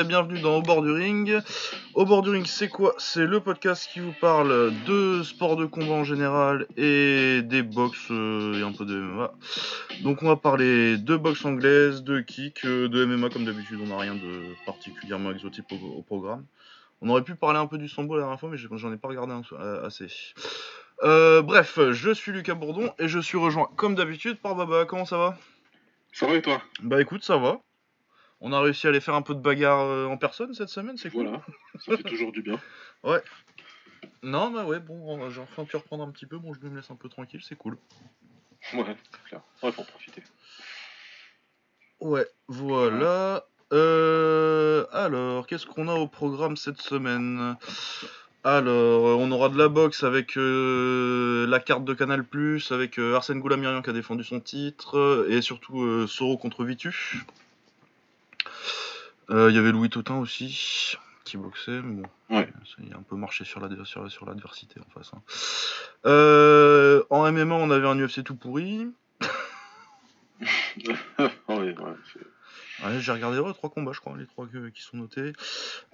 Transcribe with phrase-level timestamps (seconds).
[0.00, 1.42] et bienvenue dans Au bord du ring.
[1.94, 2.94] Au bord du ring, c'est quoi?
[2.96, 7.98] C'est le podcast qui vous parle de sport de combat en général et des box
[8.10, 9.32] euh, et un peu de MMA.
[10.02, 13.88] Donc on va parler de boxe anglaise, de kick, euh, de MMA comme d'habitude, on
[13.88, 16.46] n'a rien de particulièrement exotique au, au programme.
[17.02, 19.08] On aurait pu parler un peu du sambo la dernière fois, mais j'en ai pas
[19.08, 20.06] regardé euh, assez.
[21.02, 24.86] Euh, bref, je suis Lucas Bourdon et je suis rejoint comme d'habitude par Baba.
[24.86, 25.38] Comment ça va?
[26.12, 26.62] Ça va et toi?
[26.82, 27.60] Bah écoute, ça va.
[28.40, 30.96] On a réussi à aller faire un peu de bagarre euh, en personne cette semaine,
[30.96, 31.24] c'est cool.
[31.26, 31.42] Voilà,
[31.78, 32.58] ça fait toujours du bien.
[34.22, 36.36] Non, bah ouais, bon, on va- j'ai enfin pu reprendre un petit peu.
[36.38, 37.78] Bon, je me laisse un peu tranquille, c'est cool.
[38.74, 38.96] Ouais,
[39.26, 39.40] clair.
[39.62, 40.22] Ouais, faut en profiter.
[42.00, 43.44] Ouais, voilà.
[43.72, 47.56] Euh, alors, qu'est-ce qu'on a au programme cette semaine?
[48.44, 52.24] Alors, on aura de la boxe avec euh, la carte de Canal+,
[52.70, 56.64] avec euh, Arsène Goulamirian qui a défendu son titre, euh, et surtout euh, Soro contre
[56.64, 57.24] Vitu.
[59.30, 62.48] Euh, Il y avait Louis Totin aussi, qui boxait, mais bon, Ouais.
[62.78, 65.12] il a un peu marché sur l'adver- sur- sur l'adversité en face.
[65.14, 65.22] hein.
[66.06, 68.88] Euh, en MMA, on avait un UFC tout pourri.
[71.48, 71.74] ouais.
[72.82, 75.34] Ouais, j'ai regardé ouais, trois combats, je crois, les trois que- qui sont notés.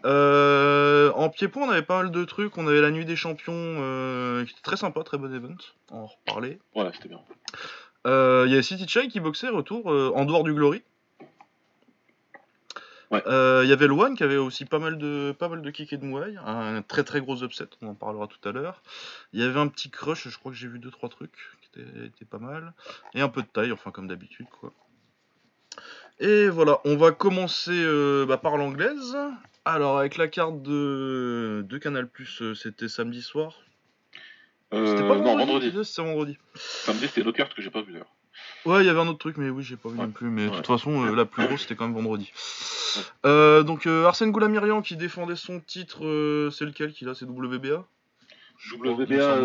[0.05, 2.57] Euh, en pied-point, on avait pas mal de trucs.
[2.57, 5.57] On avait la nuit des champions, euh, qui était très sympa, très bon event.
[5.91, 6.61] On va en reparler.
[6.75, 7.21] Voilà, c'était bien.
[8.07, 10.83] Il y a City Chai qui boxait, retour, en dehors du Glory.
[13.11, 13.23] Ouais.
[13.27, 15.93] Euh, Il y avait Luan qui avait aussi pas mal de pas mal de kick
[15.93, 18.83] et de mouailles, un très très gros upset, on en parlera tout à l'heure.
[19.33, 21.81] Il y avait un petit crush, je crois que j'ai vu deux trois trucs qui
[21.81, 22.75] étaient, étaient pas mal,
[23.15, 24.73] et un peu de taille, enfin comme d'habitude quoi.
[26.19, 29.17] Et voilà, on va commencer euh, bah, par l'anglaise.
[29.65, 32.09] Alors avec la carte de, de Canal
[32.41, 33.61] euh, c'était samedi soir.
[34.73, 35.73] Euh, C'était pas non, vendredi.
[35.85, 36.39] C'était vendredi.
[36.55, 38.13] Samedi, c'était Knockout que j'ai pas vu d'ailleurs.
[38.67, 40.05] Ouais, il y avait un autre truc, mais oui, j'ai pas vu Ouais.
[40.07, 40.29] non plus.
[40.29, 42.33] Mais de toute façon, euh, la plus grosse, c'était quand même vendredi.
[43.25, 47.15] Euh, donc, euh, Arsène Goulamirian qui défendait son titre, euh, c'est lequel qu'il a?
[47.15, 47.85] C'est WBA
[48.75, 49.39] WBA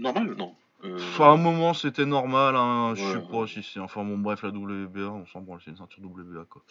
[0.00, 0.54] normal Non?
[0.84, 2.56] Euh, Enfin, à un moment, c'était normal.
[2.56, 3.22] Hein, je sais ouais.
[3.30, 3.80] pas si c'est.
[3.80, 6.62] Enfin, bon, bref, la WBA, on s'en branle, c'est une ceinture WBA, quoi.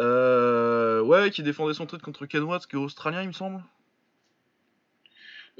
[0.00, 3.62] Euh, ouais, qui défendait son titre contre Ken Watts, qui est australien, il me semble.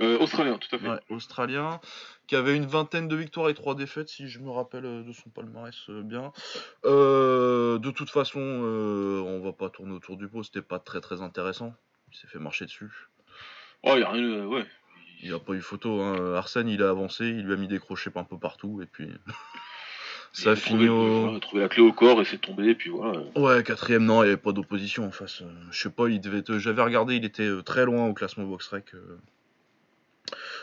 [0.00, 0.88] Euh, Australien, tout à fait.
[0.88, 1.80] Ouais, australien,
[2.26, 5.12] qui avait une vingtaine de victoires et trois défaites, si je me rappelle euh, de
[5.12, 6.32] son palmarès euh, bien.
[6.84, 11.20] Euh, de toute façon, on va pas tourner autour du pot, c'était pas très très
[11.22, 11.74] intéressant.
[12.12, 12.90] Il s'est fait marcher dessus.
[13.82, 14.46] Oh, y a rien.
[14.46, 14.64] ouais.
[15.22, 16.00] Il a pas eu photo.
[16.00, 16.34] Hein.
[16.36, 19.08] Arsène, il a avancé, il lui a mis des crochets un peu partout, et puis.
[20.32, 21.30] Ça a Il fini au.
[21.30, 23.18] Il a trouvé la clé au corps et c'est tombé, et puis voilà.
[23.34, 25.42] Ouais, quatrième, non, il n'y avait pas d'opposition en face.
[25.70, 26.58] Je sais pas, il devait être...
[26.58, 28.92] J'avais regardé, il était très loin au classement Boxrec.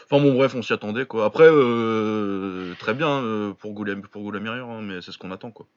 [0.09, 1.25] Enfin bon, bref, on s'y attendait quoi.
[1.25, 5.67] Après, euh, très bien euh, pour Goulam, pour hein, mais c'est ce qu'on attend quoi.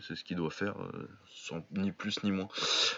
[0.00, 2.48] C'est ce qu'il doit faire, euh, sans ni plus ni moins.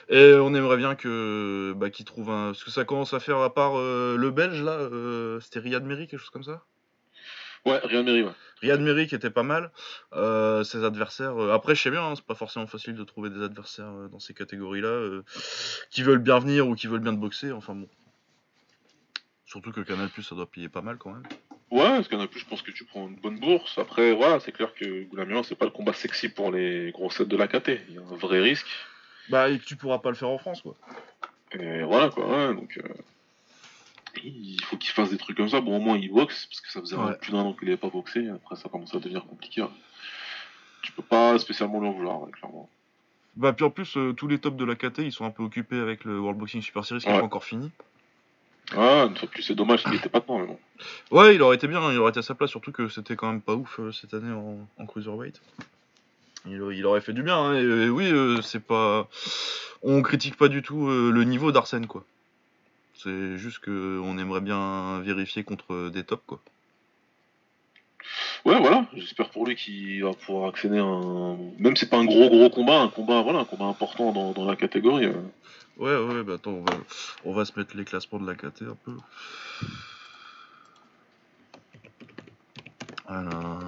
[0.09, 2.49] Et on aimerait bien que bah, qu'il trouve un.
[2.49, 5.85] Parce que ça commence à faire à part euh, le Belge là, euh, c'était Riyad
[5.85, 6.65] Meri, quelque chose comme ça?
[7.65, 8.33] Ouais, rien de mérite, ouais.
[8.61, 9.73] Riyad Meri qui était pas mal.
[10.15, 11.41] Euh, ses adversaires.
[11.41, 14.09] euh, après, je sais bien, hein, c'est pas forcément facile de trouver des adversaires euh,
[14.09, 15.23] dans ces catégories-là euh,
[15.91, 17.53] qui veulent bien venir ou qui veulent bien te boxer.
[17.53, 17.89] Enfin bon.
[19.57, 21.23] Surtout que Canal ça doit payer pas mal quand même.
[21.71, 23.79] Ouais, parce qu'en a plus, je pense que tu prends une bonne bourse.
[23.79, 27.25] Après, voilà, c'est clair que Goulamian, c'est pas le combat sexy pour les gros sets
[27.25, 27.71] de la KT.
[27.89, 28.67] Il y a un vrai risque.
[29.31, 30.77] Bah, et que tu pourras pas le faire en France quoi.
[31.53, 32.89] Et voilà quoi, ouais, donc euh,
[34.23, 35.63] il faut qu'il fasse des trucs comme ça.
[35.63, 37.17] Bon, au moins il boxe, parce que ça faisait Ouais.
[37.19, 38.29] plus d'un an qu'il n'avait pas boxé.
[38.29, 39.65] Après, ça commence à devenir compliqué.
[40.83, 42.69] Tu peux pas spécialement lui en vouloir, ouais, clairement.
[43.37, 45.43] Bah, puis en plus, euh, tous les tops de la KT ils sont un peu
[45.43, 47.21] occupés avec le World Boxing Super Series qui n'est Ouais.
[47.21, 47.71] pas encore fini.
[48.73, 50.59] Ah, une fois de plus, c'est dommage qu'il était pas dedans, mais bon.
[51.11, 53.29] Ouais, il aurait été bien, il aurait été à sa place, surtout que c'était quand
[53.29, 55.41] même pas ouf euh, cette année en, cruiserweight.
[56.47, 59.09] Il, aurait- fait du bien, hein, et, oui, euh, c'est pas.
[59.83, 62.05] On critique pas du tout euh, le niveau d'Arsène, quoi.
[62.95, 66.41] C'est juste que on aimerait bien vérifier contre des tops, quoi.
[68.47, 71.37] Ouais, voilà, j'espère pour lui qu'il va pouvoir accéder à un.
[71.59, 74.31] Même si c'est pas un gros gros combat, un combat, voilà, un combat important dans,
[74.31, 75.07] dans la catégorie.
[75.07, 75.21] euh.
[75.79, 76.79] Ouais, ouais, bah attends, on va,
[77.25, 78.97] on va se mettre les classements de la KT un peu.
[83.09, 83.59] Alors.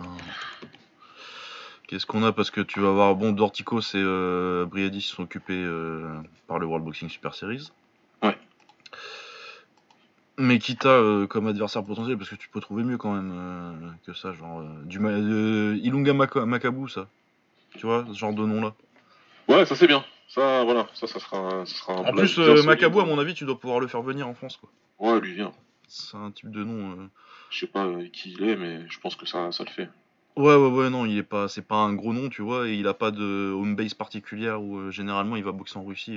[1.88, 2.32] Qu'est-ce qu'on a?
[2.32, 6.06] Parce que tu vas voir, bon, Dorticos et euh, Briadis sont occupés euh,
[6.46, 7.72] par le World Boxing Super Series.
[10.38, 13.90] Mais Kita euh, comme adversaire potentiel, parce que tu peux trouver mieux quand même euh,
[14.06, 17.08] que ça, genre euh, du ma- euh, Ilunga Maka- Makabu, ça.
[17.76, 18.72] Tu vois, ce genre de nom-là.
[19.48, 20.04] Ouais, ça c'est bien.
[20.28, 21.66] Ça, voilà, ça, ça sera un.
[21.66, 22.38] Ça sera un En plus.
[22.38, 24.70] Makabu, à mon avis, tu dois pouvoir le faire venir en France, quoi.
[25.00, 25.52] Ouais, lui vient.
[25.88, 27.08] C'est un type de nom.
[27.50, 29.88] Je sais pas qui il est, mais je pense que ça, ça le fait.
[30.38, 32.74] Ouais, ouais, ouais, non, il est pas, c'est pas un gros nom, tu vois, et
[32.74, 36.14] il a pas de home base particulière où euh, généralement il va boxer en Russie,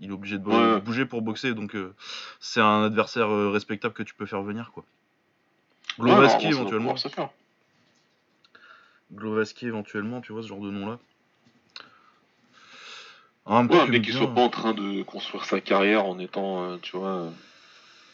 [0.00, 0.80] il, est obligé de bo- Ouais.
[0.80, 1.94] bouger pour boxer, donc euh,
[2.40, 4.82] c'est un adversaire euh, respectable que tu peux faire venir, quoi.
[6.00, 7.28] Ouais, Glovaski normalement, ça doit éventuellement, pouvoir se faire.
[9.12, 10.98] Glovaski éventuellement, tu vois, ce genre de même
[13.68, 14.34] temps, Ouais, un tu mec me qui soit hein.
[14.34, 17.30] pas en train de construire sa carrière en étant, euh, tu vois, euh,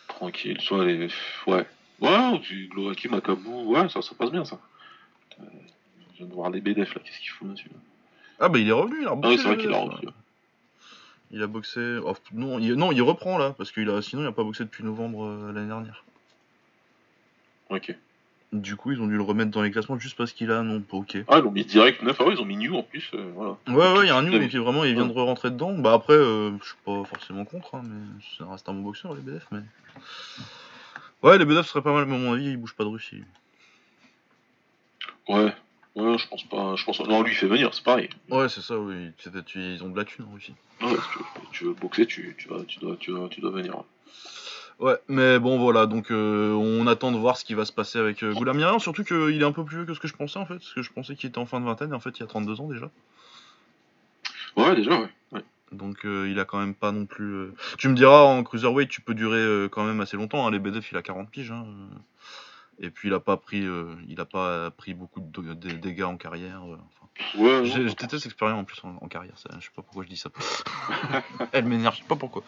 [0.07, 1.09] tranquille, soit les.
[1.47, 1.67] Ouais.
[2.03, 2.41] Ouais,
[2.71, 4.59] Glowacki, Macabou, ouais, ça, ça passe bien ça.
[6.13, 7.81] Je viens de voir les BDF là, qu'est-ce qu'il fout là-dessus là
[8.41, 9.35] Ah bah il est revenu, il a Ah reboxé.
[9.37, 10.13] oui, c'est vrai qu'il a ouais.
[11.33, 11.99] Il a boxé.
[12.05, 12.75] oh, non, il...
[12.75, 15.53] non, il reprend là, parce qu'il a sinon il a pas boxé depuis novembre euh,
[15.53, 16.05] l'année dernière.
[17.71, 17.95] Ok.
[18.53, 20.83] Du coup, ils ont dû le remettre dans les classements juste parce qu'il a non,
[20.91, 21.19] ok.
[21.29, 23.31] Ah, ils l'ont mis direct 9, ah ouais, ils ont mis New en plus, euh,
[23.37, 23.57] voilà.
[23.69, 25.73] Ouais, ouais, il y a un new, donc il- vraiment il vient de rentrer dedans.
[25.79, 28.01] Bah après, euh, je suis pas forcément contre, hein, mais
[28.37, 29.61] ça reste un bon boxeur les BDF, mais.
[31.23, 33.23] Ouais, les BDF seraient pas mal, mais à mon avis, il bouge pas de Russie.
[35.35, 35.55] Ouais.
[35.97, 36.77] Ouais, je pense pas.
[36.77, 37.01] Je pense...
[37.01, 38.09] Non, lui il fait venir, c'est pareil.
[38.31, 39.11] Ouais, c'est ça, oui.
[39.19, 40.55] Tu- Ils ont de la thune en Russie.
[40.81, 43.41] Ouais, si tu, veux, tu veux boxer, tu, tu, vas, tu, dois, tu, dois, tu
[43.41, 43.75] dois venir.
[44.79, 44.95] ouais.
[45.09, 48.23] Mais bon, voilà, donc euh, on attend de voir ce qui va se passer avec
[48.23, 50.47] euh, Goulamirian, surtout qu'il est un peu plus vieux que ce que je pensais en
[50.47, 52.23] fait, parce que je pensais qu'il était en fin de vingtaine, et en fait il
[52.23, 52.89] a 32 ans déjà.
[54.57, 55.09] Ouais, déjà, ouais.
[55.33, 55.45] ouais.
[55.73, 57.33] Donc euh, il a quand même pas non plus.
[57.35, 60.47] euh, Tu me diras en cruiserweight tu peux durer quand même assez longtemps.
[60.47, 60.51] Hein.
[60.51, 61.51] Les BDF il a 40 piges.
[61.51, 61.67] Hein.
[62.83, 66.03] Et puis il a pas pris, euh, il a pas pris beaucoup de, de- dégâts
[66.05, 66.63] en carrière.
[66.65, 67.07] euh, enfin.
[67.39, 69.37] Ouais, J'ai- déteste l'expérience en plus en, en carrière.
[69.39, 70.31] ça, je sais pas pourquoi je dis ça.
[71.53, 71.95] Elle m'énerve.
[71.95, 72.43] Je sais pas pourquoi.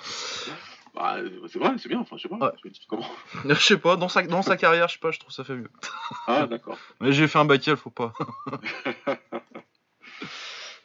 [0.94, 1.16] bah,
[1.48, 2.36] c'est vrai, c'est bien, enfin, je sais pas.
[2.38, 2.72] Ouais.
[2.88, 3.06] Comment?
[3.48, 3.96] Je sais pas.
[3.96, 5.10] Dans sa dans sa carrière je sais pas.
[5.10, 5.70] Je trouve ça fait mieux.
[6.26, 6.78] Ah, d'accord.
[7.00, 8.12] Mais j'ai fait un bakiel faut pas.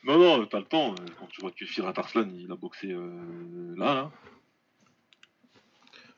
[0.03, 0.91] Non, non, t'as le temps.
[0.93, 4.11] euh, Quand tu vois que Firat Arslan, il a boxé euh, là, là.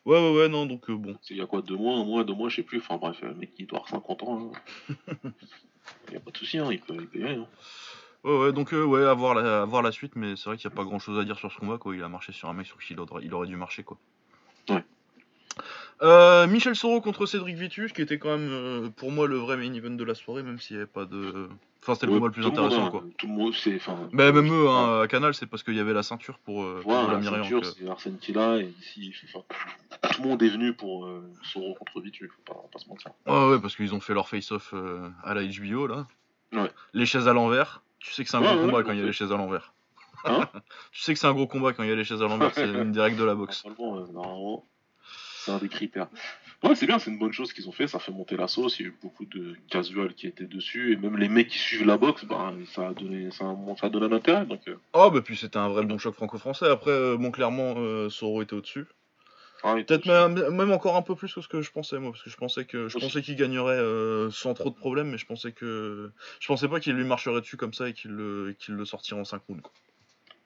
[0.09, 1.15] Ouais ouais ouais non donc euh, bon.
[1.21, 2.79] C'est il y a quoi, deux mois, un mois, deux mois, je sais plus.
[2.79, 4.51] Enfin bref, le mec il doit avoir 50 ans.
[4.89, 4.95] Hein.
[6.07, 7.35] Il y a pas de souci, hein, il peut, il peut y aller.
[7.35, 7.47] Hein.
[8.23, 10.15] Ouais ouais donc euh, ouais à voir la, à voir la suite.
[10.15, 11.95] Mais c'est vrai qu'il y a pas grand chose à dire sur ce combat quoi.
[11.95, 14.00] Il a marché sur un mec sur qui il aurait, il aurait dû marcher quoi.
[14.69, 14.83] Ouais.
[16.01, 19.57] Euh, Michel Soro contre Cédric Vitus, qui était quand même euh, pour moi le vrai
[19.57, 21.50] main event de la soirée, même s'il n'y avait pas de.
[21.89, 23.03] Enfin, c'était le combat le plus intéressant hein, quoi.
[23.18, 23.80] Tout le monde, c'est.
[24.12, 26.81] Mais même eux, hein, à Canal, c'est parce qu'il y avait la ceinture pour, euh,
[26.83, 30.50] pour Voilà, la la Myriam, ceinture, que- c'est Arsène et ici, tout le monde est
[30.50, 33.12] venu pour euh, Soro contre Vitu, faut pas, pas se mentir.
[33.25, 36.06] Ouais, ouais, parce qu'ils ont fait leur face-off euh, à la HBO là.
[36.53, 36.71] Ouais.
[36.94, 37.81] Les chaises à l'envers.
[38.00, 39.38] Tu sais que c'est un Ouais, gros combat quand il y a les chaises à
[39.38, 39.74] l'envers.
[40.25, 40.47] Hein
[40.92, 42.53] tu sais que c'est un gros combat quand il y a les chaises à l'envers,
[42.53, 43.65] c'est une règles de la boxe.
[43.65, 44.65] Normalement, euh, normalement,
[45.44, 46.07] c'est un des critères.
[46.61, 48.79] Ouais, c'est bien, c'est une bonne chose qu'ils ont fait, ça fait monter la sauce,
[48.79, 51.57] il y a eu beaucoup de casual qui étaient dessus, et même les mecs qui
[51.57, 54.59] suivent la boxe, ben, ça a donné, ça a, ça a donné un intérêt, donc...
[54.67, 56.67] euh, Oh, bah puis c'était un vrai bon choc franco-français.
[56.67, 58.85] Après, euh, bon, clairement, euh, Soro était au-dessus.
[59.63, 62.23] pareil, Peut-être même, même encore un peu plus que ce que je pensais, moi, parce
[62.23, 63.06] que je pensais que je Aussi.
[63.06, 63.80] pensais qu'il gagnerait
[64.31, 66.11] sans trop de problèmes, mais je pensais que
[66.42, 69.21] je pensais pas qu'il lui marcherait dessus comme ça et qu'il le, qu'il le sortirait
[69.21, 69.61] en 5 rounds.
[69.61, 69.71] Quoi.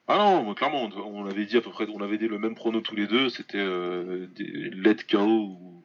[0.08, 2.54] Ah non, clairement, on, on avait dit à peu près, on avait dit le même
[2.56, 5.84] prono tous les deux, c'était euh, let KO ou,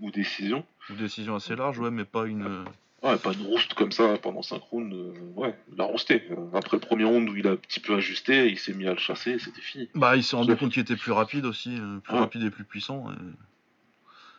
[0.00, 0.64] ou décision.
[0.90, 2.64] Une décision assez large, ouais, mais pas une.
[3.02, 6.22] Ouais, pas une rouste comme ça pendant 5 rounds, euh, ouais, il a rousté.
[6.54, 8.92] Après le premier round où il a un petit peu ajusté, il s'est mis à
[8.92, 9.90] le chasser, c'était fini.
[9.94, 12.20] Bah, il s'est rendu compte qu'il était plus rapide aussi, euh, plus Ouais.
[12.20, 13.04] rapide et plus puissant.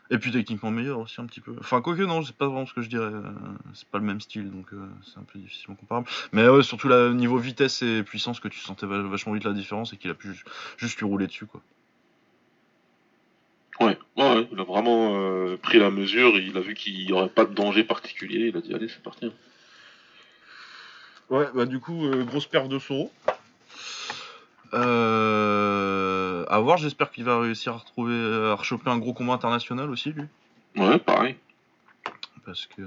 [0.09, 0.15] Et...
[0.15, 1.55] et puis techniquement meilleur aussi, un petit peu.
[1.59, 3.05] Enfin, quoique, non, c'est pas vraiment ce que je dirais.
[3.05, 3.21] euh,
[3.75, 6.07] C'est pas le même style, donc euh, c'est un peu difficilement comparable.
[6.31, 9.53] Mais ouais, surtout là, niveau vitesse et puissance, que tu sentais va- vachement vite la
[9.53, 10.43] différence et qu'il a pu ju-
[10.77, 11.61] juste lui rouler dessus, quoi.
[14.17, 17.27] Ouais, ouais, il a vraiment euh, pris la mesure, il a vu qu'il n'y aurait
[17.29, 19.31] pas de danger particulier, il a dit allez c'est parti.
[21.29, 23.11] Ouais, bah du coup, euh, grosse perte de Soro.
[24.73, 28.15] Euh, à voir, j'espère qu'il va réussir à retrouver,
[28.51, 30.23] à rechoper un gros combat international aussi, lui.
[30.75, 31.35] Ouais, pareil.
[32.45, 32.81] Parce que.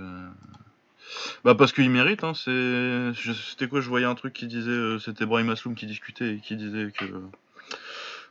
[1.45, 3.13] Bah parce qu'il mérite, hein, c'est.
[3.15, 4.71] C'était quoi, je voyais un truc qui disait.
[4.71, 7.07] euh, C'était Brahim Asloum qui discutait et qui disait que.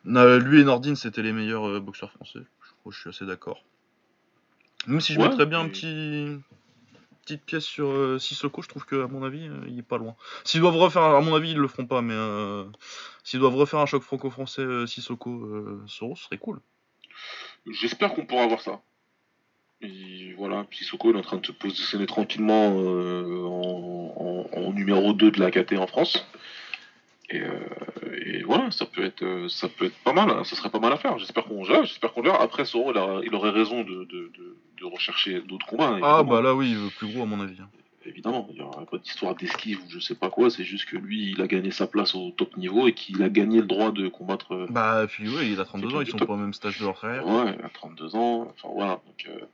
[0.05, 2.39] Lui et Nordine c'était les meilleurs euh, boxeurs français.
[2.89, 3.63] Que je suis assez d'accord.
[4.87, 6.37] Même si je Ouais, mettrais bien un mais- petit.
[7.23, 9.97] Petite pièce sur euh, Sissoko, je trouve que à mon avis, euh, il est pas
[9.97, 10.15] loin.
[10.45, 12.63] S'ils doivent refaire, à mon avis, ils le feront pas, mais euh,
[13.25, 16.61] s'ils doivent refaire un choc franco-français euh, Sissoko Soro, ce serait cool.
[17.69, 18.79] J'espère qu'on pourra voir ça.
[19.81, 25.29] Et voilà, Sissoko est en train de se positionner tranquillement en, en- en numéro 2
[25.31, 26.25] de la KT en France.
[27.29, 27.59] Et, euh,
[28.25, 30.79] et voilà, ça peut être euh, ça peut être pas mal, hein, ça serait pas
[30.79, 31.17] mal à faire.
[31.19, 32.23] J'espère qu'on gère, j'espère qu'on.
[32.23, 35.87] Après Soro il, a- il aurait raison de, de, de- de rechercher d'autres combats.
[35.89, 36.23] Ah évidemment.
[36.23, 37.57] bah là oui, il veut plus gros à mon avis.
[37.61, 37.69] hein.
[38.05, 40.95] Évidemment, il n'y aura pas d'histoire d'esquive ou je sais pas quoi, c'est juste que
[40.95, 43.91] lui, il a gagné sa place au top niveau et qu'il a gagné le droit
[43.91, 44.53] de combattre.
[44.53, 46.29] euh, Bah puis ouais, il a 32 ans, ils sont top.
[46.29, 47.27] pas au même stage de leur carrière.
[47.27, 49.01] Ouais, à 32 ans, enfin voilà.
[49.05, 49.45] Donc, euh,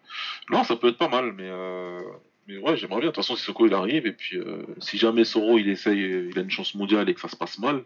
[0.51, 2.01] Non, ça peut être pas mal, mais euh,
[2.47, 3.09] Mais ouais, j'aimerais bien.
[3.09, 6.01] De toute façon, si Soko il arrive, et puis euh, si jamais Soro il essaye,
[6.03, 7.83] euh, il a une chance mondiale et que ça se passe mal,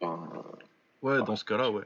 [0.00, 0.28] ben,
[1.02, 1.84] Ouais, dans ce cas-là, ouais.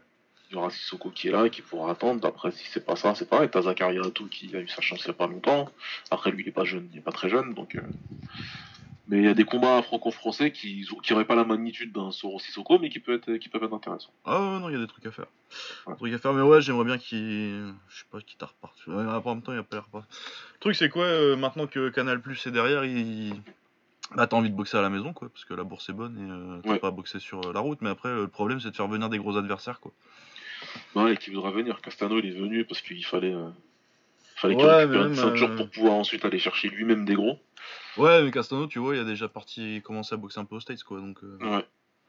[0.50, 2.26] il y aura Sissoko qui est là et qui pourra attendre.
[2.26, 3.48] Après, si c'est pas ça, c'est pareil.
[3.52, 5.68] T'as Zachary Rato qui a eu sa chance il y a pas longtemps.
[6.10, 7.74] Après, lui, il est pas jeune, il est pas très jeune, donc.
[7.76, 7.80] euh,
[9.10, 12.78] Mais il y a des combats franco-français qui n'auraient pas la magnitude d'un Soro Sissoko,
[12.78, 14.12] mais qui, peut être, qui peuvent être intéressants.
[14.24, 15.26] Ah ouais, non, il y a des trucs à faire.
[15.86, 15.94] Ouais.
[15.94, 17.74] Des trucs à faire, mais ouais, j'aimerais bien qu'il.
[17.88, 18.88] Je sais pas, qu'il t'a reparti.
[18.88, 20.06] Ouais, en même temps, il a pas l'air reparti.
[20.54, 23.34] Le truc, c'est quoi, euh, maintenant que Canal Plus est derrière, il.
[24.14, 26.16] Bah, t'as envie de boxer à la maison, quoi, parce que la bourse est bonne
[26.16, 26.78] et euh, t'as Ouais.
[26.78, 29.08] pas à boxer sur euh, la route, mais après, le problème, c'est de faire venir
[29.08, 29.92] des gros adversaires, quoi.
[30.94, 31.80] Ouais, et qui voudra venir.
[31.80, 33.34] Castano, il est venu parce qu'il fallait.
[33.34, 33.50] euh,
[34.36, 37.40] fallait qu'il récupère une ceinture pour pouvoir ensuite aller chercher lui-même des gros.
[37.96, 40.60] Ouais, mais Castano, tu vois, il a déjà parti commencé à boxer un peu aux
[40.60, 41.22] States, quoi, donc.
[41.22, 41.64] euh, Ouais.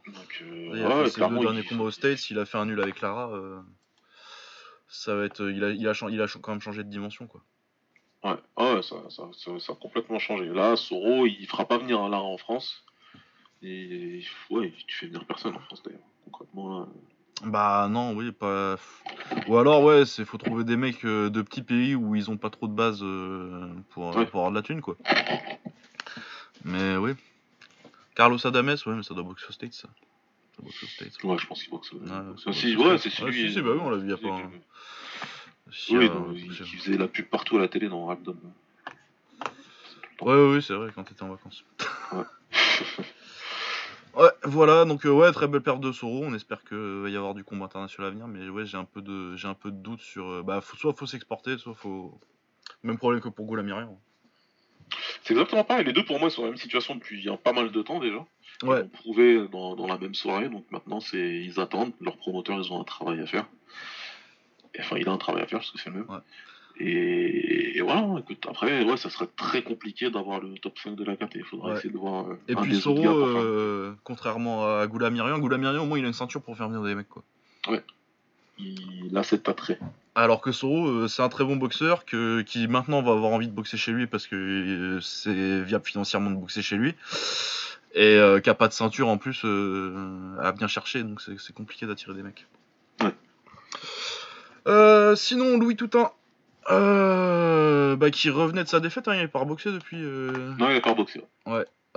[0.08, 2.58] Donc, euh, Il a ouais, fait ses deux derniers combats aux States, il a fait
[2.58, 3.32] un nul avec Lara.
[3.32, 3.62] euh,
[4.88, 7.42] Ça va être, il a, il a, il a quand même changé de dimension quoi.
[8.24, 10.46] Ouais, ah ouais ça, ça, ça, ça a complètement changé.
[10.46, 12.84] Là, Soro, il fera pas venir Lara en France.
[13.64, 16.02] Et ouais, tu fais venir personne en France d'ailleurs.
[16.26, 16.88] Concrètement, là.
[17.44, 18.76] Bah non, oui, pas.
[19.48, 22.38] Ou alors ouais, c'est faut trouver des mecs euh, de petits pays où ils ont
[22.38, 24.26] pas trop de base euh, pour, Ouais.
[24.26, 24.96] pour avoir de la thune quoi.
[26.66, 27.14] Mais oui.
[28.16, 29.88] Carlos Adames, ouais, mais ça doit boxer aux States ça.
[30.56, 31.24] Ça boxe aux States.
[31.24, 31.92] Ouais, je pense qu'il boxe.
[31.94, 33.48] Ouais, Ouais, ouais, c'est Ouais, celui.
[33.48, 34.42] si, si, bah oui, on l'a vu il y a pas
[35.72, 38.20] Si, Oui, euh, non, il, faisait la pub partout à la télé dans Rap
[40.22, 41.64] Ouais, ouais, ouais, c'est vrai, quand t'étais en vacances.
[44.14, 46.22] Ouais, voilà, donc euh, ouais, très belle perte de Soro.
[46.26, 48.84] On espère qu'il va y avoir du combat international à venir, mais ouais, j'ai un
[48.84, 50.28] peu de, j'ai un peu de doute sur.
[50.28, 52.20] euh, bah, faut, soit faut s'exporter, soit faut.
[52.84, 53.98] Même problème que pour Goulamirian.
[55.24, 55.86] C'est exactement pareil.
[55.86, 58.18] Les deux, pour moi, sont dans la même situation depuis pas mal de temps déjà.
[58.64, 60.50] Ouais, Ils ont prouvé dans, dans la même soirée.
[60.50, 61.94] Donc maintenant, c'est ils attendent.
[62.02, 63.46] Leurs promoteurs, ils ont un travail à faire.
[64.76, 66.10] Et, enfin, il a un travail à faire parce que c'est le même.
[66.10, 66.18] Ouais.
[66.80, 71.04] Et, et voilà, écoute, après, ouais, ça serait très compliqué d'avoir le top 5 de
[71.04, 71.36] la KT.
[71.36, 71.78] Il faudra Ouais.
[71.78, 75.86] essayer de voir euh, et un puis des Soro, euh, contrairement à Goulamirian, Goulamirian au
[75.86, 77.24] moins il a une ceinture pour faire venir des mecs quoi.
[78.58, 79.80] Il a cet attrait.
[80.14, 83.48] Alors que Soro, euh, c'est un très bon boxeur que, qui maintenant va avoir envie
[83.48, 86.96] de boxer chez lui parce que euh, c'est viable financièrement de boxer chez lui.
[87.94, 91.38] Et euh, qui a pas de ceinture en plus euh, à bien chercher, donc c'est
[91.40, 92.46] c'est compliqué d'attirer des mecs.
[93.02, 93.14] Ouais.
[94.68, 96.12] Euh, sinon, Louis Toutain,
[96.72, 100.02] euh, bah, qui revenait de sa défaite, hein, il n'avait pas reboxé depuis.
[100.04, 101.24] euh, Non, il a pas boxé.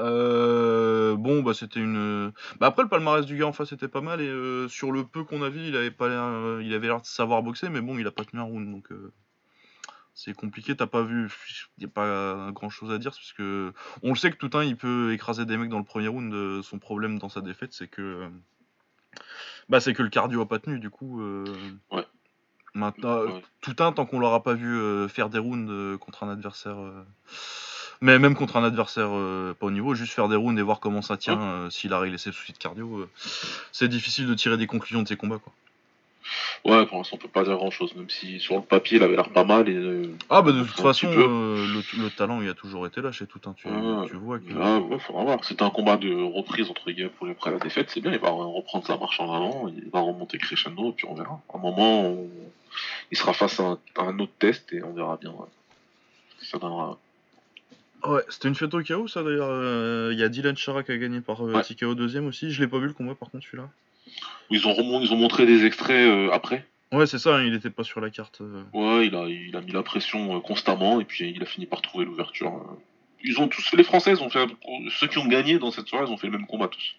[0.00, 2.33] euh, bon, bah c'était une.
[2.59, 5.04] Bah après le palmarès du gars en face était pas mal et euh, sur le
[5.04, 7.69] peu qu'on a vu, il avait pas l'air, euh, il avait l'air de savoir boxer,
[7.71, 9.12] mais bon, il a pas tenu un round donc euh,
[10.12, 10.76] c'est compliqué.
[10.76, 11.31] T'as pas vu,
[11.78, 14.76] y a pas grand chose à dire parce que on le sait que Toutain il
[14.76, 16.35] peut écraser des mecs dans le premier round.
[16.35, 18.28] euh, son problème dans sa défaite, c'est que euh,
[19.69, 21.21] bah c'est que le cardio a pas tenu du coup.
[21.23, 21.45] euh,
[21.93, 22.04] Ouais.
[22.75, 23.43] Maintenant, Ouais.
[23.61, 27.04] Toutain, tant qu'on l'aura pas vu euh, faire des rounds euh, contre un adversaire, euh,
[28.00, 30.81] mais même contre un adversaire euh, pas au niveau, juste faire des rounds et voir
[30.81, 33.09] comment ça tient, euh, s'il a réglé ses soucis de cardio, euh,
[33.73, 35.38] c'est difficile de tirer des conclusions de ses combats.
[35.38, 35.52] Quoi.
[36.64, 39.02] Ouais, pour l'instant, on peut pas dire grand chose, même si sur le papier, il
[39.02, 39.69] avait l'air pas mal.
[39.69, 42.87] Et, euh, Ah bah de un toute façon, euh, le, le talent il a toujours
[42.87, 44.45] été là chez Toutain, tu, Ah, tu vois que...
[44.52, 45.45] Ouais, faudra voir.
[45.45, 47.90] C'était un combat de reprise entre guillemets pour après la défaite.
[47.90, 51.07] C'est bien, il va reprendre sa marche en avant, il va remonter crescendo, et puis
[51.09, 51.43] on verra.
[51.52, 52.31] À un moment, on-
[53.11, 55.47] il sera face à un, à un autre test et on verra bien ouais,
[56.38, 56.99] ce que ça donnera.
[58.04, 60.93] Ouais, c'était une fête au chaos ça d'ailleurs, euh, il y a Dylan Chara qui
[60.93, 61.62] a gagné par Ouais.
[61.62, 63.69] TKO deuxième aussi, je l'ai pas vu le combat par contre celui-là.
[64.50, 66.66] Ils ont, remon- ils ont montré des extraits euh, après.
[66.92, 68.40] Ouais c'est ça, hein, il était pas sur la carte.
[68.40, 68.62] euh.
[68.73, 71.66] Ouais, il a, il a mis la pression euh, constamment et puis il a fini
[71.66, 72.52] par trouver l'ouverture.
[73.25, 74.47] Ils ont tous les Français, ils ont fait,
[74.90, 76.94] ceux qui ont gagné dans cette soirée, ils ont fait le même combat tous.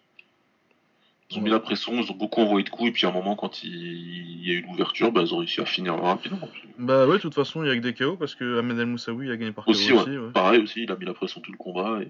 [1.31, 3.13] Ils ont mis la pression, ils ont beaucoup envoyé de coups et puis à un
[3.13, 6.49] moment, quand il, y a eu l'ouverture, bah, ils ont réussi à finir rapidement.
[6.77, 8.87] Bah ouais, de toute façon il y a que des KO parce que Ahmed El
[8.87, 10.09] Moussaoui a gagné par KO Aussi, aussi.
[10.09, 10.17] ouais.
[10.17, 10.31] ouais.
[10.33, 12.09] Pareil aussi, il a mis la pression tout le combat et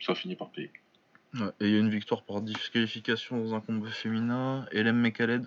[0.00, 0.70] ça a fini par payer.
[1.34, 4.66] Ouais, et il y a une victoire par disqualification dans un combat féminin.
[4.72, 5.46] Elem Mekaled.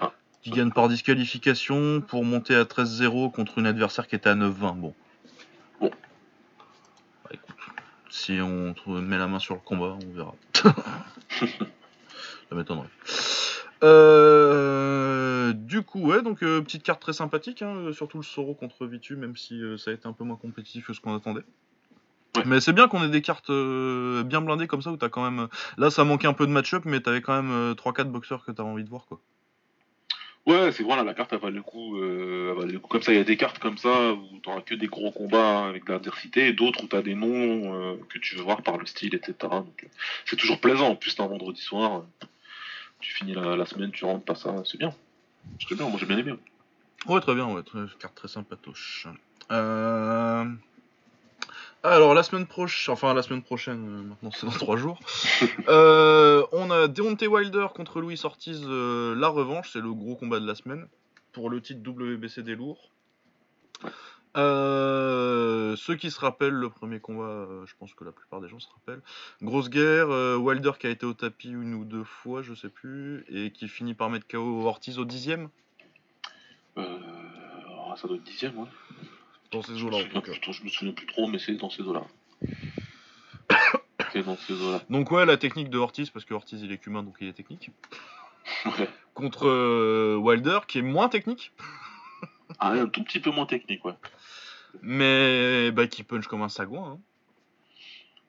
[0.00, 0.12] Ah.
[0.42, 4.52] Qui gagne par disqualification pour monter à 13-0 contre une adversaire qui était à 9-20.
[4.76, 4.94] Bon.
[5.80, 5.90] Bon.
[7.24, 7.56] Bah, écoute,
[8.10, 10.34] si on met la main sur le combat, on verra.
[12.48, 12.88] Ça m'étonnerait.
[13.82, 18.54] Euh, du coup, ouais, donc euh, petite carte très sympathique, hein, euh, surtout le Soro
[18.54, 21.16] contre Vitu, même si euh, ça a été un peu moins compétitif que ce qu'on
[21.16, 21.44] attendait.
[22.36, 22.42] Ouais.
[22.46, 25.28] Mais c'est bien qu'on ait des cartes euh, bien blindées comme ça où t'as quand
[25.30, 25.48] même.
[25.76, 28.52] Là, ça manquait un peu de match-up, mais t'avais quand même euh, 3-4 boxeurs que
[28.52, 29.20] t'avais envie de voir, quoi.
[30.44, 31.98] Ouais, c'est voilà, la carte elle valait le coup.
[31.98, 32.88] euh, elle valait le coup.
[32.88, 35.66] Comme ça, il y a des cartes comme ça où t'auras que des gros combats
[35.68, 38.76] avec de l'adversité et d'autres où t'as des noms euh, que tu veux voir par
[38.76, 39.34] le style, etc.
[39.40, 39.88] Donc euh,
[40.24, 40.88] c'est toujours plaisant.
[40.88, 42.26] En plus, t'as un vendredi soir, euh,
[42.98, 44.92] tu finis la, la semaine, tu rentres, t'as ça, c'est bien.
[45.68, 46.32] C'est bien, moi j'ai bien aimé.
[47.06, 49.06] Ouais, très bien, ouais, très- carte très sympatoche.
[49.52, 50.44] Euh,
[51.82, 54.98] alors la semaine prochaine, enfin la semaine prochaine, euh, maintenant c'est dans trois jours,
[55.68, 60.38] euh, on a Deontay Wilder contre Louis Ortiz, euh, la revanche, c'est le gros combat
[60.38, 60.86] de la semaine
[61.32, 62.90] pour le titre WBC des lourds.
[64.34, 68.68] Ceux qui se rappellent le premier combat, je pense que la plupart des gens se
[68.68, 69.02] rappellent.
[69.42, 70.08] Grosse guerre,
[70.40, 73.68] Wilder qui a été au tapis une ou deux fois, je sais plus, et qui
[73.68, 75.48] finit par mettre KO Ortiz au dixième.
[76.76, 78.68] Alors, ça doit être dixième, ouais.
[79.52, 80.32] Dans ces eaux-là, en tout cas.
[80.50, 82.04] je me souviens plus trop, mais c'est dans ces eaux-là.
[84.12, 84.80] c'est dans ces eaux-là.
[84.88, 87.32] Donc ouais, la technique de Ortiz, parce que Ortiz il est cubain, donc il est
[87.32, 87.70] technique.
[88.64, 88.88] Ouais.
[89.14, 91.52] Contre euh, Wilder, qui est moins technique,
[92.58, 93.94] Ah, un tout petit peu moins technique, ouais.
[94.80, 96.92] mais bah, qui punch comme un sagouin.
[96.92, 97.00] hein.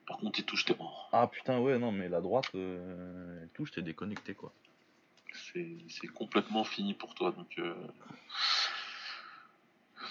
[0.06, 1.08] Par contre, il touche, t'es mort.
[1.12, 4.52] Ah putain, ouais, non, mais la droite, euh, elle touche, t'es déconnecté quoi.
[5.32, 7.32] C'est c'est complètement fini pour toi.
[7.32, 7.74] Donc, euh...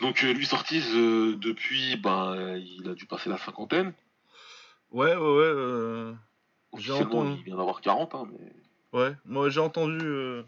[0.01, 3.93] donc euh, lui, Ortiz, euh, depuis, ben, il a dû passer la cinquantaine.
[4.91, 5.43] Ouais, ouais, ouais.
[5.45, 6.13] euh,
[6.77, 7.37] J'ai Officiellement, entendu.
[7.39, 8.99] il vient d'avoir 40, hein, mais...
[8.99, 10.43] Ouais, moi j'ai entendu.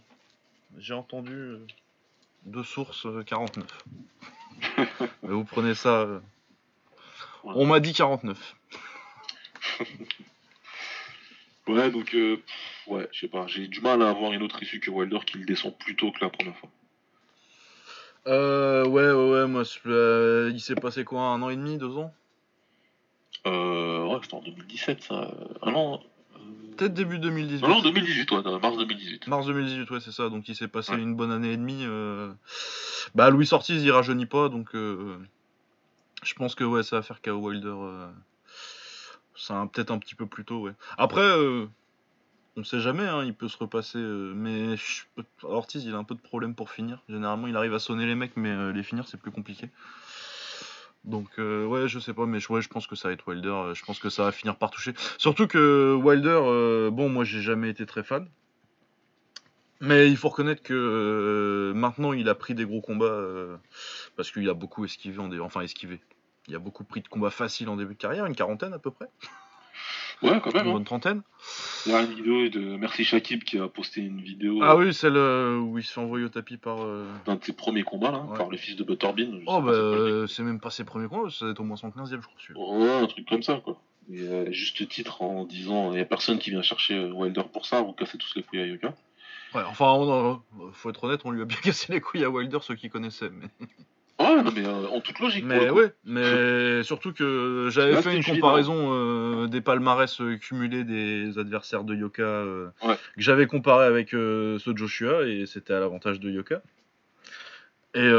[0.78, 1.56] J'ai entendu
[2.46, 3.66] de sources euh, 49.
[5.24, 6.22] Mais vous prenez ça.
[7.44, 8.56] On m'a dit 49.
[11.68, 12.38] Ouais, donc, euh,
[12.86, 15.40] ouais, je sais pas, j'ai du mal à avoir une autre issue que Wilder qui
[15.40, 16.70] le descend plus tôt que la première fois.
[18.28, 21.98] Euh, ouais, ouais, ouais, moi, euh, il s'est passé quoi, un an et demi, deux
[21.98, 22.14] ans?
[23.46, 25.14] Euh, ouais, c'était en 2017, ça.
[25.14, 25.30] euh,
[25.62, 26.00] Ah non,
[26.36, 26.38] euh,
[26.78, 27.62] Peut-être début 2018.
[27.62, 29.28] non, non, 2018, ouais, dans mars 2018.
[29.28, 30.30] Mars 2018, ouais, c'est ça.
[30.30, 31.02] Donc il s'est passé Ouais.
[31.02, 31.84] une bonne année et demie.
[31.86, 32.32] euh.
[33.14, 35.18] Bah, Louis Ortiz, il rajeunit pas, donc euh,
[36.24, 37.68] je pense que ouais, ça va faire KO Wilder.
[37.78, 38.08] euh,
[39.36, 40.74] Ça peut-être un petit peu plus tôt, ouais.
[40.98, 41.68] Après, euh,
[42.58, 44.76] on sait jamais, hein, il peut se repasser, euh, mais
[45.44, 47.04] Ortiz, il a un peu de problème pour finir.
[47.10, 49.70] Généralement, il arrive à sonner les mecs, mais euh, les finir, c'est plus compliqué.
[51.04, 53.74] Donc euh, ouais, je sais pas, mais je- pense que ça va être Wilder.
[53.76, 54.94] Je pense que ça va finir par toucher.
[55.18, 58.28] Surtout que Wilder, bon, moi j'ai jamais été très fan.
[59.82, 63.22] Mais il faut reconnaître que maintenant il a pris des gros combats
[64.16, 66.00] parce qu'il a beaucoup esquivé, en enfin esquivé.
[66.48, 68.90] Il a beaucoup pris de combats faciles en début de carrière, une quarantaine à peu
[68.90, 69.08] près,
[70.22, 70.64] Ouais, quand même.
[70.64, 70.74] une Hein.
[70.74, 71.22] bonne trentaine.
[71.86, 74.94] Il y a une vidéo de Merci Shakib qui a posté une vidéo Ah oui,
[74.94, 76.82] celle euh, où il se fait envoyer au tapis par.
[76.82, 78.38] euh, d'un de ses premiers combats, là, Ouais.
[78.38, 79.74] par le fils de sais Oh bah
[80.28, 82.78] c'est même pas ses premiers combats, ça doit être au moins son 15ème je crois.
[82.78, 83.80] Ouais, un truc comme ça, quoi.
[84.12, 87.44] Et euh, juste titre en disant, il y a personne qui vient chercher euh, Wilder
[87.52, 88.94] pour ça, vous cassez tous les couilles à Yoka.
[89.54, 92.30] Ouais, enfin, on, euh, faut être honnête, on lui a bien cassé les couilles à
[92.30, 93.30] Wilder, ceux qui connaissaient.
[93.32, 93.48] Mais,
[94.18, 95.44] Ouais, non, mais euh, en toute logique.
[95.44, 101.38] mais ouais, mais surtout que j'avais fait une comparaison euh, des palmarès euh, cumulés des
[101.38, 102.96] adversaires de Yoka euh, Ouais.
[102.96, 106.62] que j'avais comparé avec ceux de Joshua et c'était à l'avantage de Yoka.
[107.94, 108.10] Et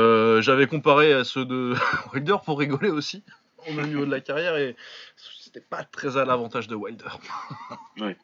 [0.42, 1.74] j'avais comparé à ceux de
[2.14, 3.22] Wilder pour rigoler aussi
[3.68, 4.76] au même niveau de la carrière et
[5.40, 7.08] c'était pas très à l'avantage de Wilder.
[8.00, 8.16] Ouais.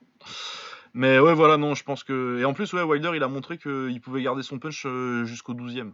[0.94, 2.38] Mais ouais, voilà, non, je pense que.
[2.38, 4.86] Et en plus, ouais, Wilder, il a montré qu'il pouvait garder son punch
[5.24, 5.92] jusqu'au 12ème.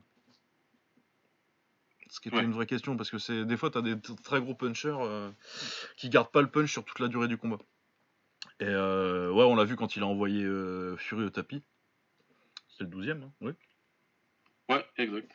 [2.09, 2.45] Ce qui était Ouais.
[2.45, 5.31] une vraie question, parce que c'est des fois, tu as des très gros punchers euh,
[5.97, 7.59] qui gardent pas le punch sur toute la durée du combat.
[8.61, 11.63] Et euh, ouais, on l'a vu quand il a envoyé euh, Fury au tapis.
[12.69, 13.53] C'est le 12ème, hein, oui.
[14.69, 15.33] Ouais, exact.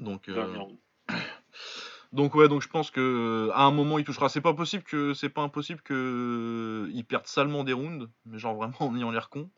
[0.00, 0.30] Donc,
[2.12, 4.28] donc ouais, donc je pense que à un moment il touchera.
[4.28, 8.54] C'est pas possible que c'est pas impossible que il perde salement des rounds, mais genre
[8.54, 9.50] vraiment en ayant l'air con.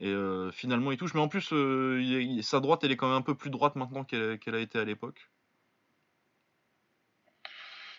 [0.00, 2.92] Et euh, finalement il touche, mais en plus euh, il est- il- sa droite elle
[2.92, 5.28] est quand même un peu plus droite maintenant qu'elle a été à l'époque.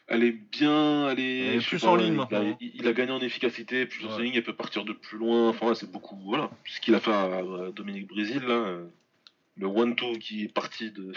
[0.08, 2.58] Elle est bien, elle est, Elle plus pas, en ligne il maintenant.
[2.60, 5.50] Il, il a gagné en efficacité, plus en ligne, elle peut partir de plus loin.
[5.50, 6.50] Enfin, c'est beaucoup, voilà.
[6.66, 8.88] Ce qu'il a fait à, à Dominique Brésil, là, euh,
[9.58, 11.12] le one-two qui est parti de,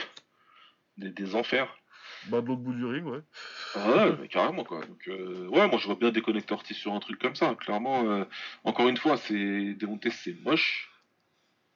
[0.99, 1.75] des, des enfers.
[2.29, 3.21] Bah de l'autre bout du ring, ouais.
[3.75, 4.81] Ah ouais, mais carrément, quoi.
[4.87, 7.55] Donc, euh, ouais, moi, je vois bien déconnecter Ortiz sur un truc comme ça.
[7.57, 8.25] Clairement, euh,
[8.65, 10.89] encore une fois, c'est Deontay, c'est moche.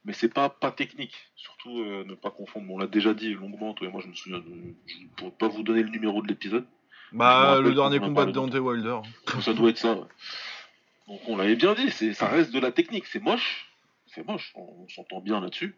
[0.04, 1.16] Mais c'est pas, pas technique.
[1.34, 2.66] Surtout, euh, ne pas confondre.
[2.68, 4.74] Bon, on l'a déjà dit longuement, toi et moi, je me souviens de.
[4.86, 6.64] Je ne pourrais pas vous donner le numéro de l'épisode.
[7.12, 8.98] Bah le dernier combat de Deontay Wilder.
[9.40, 9.94] Ça doit être ça.
[9.94, 10.06] ouais.
[11.08, 13.06] Donc on l'avait bien dit, c'est, ça reste de la technique.
[13.06, 13.68] C'est moche,
[14.06, 14.52] c'est moche.
[14.56, 15.76] On, on s'entend bien là-dessus.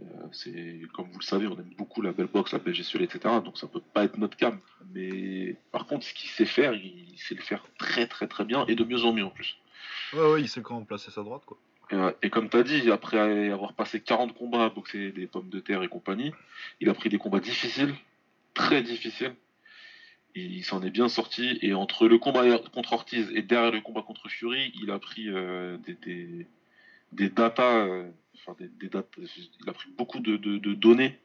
[0.00, 3.02] Euh, c'est comme vous le savez, on aime beaucoup la belle boxe, la belle gestuelle,
[3.02, 3.36] etc.
[3.44, 4.58] Donc ça peut pas être notre cam.
[4.92, 8.44] Mais par contre, ce qu'il sait faire, il, il sait le faire très très très
[8.44, 9.56] bien et de mieux en mieux en plus.
[10.12, 11.58] Ouais ouais, il sait quand placer sa droite quoi.
[11.90, 15.26] Et, euh, et comme tu as dit, après avoir passé 40 combats à boxer des
[15.26, 16.32] pommes de terre et compagnie,
[16.80, 17.94] il a pris des combats difficiles,
[18.54, 19.34] très difficiles.
[20.34, 21.58] Il s'en est bien sorti.
[21.62, 25.28] Et entre le combat contre Ortiz et derrière le combat contre Fury, il a pris
[25.28, 26.46] euh, des, des,
[27.14, 31.18] des datas, euh, enfin des, des dates, il a pris beaucoup de, de- de données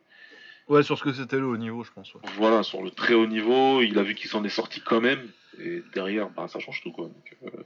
[0.67, 2.13] Ouais, sur ce que c'était le haut niveau, je pense.
[2.35, 5.27] Voilà, sur le très haut niveau, il a vu qu'il s'en est sorti quand même.
[5.59, 7.05] Et derrière, bah, ça change tout, quoi.
[7.05, 7.63] Donc, euh,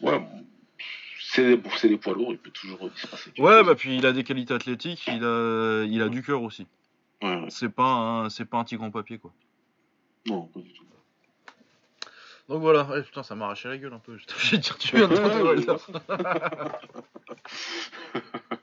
[0.00, 0.18] ouais,
[1.20, 3.30] c'est des, des poids lourds, il peut toujours se passer.
[3.38, 6.66] Ouais, bah puis il a des qualités athlétiques, il a, il a du cœur aussi.
[7.22, 9.32] Ouais, C'est pas un, c'est pas un tigre en papier quoi.
[10.26, 10.84] Non, pas du tout.
[12.48, 14.12] Donc voilà, ouais, putain, ça m'a arraché la gueule un peu.
[14.52, 15.76] De dire tu viens de Wilder.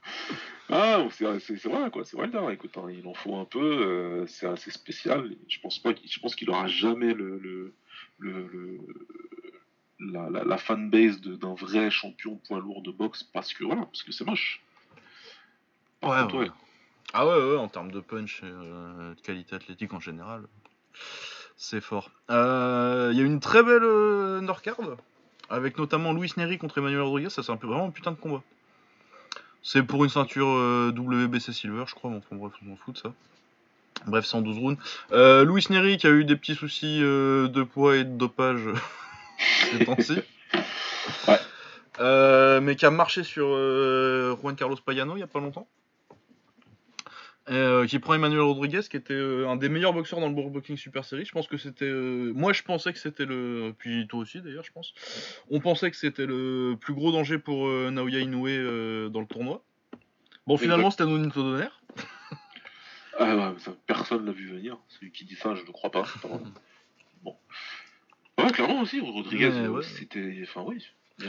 [0.70, 2.42] ah, c'est, vrai quoi, c'est Wilder.
[2.52, 5.36] Écoute, hein, il en faut un peu, euh, c'est assez spécial.
[5.48, 7.74] Je pense pas, qu'il, je pense qu'il aura jamais le, le,
[8.20, 8.80] le, le
[10.00, 14.04] la, la, la fanbase d'un vrai champion poids lourd de boxe parce que voilà, parce
[14.04, 14.62] que c'est moche.
[16.04, 16.50] Ouais, ouais.
[17.14, 20.48] Ah ouais, ouais, en termes de punch et euh, de qualité athlétique en général,
[21.60, 22.10] c'est fort.
[22.30, 24.78] Il euh, y a une très belle euh, Nordcard,
[25.50, 28.16] avec notamment Luis Neri contre Emmanuel Rodriguez, ça c'est un peu vraiment un putain de
[28.16, 28.42] combat.
[29.62, 32.96] C'est pour une ceinture euh, WBC Silver, je crois, mais enfin bref, on s'en fout
[32.96, 33.14] de ça.
[34.08, 34.82] Bref, 112 rounds.
[35.12, 38.62] Euh, Luis Neri qui a eu des petits soucis de poids et de dopage
[39.72, 40.22] ces temps-ci.
[41.28, 42.62] Ouais.
[42.62, 43.50] Mais qui a marché sur
[44.38, 45.68] Juan Carlos Payano il y a pas longtemps.
[47.50, 50.36] Et, euh, qui prend Emmanuel Rodriguez, qui était euh, un des meilleurs boxeurs dans le
[50.36, 51.26] World Boxing Super Series.
[51.26, 51.86] Je pense que c'était.
[51.86, 53.74] euh, moi, je pensais que c'était le.
[53.78, 54.94] Puis toi aussi, d'ailleurs, je pense.
[55.50, 59.64] On pensait que c'était le plus gros danger pour Naoya Inoue dans le tournoi.
[60.46, 61.70] Bon, finalement, c'était Nonito Donner.
[63.18, 64.78] Ah ouais, ça, personne l'a vu venir.
[64.88, 66.06] Celui qui dit ça, je ne crois pas.
[67.24, 67.36] Bon.
[68.38, 69.84] Ouais, clairement aussi, Rodriguez, Ouais, ouais.
[69.84, 70.40] c'était.
[70.44, 70.86] Enfin, oui.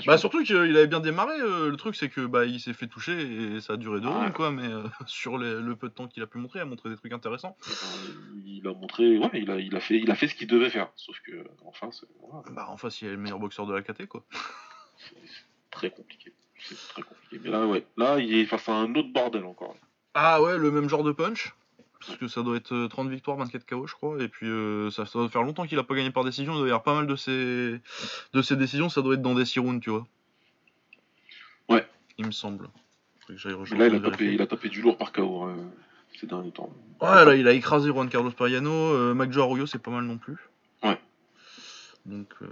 [0.06, 1.34] Bah, surtout qu'il avait bien démarré.
[1.40, 3.20] euh, le truc, c'est que bah, il s'est fait toucher
[3.56, 4.18] et ça a duré deux Ah.
[4.20, 4.50] rounds, quoi.
[4.50, 6.88] Mais euh, sur les- le peu de temps qu'il a pu montrer, il a montré
[6.90, 7.56] des trucs intéressants.
[7.68, 7.72] Euh,
[8.46, 10.70] il a montré, ouais, il a, il a fait, il a fait ce qu'il devait
[10.70, 10.90] faire.
[10.96, 13.82] Sauf que, enfin, c'est voilà, Bah, en face, il est le meilleur boxeur de la
[13.82, 14.24] KT, quoi.
[14.98, 15.14] c'est
[15.70, 16.32] très compliqué.
[16.62, 17.40] C'est très compliqué.
[17.42, 19.74] Mais là, ouais, là, il est face à un autre bordel encore.
[20.14, 21.54] Ah ouais, le même genre de punch.
[22.00, 24.22] Parce que ça doit être euh, 30 victoires, 24 KO, je crois.
[24.22, 26.54] Et puis euh, ça, ça doit faire longtemps qu'il a pas gagné par décision.
[26.54, 27.78] Il doit y avoir pas mal de ses,
[28.32, 28.88] de ses décisions.
[28.88, 30.06] Ça doit être dans des 6 rounds, tu vois.
[31.68, 31.86] Ouais.
[32.16, 32.68] Il me semble.
[33.26, 35.56] Que là, il a, tapé, il a tapé du lourd par KO hein,
[36.18, 36.70] ces derniers temps.
[37.00, 38.70] Ouais, là, il a écrasé Juan Carlos Payano.
[38.70, 40.36] Euh, Magjo Arroyo, c'est pas mal non plus.
[40.82, 40.98] Ouais.
[42.06, 42.28] Donc.
[42.42, 42.46] Euh...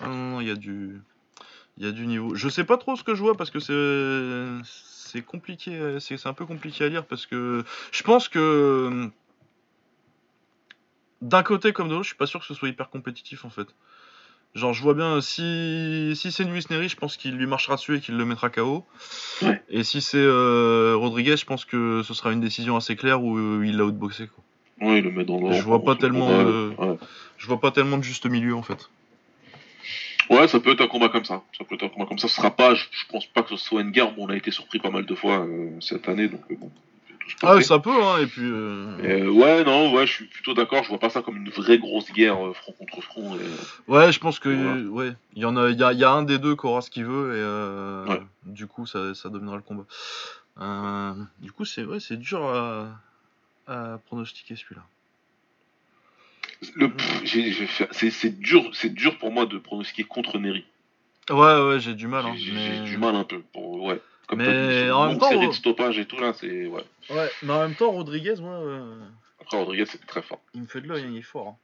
[0.00, 1.00] Ah non, non, il y a du.
[1.78, 2.34] Il y a du niveau.
[2.34, 3.72] Je sais pas trop ce que je vois parce que c'est.
[5.14, 5.70] C'est compliqué.
[5.78, 7.62] euh, C'est un peu compliqué à lire parce que.
[7.92, 9.08] Je pense que.
[11.22, 13.48] D'un côté comme de l'autre, je suis pas sûr que ce soit hyper compétitif en
[13.50, 13.68] fait.
[14.56, 17.96] Genre, je vois bien, si, si c'est Luis Neri, je pense qu'il lui marchera dessus
[17.96, 18.84] et qu'il le mettra KO.
[19.42, 19.62] Ouais.
[19.68, 23.38] Et si c'est euh, Rodriguez, je pense que ce sera une décision assez claire où
[23.38, 24.28] euh, il l'a outboxé.
[24.28, 24.88] Quoi.
[24.88, 25.52] Ouais, il le met dans le.
[25.52, 26.98] Je vois pas tellement ouais.
[27.38, 28.90] Je vois pas tellement de juste milieu en fait.
[30.30, 31.42] Ouais, ça peut être un combat comme ça.
[31.56, 32.28] Ça peut être un combat comme ça.
[32.28, 34.12] Ce sera pas, je, je pense pas que ce soit une guerre.
[34.18, 36.70] On a été surpris pas mal de fois euh, cette année, donc euh, bon,
[37.42, 38.42] Ah, ça peut, hein, et puis.
[38.44, 40.82] euh, ouais, non, ouais, je suis plutôt d'accord.
[40.84, 43.36] Je vois pas ça comme une vraie grosse guerre front contre front.
[43.36, 44.48] et- Ouais, je pense que.
[44.48, 44.82] Voilà.
[44.90, 46.80] Ouais, il y en a, il y a, y a un des deux qui aura
[46.80, 48.20] ce qu'il veut, et Ouais.
[48.46, 49.84] du coup, ça, ça dominera le combat.
[51.40, 52.88] Du coup, c'est ouais, c'est dur à,
[53.66, 54.82] à pronostiquer celui-là.
[56.74, 56.88] Le,
[57.66, 60.64] fait- c'est, c'est dur, c'est dur pour moi de pronostiquer contre Neri.
[61.30, 61.36] Ouais,
[61.68, 62.26] ouais, j'ai du mal.
[62.26, 62.80] Hein, j'ai, mais...
[62.80, 63.40] du mal un peu.
[63.52, 64.00] Pour, ouais.
[64.26, 66.84] Comme Mais en même temps, série de stoppage et tout là, c'est ouais.
[67.10, 69.06] Ouais, mais en même temps, Rodriguez, moi, euh,
[69.40, 70.40] Après Rodriguez, c'était très fort.
[70.54, 71.48] il me fait de l'œil, hein, il est fort.
[71.48, 71.56] hein.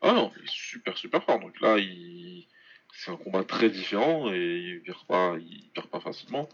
[0.00, 1.38] Ah non, il est super super fort.
[1.38, 2.46] Donc là, il...
[2.94, 6.48] c'est un combat très différent et il perd pas, il perd pas facilement.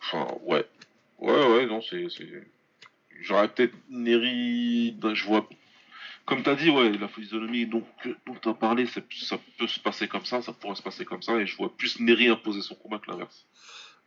[0.00, 0.64] Enfin, ouais,
[1.18, 2.28] ouais, ouais, non, c'est, c'est...
[3.22, 5.48] j'aurais peut-être Neri, ben, je vois,
[6.26, 7.84] comme t'as dit, ouais, la physionomie donc
[8.26, 11.22] dont t'as parlé, c'est- ça peut se passer comme ça, ça pourrait se passer comme
[11.22, 13.46] ça, et je vois plus Neri imposer son combat que l'inverse.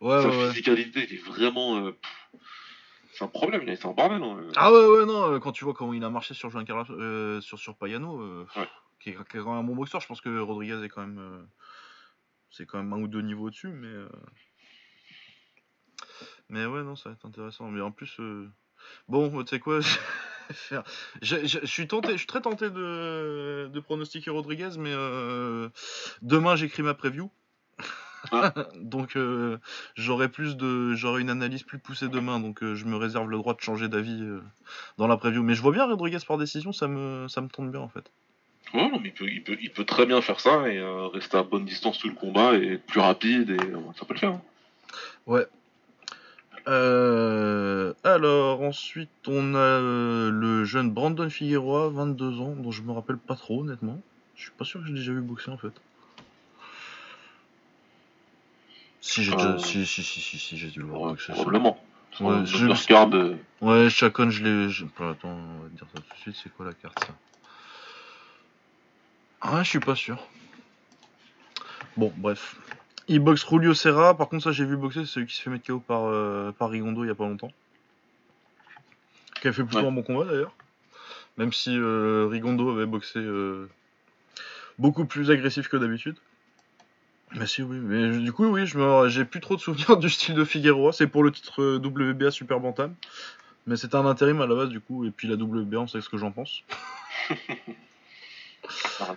[0.01, 1.91] Ouais, Sa ouais, physicalité, il est vraiment, euh,
[3.13, 4.21] c'est un problème, il est- un bordel.
[4.23, 4.38] hein.
[4.55, 7.41] Ah ouais, ouais, non, euh, quand tu vois comment il a marché sur Jean euh,
[7.41, 8.67] sur, sur Payano, euh, Ouais.
[8.99, 11.01] qui, est, qui est quand même un bon boxeur, je pense que Rodriguez est quand
[11.01, 11.19] même.
[11.19, 11.43] euh,
[12.51, 13.88] c'est quand même un ou deux niveaux au-dessus, mais.
[13.88, 14.10] euh,
[16.49, 17.69] Mais ouais, non, ça va être intéressant.
[17.69, 18.19] Mais en plus.
[18.19, 18.49] euh,
[19.08, 19.79] Bon, tu sais quoi
[20.53, 20.83] faire-
[21.21, 25.69] je, je- je suis tenté, je suis très tenté de, de pronostiquer Rodriguez, mais euh,
[26.21, 27.29] demain j'écris ma preview.
[28.31, 28.53] Ah.
[28.75, 29.57] donc euh,
[29.95, 33.38] j'aurai plus de, j'aurai une analyse plus poussée demain, donc euh, je me réserve le
[33.38, 34.21] droit de changer d'avis
[34.97, 35.41] dans la preview.
[35.43, 38.12] Mais je vois bien Rodriguez par décision, ça me, ça me tente bien en fait.
[38.73, 40.79] Ouais, non, mais il peut, il, peut, il peut très bien faire ça et
[41.13, 43.57] rester à bonne distance tout le combat et être plus rapide et
[43.97, 44.31] ça peut le faire.
[44.33, 44.41] hein.
[45.25, 45.47] Ouais.
[46.69, 52.91] Euh, alors ensuite on a euh, le jeune Brandon Figueroa, 22 ans, dont je me
[52.91, 53.99] rappelle pas trop honnêtement.
[54.36, 55.73] Je suis pas sûr que j'ai déjà vu boxer en fait.
[59.01, 61.34] Si j'ai déjà, Euh, si si si si, si, j'ai dû le voir Ouais, boxer.
[61.34, 61.84] probablement.
[62.21, 62.67] Ouais, je-
[63.62, 64.69] Ouais, Chacon, je l'ai.
[64.69, 66.36] je- Attends, on va te dire ça tout de suite.
[66.41, 67.13] C'est quoi la carte ça?
[69.41, 70.17] Ah, je suis pas sûr.
[71.97, 72.55] Bon, bref.
[73.12, 74.15] Il boxe Julio Serra.
[74.15, 75.02] Par contre, ça, j'ai vu boxer.
[75.02, 77.26] C'est celui qui se fait mettre KO par, euh, par Rigondo il y a pas
[77.28, 77.52] longtemps.
[79.41, 79.88] Qui a fait plutôt Ouais.
[79.88, 80.54] un bon combat d'ailleurs.
[81.38, 83.67] Même si euh, Rigondo avait boxé euh,
[84.78, 86.17] beaucoup plus agressif que d'habitude.
[87.36, 87.78] Mais si, oui.
[87.80, 88.67] Mais du coup, oui,
[89.08, 90.93] j'ai plus trop de souvenirs du style de Figueroa.
[90.93, 92.93] C'est pour le titre WBA Super Bantam.
[93.65, 95.04] Mais c'était un intérim à la base, du coup.
[95.06, 96.62] Et puis la WBA, on sait ce que j'en pense.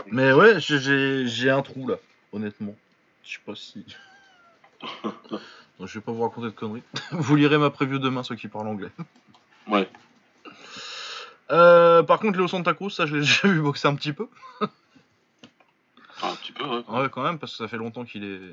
[0.07, 1.97] Mais ouais, j'ai un trou là,
[2.33, 2.75] honnêtement.
[3.25, 3.85] Je sais pas si.
[5.81, 6.83] Non, je vais pas vous raconter de conneries.
[7.13, 8.91] Vous lirez ma preview demain, ceux qui parlent anglais.
[9.67, 9.89] Ouais.
[11.51, 14.29] Euh, par contre, Léo Santa Cruz, ça je l'ai déjà vu boxer un petit peu.
[16.21, 16.85] Ah, un petit peu, ouais.
[16.89, 18.53] Ouais, quand même, parce que ça fait longtemps qu'il est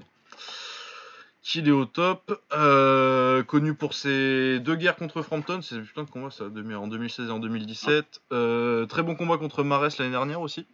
[1.41, 2.41] qu'il est au top.
[2.53, 7.29] Euh, connu pour ses deux guerres contre Frampton, c'est putain de combat ça, en 2016
[7.29, 8.21] et en 2017.
[8.31, 10.67] Euh, très bon combat contre Mares l'année dernière aussi.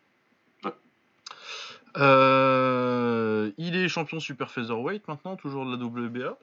[1.97, 6.37] Euh, il est champion super featherweight maintenant, toujours de la WBA.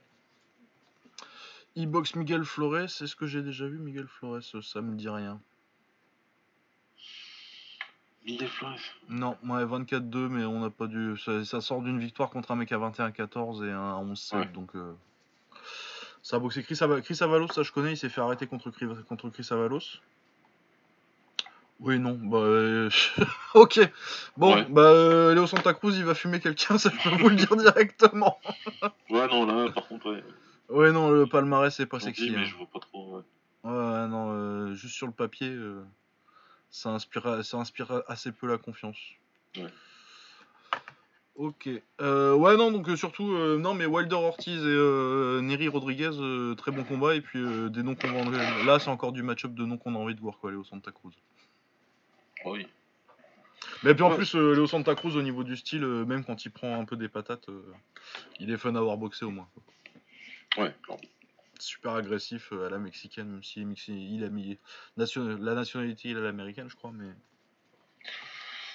[1.75, 2.77] Il boxe Miguel Flores.
[3.01, 5.41] Est-ce que j'ai déjà vu Miguel Flores Ça me dit rien.
[8.25, 8.79] Miguel Flores.
[9.09, 11.17] Non, ouais, 24-2, mais on n'a pas dû.
[11.19, 14.47] Ça, ça sort d'une victoire contre un mec à 21-14 et un à 11-7, Ouais.
[14.55, 14.77] donc.
[14.77, 14.93] euh,
[16.23, 18.71] Ça a boxé Chris, Chris Avalos, ça je connais, il s'est fait arrêter contre,
[19.09, 19.99] contre Chris Avalos.
[21.85, 22.39] Oui, non, bah.
[22.39, 22.89] euh,
[23.55, 23.81] ok.
[24.37, 24.67] Bon, Ouais.
[24.71, 27.55] bah, euh, Léo Santa Cruz, il va fumer quelqu'un, ça je peux vous le dire
[27.57, 28.39] directement.
[29.11, 30.23] Ouais, non, là, par contre, ouais.
[30.69, 32.31] Ouais, non, le palmarès, c'est pas sexy.
[32.31, 32.45] mais hein.
[32.45, 33.17] je vois pas trop.
[33.17, 33.23] Ouais.
[33.65, 35.83] Ouais, non, euh, juste sur le papier, euh,
[36.71, 38.99] ça, inspire, ça inspire assez peu la confiance.
[39.57, 39.67] Ouais.
[41.35, 41.69] Ok.
[42.01, 46.11] Euh, ouais, non, donc euh, surtout, euh, non, mais Wilder Ortiz et Neri Rodriguez,
[46.57, 47.41] très bon combat, et puis
[47.71, 50.21] des noms qu'on va Là, c'est encore du match-up de noms qu'on a envie de
[50.21, 51.13] voir, quoi, Léo Santa Cruz.
[52.45, 52.67] Ah oui.
[53.85, 54.17] Mais puis en Ouais.
[54.17, 56.85] plus, euh, Léo Santa Cruz, au niveau du style, euh, même quand il prend un
[56.85, 57.63] peu des patates, euh,
[58.41, 59.49] il est fun à avoir boxé au moins.
[60.57, 60.75] Ouais.
[61.59, 63.61] Super agressif euh, à la mexicaine, même si
[64.15, 64.59] il a mis
[64.97, 67.07] nation- la nationalité, il a l'américaine, je crois, mais.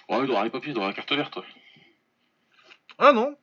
[0.10, 1.40] Ouais, il doit avoir les papiers, il doit avoir la carte verte.
[2.98, 3.38] Ah non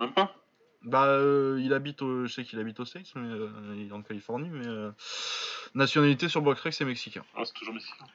[0.00, 0.34] Même pas
[0.82, 1.18] Bah,
[1.58, 3.28] il habite, au- je sais qu'il habite aux States, mais
[3.76, 4.66] il est en Californie, mais
[5.74, 7.24] nationalité sur BoxRec, c'est mexicain.
[7.36, 8.06] Ah, c'est toujours mexicain.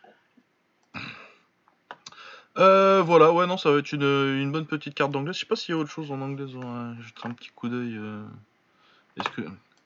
[2.58, 5.34] Euh, voilà, ouais, non, ça va être une, une bonne petite carte d'anglais.
[5.34, 6.58] Je sais pas s'il y a autre chose en anglais, je
[7.06, 7.96] jeterai un petit coup d'œil.
[7.98, 8.24] euh.
[9.18, 9.42] Est-ce que,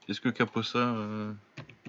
[0.10, 1.32] est-ce que Caposa, euh,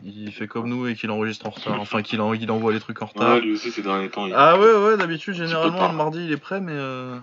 [0.05, 3.01] il fait comme nous et qu'il enregistre en retard, enfin qu'il en- envoie les trucs
[3.03, 3.35] en retard?
[3.35, 4.33] Ouais, lui aussi, ces derniers temps, il...
[4.35, 6.73] Ah ouais, ouais, d'habitude, généralement, le mardi, il est prêt, mais...
[6.75, 7.19] euh,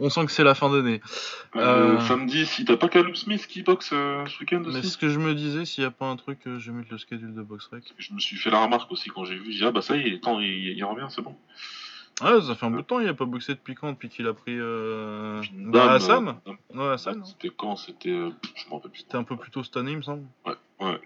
[0.00, 1.00] On sent que c'est la fin d'année.
[1.56, 4.90] Euh, euh, Samedi, si t'as pas Callum Smith qui boxe euh, ce week-end Mais aussi
[4.90, 6.90] ce que je me disais, s'il n'y a pas un truc, euh, je vais mettre
[6.90, 7.94] le schedule de BoxRec.
[7.98, 9.52] Je me suis fait la remarque aussi quand j'ai vu.
[9.52, 11.36] J'ai dit, ah bah ça y est, attends, il, il revient, c'est bon.
[12.22, 14.26] Ouais, ça fait un bout de temps, il a pas boxé depuis quand Depuis qu'il
[14.26, 14.56] a pris...
[14.56, 15.42] Euh...
[15.52, 18.10] Bah, dame, Assam euh, dame- Ouais, Hassan, non C'était quand C'était.
[18.10, 19.00] euh, je m'en rappelle plus.
[19.00, 20.24] C'était un peu plus tôt cette année, il me semble.
[20.46, 21.00] Ouais, ouais.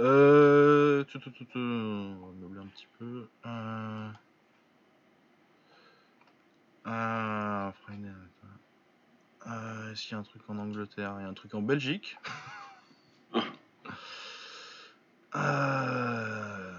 [0.00, 1.04] Euh...
[1.14, 3.28] On va meubler un petit peu.
[3.46, 4.08] Euh...
[6.84, 7.92] Ah, attends.
[9.46, 11.62] Euh, Est-ce qu'il y a un truc en Angleterre Il y a un truc en
[11.62, 12.16] Belgique?
[15.36, 16.70] Euh...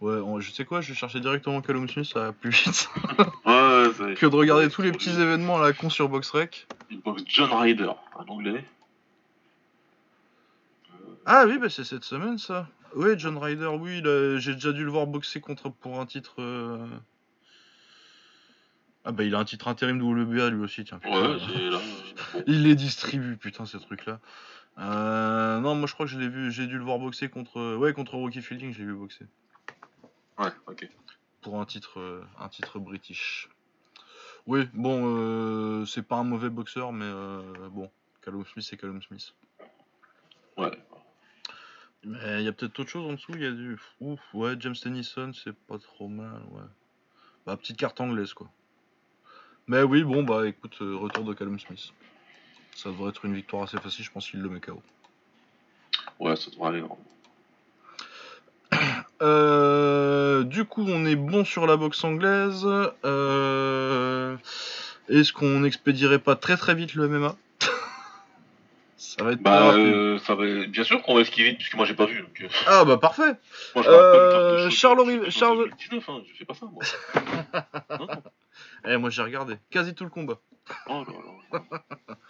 [0.00, 2.88] Ouais, on- je sais quoi, je vais chercher directement Callum Smith, ça va plus vite
[3.46, 4.14] Ouais, est.
[4.14, 6.66] que de regarder Ouais, tous les petits événements à la con sur BoxRec.
[6.90, 8.64] Il boxe John Ryder, un anglais.
[11.26, 12.66] Ah oui, bah c'est cette semaine ça.
[12.96, 14.02] Oui, John Ryder, oui,
[14.40, 16.34] j'ai déjà dû le voir boxer contre pour un titre.
[19.04, 20.98] Ah bah il a un titre intérim WBA lui aussi, tiens.
[20.98, 21.30] putain.
[21.32, 21.80] Ouais, c'est là.
[22.46, 24.20] Il les distribue, putain, ces trucs-là.
[24.78, 27.76] Euh, Non, moi je crois que je l'ai vu, j'ai dû le voir boxer contre,
[27.76, 29.26] ouais, contre Rocky Fielding, je l'ai vu boxer
[30.38, 30.88] Ouais, ok.
[31.40, 33.48] pour un titre, euh, un titre british.
[34.46, 37.90] Oui, bon, euh, c'est pas un mauvais boxeur, mais euh, bon,
[38.22, 39.34] Callum Smith, c'est Callum Smith.
[40.56, 40.70] Ouais.
[42.04, 43.78] Mais il y a peut-être autre chose en dessous, il y a du.
[44.00, 46.62] Ouf, ouais, James Tennyson, c'est pas trop mal, ouais.
[47.46, 48.50] Bah, petite carte anglaise, quoi.
[49.70, 51.92] Mais oui, bon, bah écoute, euh, retour de Callum Smith.
[52.74, 54.82] Ça devrait être une victoire assez facile, je pense qu'il le met KO.
[56.18, 56.80] Ouais, ça devrait aller.
[56.82, 56.88] hein.
[59.22, 62.66] Euh, du coup, on est bon sur la boxe anglaise.
[63.04, 64.36] Euh,
[65.10, 67.36] Est-ce qu'on expédierait pas très très vite le MMA
[68.96, 70.64] Ça va être Bah, euh, ça va...
[70.66, 72.22] bien sûr qu'on va esquiver, puisque moi j'ai pas vu.
[72.22, 73.34] Donc, euh, Ah bah parfait
[73.74, 76.82] moi, pas Charles je Charles- 2019, hein, je fais pas ça, moi.
[78.00, 78.22] Non, non.
[78.86, 80.40] Eh, moi j'ai regardé quasi tout le combat.
[80.86, 81.80] Oh là là.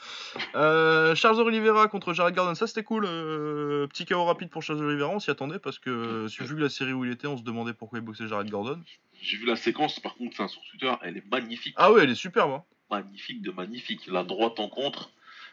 [0.54, 3.04] Euh, Charles Oliveira contre Jared Gordon, ça c'était cool.
[3.06, 6.56] euh, petit KO rapide pour Charles Oliveira, on s'y attendait parce que euh, si vu
[6.58, 8.80] la série où il était, on se demandait pourquoi il boxait Jared Gordon.
[9.20, 11.74] J'ai vu la séquence, par contre, ça, sur Twitter, elle est magnifique.
[11.76, 12.50] Ah ouais, elle est superbe.
[12.52, 12.64] hein.
[12.90, 14.06] Magnifique de magnifique.
[14.06, 15.10] La droite en contre,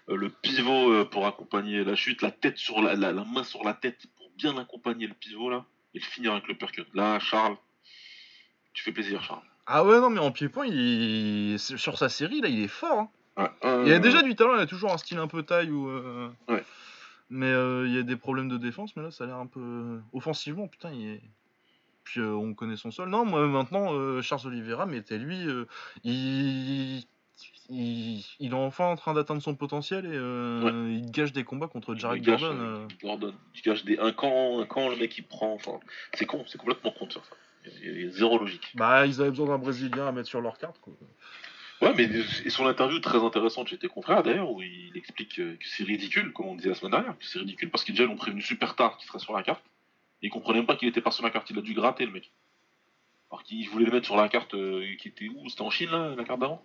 [0.10, 3.64] euh, le pivot pour accompagner la chute, la tête sur la, la, la main sur
[3.66, 6.86] la tête pour bien accompagner le pivot là, et le finir avec le percut.
[6.94, 7.58] Là, Charles,
[8.74, 9.42] tu fais plaisir, Charles.
[9.67, 11.58] Ah ouais, non, mais en pied-point, il...
[11.60, 12.99] sur sa série, là, il est fort.
[12.99, 13.10] hein.
[13.38, 15.69] Ouais, euh, Il a déjà du talent, il a toujours un style un peu taille
[15.69, 15.89] ou.
[15.89, 16.63] euh, Ouais.
[17.30, 19.45] Mais euh, il y a des problèmes de défense, mais là ça a l'air un
[19.47, 19.99] peu.
[20.13, 21.21] Offensivement, putain, il est.
[22.06, 23.10] Puis on connaît son sol.
[23.10, 25.45] Non, moi maintenant, Charles Oliveira, mettez lui.
[25.45, 25.65] euh,
[26.06, 26.99] il...
[27.69, 28.23] il.
[28.39, 31.93] il est enfin en train d'atteindre son potentiel et euh, il gâche des combats contre
[31.95, 32.56] Jared Gordon.
[32.58, 32.88] euh.
[33.03, 33.34] Gordon.
[33.56, 35.53] Il gâche des un camp, un camp, le mec il prend.
[35.53, 35.73] Enfin,
[36.13, 37.19] c'est con, c'est complètement con ça.
[37.19, 37.47] Il y a- il y a
[38.12, 38.71] zéro logique.
[38.75, 40.93] Bah, ils avaient besoin d'un Brésilien à mettre sur leur carte, quoi.
[41.80, 42.10] Ouais, mais
[42.43, 46.34] et son interview très intéressante chez tes confrères d'ailleurs, où il explique que c'est ridicule,
[46.34, 48.75] comme on disait la semaine dernière, que c'est ridicule parce qu'ils déjà l'ont prévenu super
[48.75, 49.63] tard qu'il serait sur la carte.
[50.23, 52.08] Et il comprenait même pas qu'il était pas sur la carte, il a dû gratter
[52.08, 52.32] le mec.
[53.30, 55.47] Alors qu'il voulait le mettre sur la carte euh, qui était où?
[55.49, 56.63] C'était en Chine là, la carte d'avant?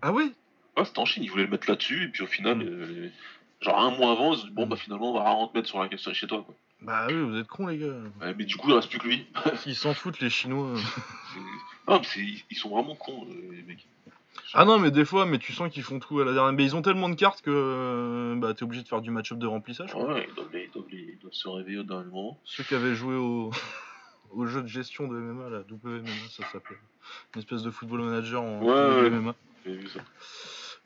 [0.00, 0.32] Ah oui?
[0.76, 3.10] Ouais, c'était en Chine, il voulait le mettre là-dessus, et puis au final, euh,
[3.60, 5.68] genre un mois avant, ils se dit, bon bah finalement on va rarement te mettre
[5.68, 6.54] sur la carte chez toi quoi.
[6.82, 7.94] Bah oui, vous êtes cons, les gars.
[8.20, 9.26] Ouais, mais du coup il reste plus que lui.
[9.66, 10.74] Ils s'en foutent, les Chinois.
[11.88, 13.86] Non, mais ils sont vraiment cons euh, les mecs.
[14.54, 16.52] Ah non, mais des fois, mais tu sens qu'ils font tout à la dernière.
[16.52, 19.38] Mais ils ont tellement de cartes que euh, bah, t'es obligé de faire du match-up
[19.38, 19.92] de remplissage.
[19.92, 20.12] quoi.
[20.14, 22.38] Ouais, ils doivent, les- ils doivent les- ils doivent se réveiller au dernier moment.
[22.44, 23.50] Ceux qui avaient joué au...
[24.30, 26.76] au jeu de gestion de MMA, la WMMA, ça s'appelait.
[27.34, 29.08] Une espèce de football manager en Ouais, ouais.
[29.10, 29.34] WMMA.
[29.64, 30.00] J'ai vu ça.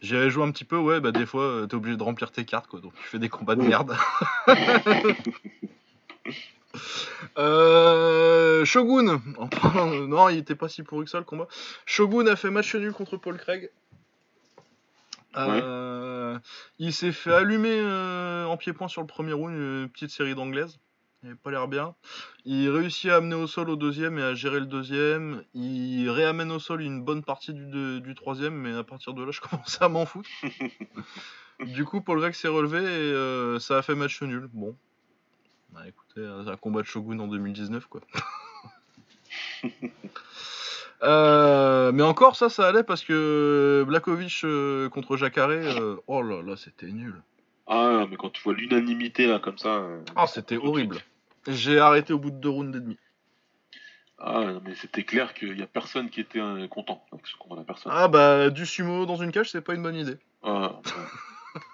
[0.02, 2.30] J'y avais joué un petit peu, ouais, bah des fois, euh, t'es obligé de remplir
[2.32, 2.80] tes cartes, quoi.
[2.80, 3.96] Donc tu fais des combats de merde.
[7.38, 11.48] Euh, Shogun, en parlant- non, il était pas si pourri que ça le combat.
[11.86, 13.70] Shogun a fait match nul contre Paul Craig.
[15.36, 16.38] Euh,
[16.78, 20.78] Il s'est fait allumer euh, en pied-point sur le premier round, une petite série d'anglaise.
[21.22, 21.94] Il avait pas l'air bien.
[22.46, 25.44] Il réussit à amener au sol au deuxième et à gérer le deuxième.
[25.54, 29.22] Il réamène au sol une bonne partie du, de- du troisième, mais à partir de
[29.22, 30.30] là, je commençais à m'en foutre.
[31.61, 34.48] du coup, Paul Craig s'est relevé et euh, ça a fait match nul.
[34.52, 34.74] Bon.
[35.72, 38.00] Bah écoutez, euh, un combat de Shogun en 2019, quoi.
[41.02, 46.42] Euh, mais encore ça, ça allait parce que Blakovic euh, contre Jacare, euh, oh là
[46.42, 47.22] là, c'était nul.
[47.72, 49.68] Ah, mais quand tu vois l'unanimité là comme ça.
[49.76, 50.98] euh, Ah, c'était horrible.
[51.46, 52.98] J'ai arrêté au bout de deux rounds et demi.
[54.18, 57.37] Ah, non, mais c'était clair qu'il y a personne qui était euh, content avec ce
[57.37, 57.92] combat, la personne.
[57.94, 60.18] Ah bah du sumo dans une cage, c'est pas une bonne idée.
[60.42, 60.80] Ah,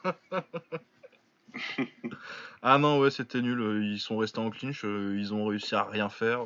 [0.05, 0.13] ouais.
[2.63, 3.83] Ah non, ouais, c'était nul.
[3.85, 6.41] Ils sont restés en clinch, euh, ils ont réussi à rien faire.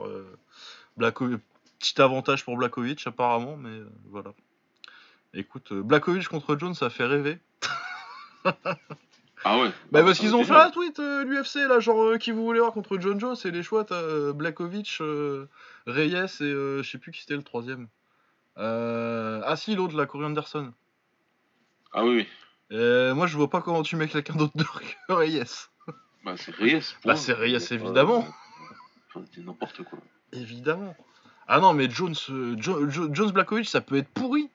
[0.98, 4.32] Petit avantage pour Blakovic apparemment, mais voilà.
[5.34, 7.38] Écoute, Blakovic contre Jones, ça fait rêver.
[9.44, 9.70] Ah ouais.
[9.90, 12.60] Bah parce qu'ils ont fait un tweet euh, l'UFC là, genre euh, qui vous voulez
[12.60, 14.98] voir contre John Jones et les choix t'as euh, Blakovic,
[15.86, 17.88] Reyes et euh, je sais plus qui c'était le troisième.
[18.56, 20.72] Ah si l'autre la Corey Anderson.
[21.92, 22.28] Ah oui, oui.
[22.72, 24.52] Euh, moi je vois pas comment tu mets quelqu'un d'autre
[25.08, 25.42] que Reyes.
[26.24, 26.82] Bah c'est Reyes.
[27.04, 28.26] Bah, c'est Reyes, évidemment.
[29.08, 29.98] Enfin, c'est n'importe quoi.
[30.32, 30.94] Évidemment.
[31.48, 34.50] Ah non mais Jones, euh, Jo- Jo- Jones Blakovic ça peut être pourri.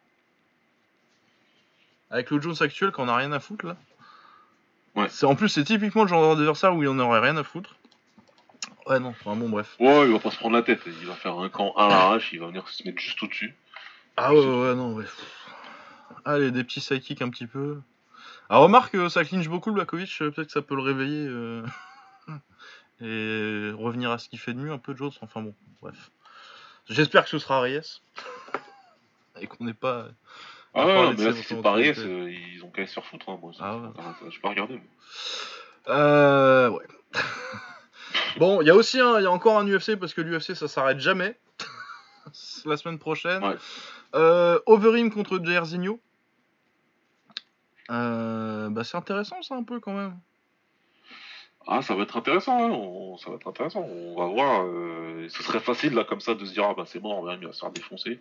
[2.11, 3.75] Avec le Jones actuel qu'on a rien à foutre là.
[4.95, 5.07] Ouais.
[5.09, 7.75] C'est en plus c'est typiquement le genre d'adversaire où il en aurait rien à foutre.
[8.87, 9.75] Ouais non, enfin bon bref.
[9.79, 10.81] Ouais, il va pas se prendre la tête.
[10.85, 13.55] Il va faire un camp à l'arrache, il va venir se mettre juste au-dessus.
[14.17, 15.05] Ah ouais, ouais, non, ouais.
[16.23, 17.81] Allez, des petits sidekicks un petit peu.
[18.49, 21.27] Ah, remarque, euh, ça clinche beaucoup le Blakovic, euh, peut-être que ça peut le réveiller
[21.27, 21.65] euh,
[23.01, 26.11] et revenir à ce qu'il fait de mieux un peu Jones, enfin bon, bref.
[26.87, 28.01] J'espère que ce sera Reyes.
[29.41, 30.07] et qu'on n'est pas.
[30.75, 30.85] Ah
[31.17, 33.29] mais là, si c'est euh, ils ont qu'à se faire foutre.
[33.29, 33.89] Hein, moi, Ah ouais.
[34.29, 34.75] Je vais pas regarder.
[34.75, 34.81] mais-
[35.87, 36.83] Euh, ouais.
[38.37, 40.53] bon, il y a aussi un, il y a encore un UFC parce que l'UFC
[40.55, 41.37] ça s'arrête jamais.
[42.65, 43.43] La semaine prochaine.
[43.43, 43.55] Ouais.
[44.15, 45.99] Euh, Overeem contre Jairzinho.
[47.91, 50.17] Euh, bah c'est intéressant ça un peu quand même.
[51.67, 53.81] Ah, ça va être intéressant, hein, on- ça va être intéressant.
[53.81, 54.63] On va voir.
[54.65, 57.45] euh, Ce serait facile là comme ça de se dire ah bah c'est mort, il
[57.45, 58.19] va se faire défoncer.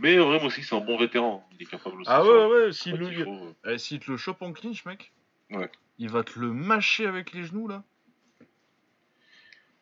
[0.00, 1.46] Mais vraiment aussi c'est un bon vétéran.
[1.52, 2.10] Il est capable aussi.
[2.12, 3.54] Ah ouais ouais, s'il le, il faut.
[3.66, 5.12] eh, s'il te le chope en clinch mec,
[5.50, 5.70] Ouais.
[5.98, 7.82] il va te le mâcher avec les genoux là.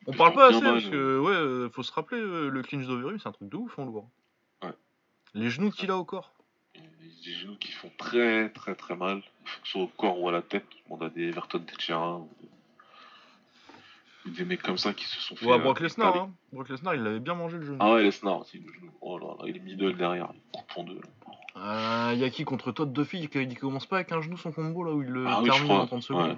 [0.07, 3.19] On parle pas assez parce que ouais, euh, faut se rappeler euh, le clinch d'Overeem
[3.19, 4.09] c'est un truc de ouf en lourd.
[4.63, 4.73] Ouais.
[5.35, 6.33] Les genoux qu'il a au corps.
[6.75, 6.83] Il
[7.25, 10.33] des genoux qui font très très très mal, que ce soit au corps ou à
[10.33, 10.67] la tête.
[10.89, 12.49] On a des Everton Teixeira ou des...
[14.27, 15.47] des mecs comme ça qui se sont fait.
[15.47, 16.31] Ouais, euh, Brock Lesnar, hein.
[16.53, 17.77] Brock Lesnar, il avait bien mangé le genou.
[17.81, 18.91] Ah ouais, Lesnar aussi, le genou.
[19.01, 20.95] Oh là là, il est middle derrière, il coupe en deux.
[20.95, 22.11] là.
[22.11, 24.53] Euh, y a qui contre Todd Duffy qui, qui commence pas avec un genou son
[24.53, 26.31] combo là où il le Ah termine en 30 secondes.
[26.31, 26.37] Ouais.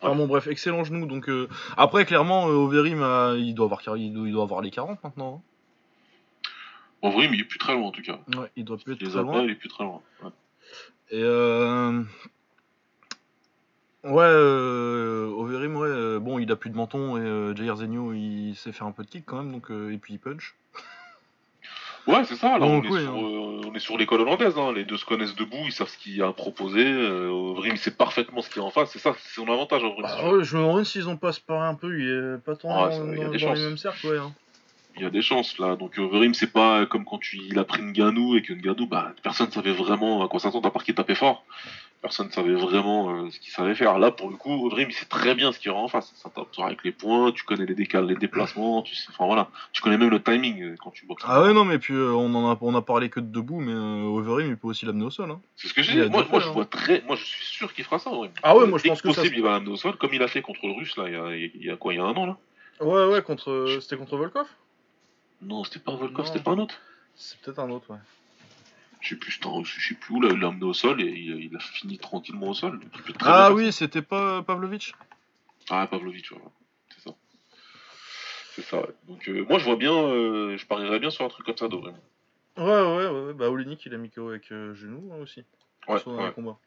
[0.00, 3.82] Enfin bon bref, excellent genou donc euh, après clairement euh, Overeem euh, il doit avoir
[3.98, 5.42] il doit, il doit avoir les 40 maintenant.
[7.02, 8.18] En vrai, mais il est plus très loin en tout cas.
[8.34, 8.38] hein.
[8.38, 9.32] Ouais, il doit plus être les très loin.
[9.34, 10.00] pas, il est plus très loin.
[10.22, 10.30] Ouais.
[11.10, 12.02] Et euh...
[14.04, 15.26] Ouais, euh...
[15.36, 18.72] Overeem, ouais, euh, bon, il a plus de menton et euh, Jair Zenio, il sait
[18.72, 20.54] faire un peu de kick quand même, donc euh, et puis il punch.
[22.06, 22.52] Ouais, c'est ça.
[22.52, 23.18] Là, Donc, on, est oui, sur, hein.
[23.18, 24.54] euh, on est sur l'école hollandaise.
[24.56, 24.72] Hein.
[24.72, 26.84] Les deux se connaissent debout, ils savent ce qu'il y a à proposer.
[26.86, 28.90] Euh, Overeem, il sait parfaitement ce qu'il y a en face.
[28.92, 30.04] C'est ça, c'est son avantage en vrai.
[30.06, 32.70] Ah ouais, je me demande s'ils ont pas séparé un peu, il est pas tant
[32.72, 33.58] Ah, dans, il y a des dans les chances.
[33.58, 34.16] mêmes cercles, ouais.
[34.18, 34.32] hein.
[34.96, 35.76] Il y a des chances là.
[35.76, 38.86] Donc Overeem, c'est pas comme quand tu, il a pris une Ganou et que Ganou,
[38.86, 41.44] bah, personne savait vraiment à quoi s'attendre à part qu'il tapait fort.
[42.00, 43.98] Personne savait vraiment euh, ce qu'il savait faire.
[43.98, 46.12] Là, pour le coup, Overeem, il sait très bien ce qu'il y aura en face.
[46.14, 49.48] Ça tape avec les points, tu connais les décals, les déplacements, tu sais, enfin voilà.
[49.72, 51.24] Tu connais même le timing euh, quand tu boxes.
[51.26, 53.58] Ah ouais, non, mais puis euh, on en a, on a parlé que de debout,
[53.58, 55.30] mais euh, Overeem, il peut aussi l'amener au sol.
[55.32, 55.40] Hein.
[55.56, 55.98] C'est ce que j'ai dit.
[55.98, 56.52] Moi, deux moi, fois, je hein.
[56.52, 58.10] vois très, moi, je suis sûr qu'il fera ça.
[58.10, 58.32] Overeem.
[58.44, 60.14] Ah ouais, moi, je Dès pense que ça possible, il va l'amener au sol, comme
[60.14, 61.08] il a fait contre le Russe là.
[61.08, 62.36] Il y a, il y a quoi, il y a un an là?
[62.80, 64.46] Ouais, ouais, contre, euh, c'était contre Volkov?
[65.42, 66.76] Non, c'était pas Volkov, c'était pas un autre.
[67.16, 67.98] C'est peut-être un autre, ouais.
[69.00, 71.44] Je sais plus, je sais plus où là, il l'a amené au sol et il,
[71.44, 72.80] il a fini tranquillement au sol.
[73.20, 74.96] Ah oui, c'était pas Pavlovich ça.
[75.70, 76.46] Ah, Pavlovich, voilà.
[76.94, 77.14] C'est ça.
[78.54, 78.94] C'est ça, ouais.
[79.06, 81.68] Donc, euh, moi, je vois bien, euh, je parierais bien sur un truc comme ça,
[81.68, 81.96] vraiment.
[82.56, 83.34] Ouais, ouais, ouais, ouais.
[83.34, 85.44] bah Olinik, il a mis KO avec euh, genou hein, aussi.
[85.86, 86.32] Ouais, ouais.
[86.32, 86.58] combat.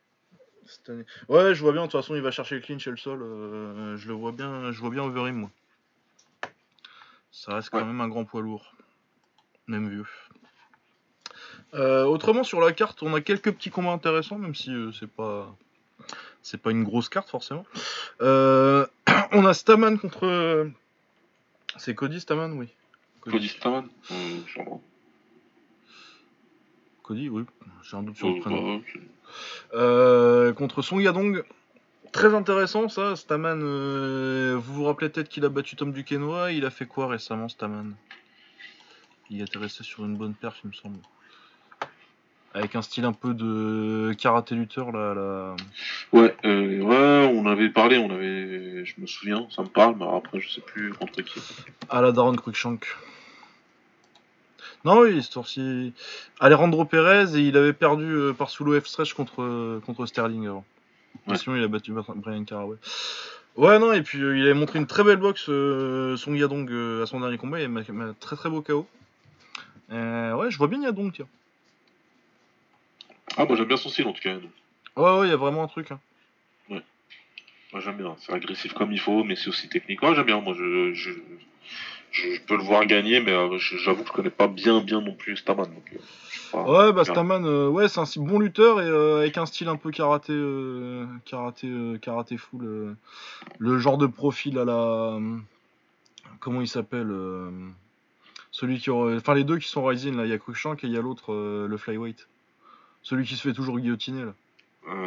[0.65, 1.05] Cette année.
[1.27, 3.21] Ouais, je vois bien, de toute façon, il va chercher le clinch et le sol.
[3.21, 5.51] euh, je le vois bien, je vois bien Overeem, moi.
[7.31, 7.83] Ça reste quand Ouais.
[7.85, 8.73] même un grand poids lourd.
[9.67, 10.05] Même vieux.
[11.73, 15.09] Euh, autrement, sur la carte, on a quelques petits combats intéressants, même si euh, c'est
[15.09, 15.55] pas.
[16.43, 17.65] C'est pas une grosse carte, forcément.
[18.21, 18.87] Euh,
[19.31, 20.69] on a Staman contre.
[21.77, 22.67] C'est Cody Staman, oui.
[23.21, 23.87] Cody Staman.
[27.03, 27.43] Cody, oui.
[27.83, 28.81] J'ai un doute sur le prénom.
[29.71, 31.43] bah, contre Song Yadong.
[32.11, 33.59] Très intéressant ça, Staman.
[34.55, 36.53] vous vous rappelez peut-être qu'il a battu Tom Duquesnoy.
[36.53, 37.95] Il a fait quoi récemment, Staman?
[39.29, 40.99] Il était resté sur une bonne perf, il me semble.
[42.53, 45.13] Avec un style un peu de karaté lutteur là.
[45.13, 45.55] là.
[46.11, 50.05] Ouais, euh, ouais, on avait parlé, on avait, je me souviens, ça me parle, mais
[50.05, 51.39] après, je sais plus contre qui.
[51.89, 52.85] À la Daron Cruikshank.
[54.83, 55.93] Non, oui, ce tour-ci.
[56.41, 60.47] Alejandro Perez et il avait perdu euh, par sous F stretch contre, euh, contre Sterling
[60.47, 60.65] avant.
[61.27, 61.37] Ouais.
[61.37, 62.77] Sinon, il a battu Brian Caraway.
[63.55, 66.69] Ouais, non, et puis il avait montré une très belle boxe, Song Yadong,
[67.01, 67.61] à son dernier combat.
[67.61, 68.87] Il m'a un très très beau KO.
[69.89, 71.27] Ouais, je vois bien Yadong, tiens.
[73.37, 74.33] Ah, moi j'aime bien son style en tout cas.
[74.35, 74.51] donc.
[74.97, 75.91] Ouais, ouais, il y a vraiment un truc.
[75.91, 75.99] hein.
[76.69, 80.01] Moi j'aime bien, c'est agressif comme il faut, mais c'est aussi technique.
[80.01, 81.11] Ouais, j'aime bien, moi je, je,
[82.11, 84.99] je, je peux le voir gagner, mais euh, j'avoue que je connais pas bien bien
[84.99, 85.67] non plus Staman.
[85.73, 85.97] Donc, euh.
[86.65, 87.05] Ouais, bah.
[87.05, 90.33] Staman, euh, ouais, c'est un bon lutteur et avec un style un peu karaté,
[91.23, 91.69] karaté,
[92.01, 92.97] karaté full.
[93.57, 95.17] le genre de profil à la.
[96.41, 97.09] comment il s'appelle
[98.51, 98.89] Celui qui.
[98.89, 100.97] aurait- Enfin, les deux qui sont rising là, il y a Cruikshank et il y
[100.97, 102.27] a l'autre, le flyweight.
[103.03, 104.33] Celui qui se fait toujours guillotiner là.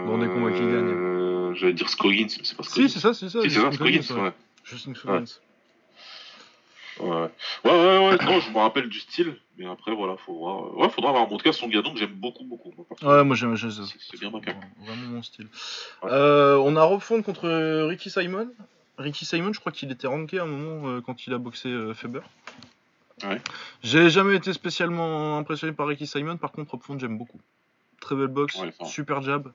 [0.07, 0.93] dans des combats qui gagnent.
[0.95, 2.89] Euh, J'allais dire Scoggins, mais c'est pas Si, Scoggins.
[2.89, 3.41] c'est ça, c'est ça.
[3.43, 4.33] Si, c'est ça, Scoggins, ouais.
[4.65, 5.25] Justin Scoggins.
[7.01, 7.31] Ouais, ouais,
[7.65, 10.67] ouais, ouais, non, je me rappelle du style, mais après, voilà, faut voir.
[10.67, 11.25] euh, Ouais, faudra voir.
[11.25, 12.73] En tout cas, son gadon que j'aime beaucoup, beaucoup.
[12.77, 13.17] moi.
[13.19, 13.69] Ouais, moi j'aime ça.
[13.71, 14.57] C'est- c'est bien macaque.
[14.79, 15.49] Vraiment mon style.
[16.05, 16.11] Ouais.
[16.13, 18.49] Euh, on a Robfond contre euh, Ricky Simon.
[18.97, 21.69] Ricky Simon, je crois qu'il était ranké à un moment euh, quand il a boxé
[21.69, 22.21] euh, Faber.
[23.25, 23.41] Ouais.
[23.83, 27.41] J'ai jamais été spécialement impressionné par Ricky Simon, par contre Robfond j'aime beaucoup.
[28.05, 29.51] Très belle boxe, Ouais, super jab.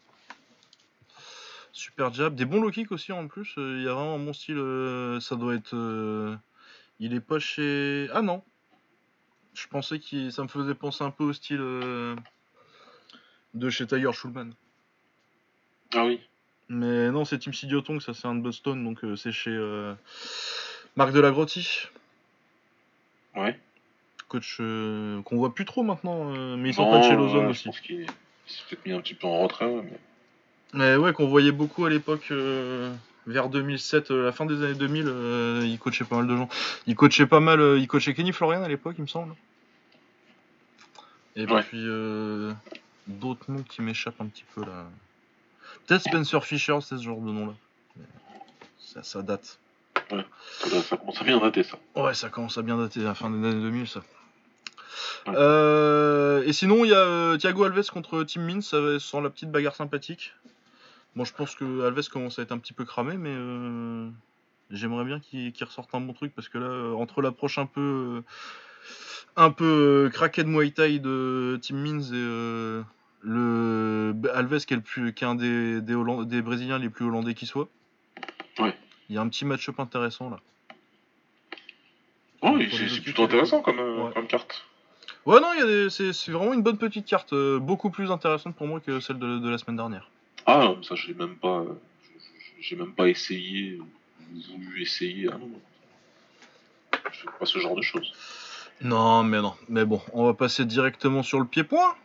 [1.72, 4.20] Super jab, des bons low kicks aussi en plus, euh, il y a vraiment un
[4.20, 5.76] bon style, euh, ça doit être...
[5.76, 6.36] euh,
[7.00, 8.10] il est pas chez...
[8.12, 8.44] Ah non
[9.54, 11.60] Je pensais que ça me faisait penser un peu au style
[13.54, 14.52] de chez Tiger Schulman.
[15.94, 16.20] Ah oui.
[16.70, 19.94] Mais non, c'est Tim Sidiotong, ça c'est un de Boston, donc euh, c'est chez euh,
[20.96, 21.84] Marc Delagrotti,
[23.36, 23.60] Ouais.
[24.28, 26.26] coach euh, qu'on voit plus trop maintenant,
[26.58, 27.70] mais il Non, s'entraîne chez Lozone ouais, aussi.
[27.72, 28.16] Je pense
[28.54, 30.00] s'est peut-être mis un petit peu en retrait, ouais, mais.
[30.74, 32.94] Mais ouais, qu'on voyait beaucoup à l'époque, euh,
[33.26, 36.48] vers 2007, euh, la fin des années 2000, euh, il coachait pas mal de gens.
[36.86, 39.34] Il coachait pas mal, euh, il coachait Kenny Florian à l'époque, il me semble.
[41.36, 41.64] Et Ouais.
[41.64, 41.84] puis
[43.08, 44.86] d'autres noms qui m'échappent un petit peu là.
[45.88, 47.54] Peut-être Spencer Fisher, c'est ce genre de nom là.
[48.80, 49.60] Ça, ça date.
[50.10, 51.78] Ça, ça commence à bien dater, ça.
[51.96, 54.02] Ouais, ça commence à bien dater, la fin des années 2000, ça.
[55.28, 55.34] Ouais.
[55.36, 59.30] Euh, et sinon, il y a euh, Thiago Alves contre Tim Means, ça sans la
[59.30, 60.34] petite bagarre sympathique.
[61.16, 64.10] Bon, je pense que Alves commence à être un petit peu cramé, mais euh,
[64.72, 68.24] j'aimerais bien qu'il ressorte un bon truc parce que là, entre l'approche un peu,
[69.36, 72.84] un peu craqué de Muay Thai de Tim Means et euh,
[73.22, 77.34] le Alves qui est, le plus, qui est un des, des, Brésiliens les plus hollandais
[77.34, 77.68] qui soit.
[78.60, 78.76] Ouais.
[79.10, 80.40] Il y a un petit match-up intéressant là.
[82.42, 84.14] Oui, c'est plutôt intéressant comme, Ouais.
[84.14, 84.66] comme carte.
[85.26, 87.90] Ouais, non, il y a des- c'est c'est vraiment une bonne petite carte, euh, beaucoup
[87.90, 90.10] plus intéressante pour moi que celle de, de la semaine dernière.
[90.46, 91.60] Ah, non, ça, j'ai même pas.
[91.60, 91.74] euh,
[92.62, 93.86] J'ai même pas essayé, ou
[94.58, 95.30] voulu essayer.
[95.32, 95.62] Ah non, non.
[97.12, 98.12] Je fais pas ce genre de choses.
[98.82, 99.54] Non, mais non.
[99.68, 101.96] Mais bon, on va passer directement sur le pied-point.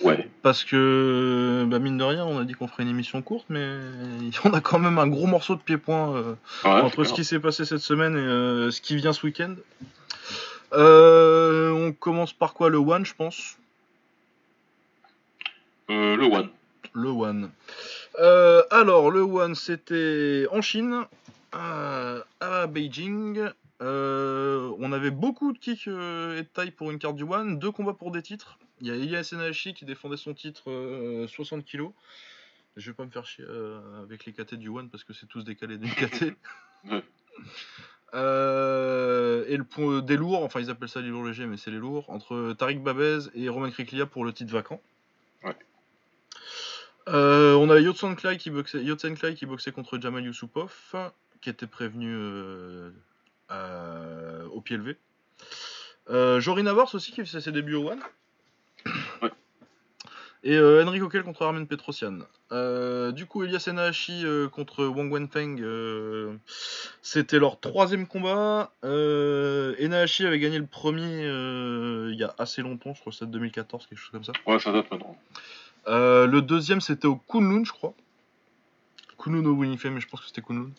[0.00, 0.28] Ouais.
[0.42, 3.78] Parce que, bah, mine de rien, on a dit qu'on ferait une émission courte, mais
[4.44, 6.34] on a quand même un gros morceau de pied-point euh,
[6.64, 9.54] Ouais, entre ce qui s'est passé cette semaine et euh, ce qui vient ce week-end.
[10.72, 13.58] Euh, on commence par quoi Le One, je pense?
[15.90, 16.50] Euh, le One.
[16.94, 17.50] Le One.
[18.18, 21.04] Euh, alors, le One, c'était en Chine,
[21.52, 23.48] à Beijing.
[23.80, 27.58] On avait beaucoup de kicks et de taille pour une carte du One.
[27.58, 28.58] Deux combats pour des titres.
[28.82, 31.92] Il y a Elias Enahashi qui défendait son titre euh, 60 kg.
[32.76, 35.26] Je vais pas me faire chier euh, avec les KT du One parce que c'est
[35.26, 36.34] tous décalés d'une KT.
[36.90, 37.04] Ouais.
[38.14, 41.70] Euh, et le point des lourds, enfin ils appellent ça les lourds légers, mais c'est
[41.70, 44.80] les lourds, entre Tariq Babez et Roman Kriklia pour le titre vacant.
[45.44, 45.56] Ouais.
[47.08, 50.72] Euh, on a Yotsen Clay qui boxait, Yotsen Clay qui boxait contre Jamal Yusupov,
[51.40, 52.90] qui était prévenu euh,
[53.48, 54.96] à- au pied levé.
[56.10, 58.00] Euh, Jory Navars aussi qui faisait ses débuts au One.
[60.44, 62.18] Et euh, Henry Coquel contre Armen Petrosian.
[62.50, 66.34] Euh, du coup, Elias Enahashi euh, contre Wang Wenfeng, euh,
[67.00, 68.72] c'était leur troisième combat.
[68.82, 71.22] Enahashi avait gagné le premier
[72.12, 74.32] il y a assez longtemps, je crois que c'était 2014, quelque chose comme ça.
[74.46, 75.16] Ouais, ça date maintenant.
[75.86, 77.94] Le deuxième, c'était au Kunlun, je crois.
[79.18, 80.70] Kunlun au Winifei, mais je pense que c'était Kunlun.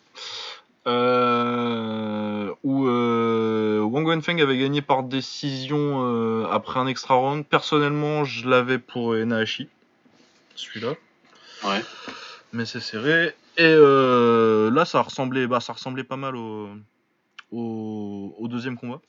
[0.86, 7.46] Euh, où euh, Wang Wenfeng avait gagné par décision euh, après un extra round.
[7.46, 9.68] Personnellement, je l'avais pour Enahashi,
[10.54, 10.94] celui-là,
[11.64, 11.82] Ouais.
[12.52, 13.34] mais c'est serré.
[13.56, 16.68] Et euh, là, ça ressemblait, bah, ça ressemblait pas mal au,
[17.50, 19.00] au, au deuxième combat.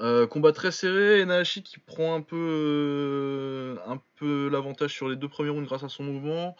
[0.00, 5.14] Euh, combat très serré, Enahashi qui prend un peu, euh, un peu l'avantage sur les
[5.16, 6.56] deux premiers rounds grâce à son mouvement.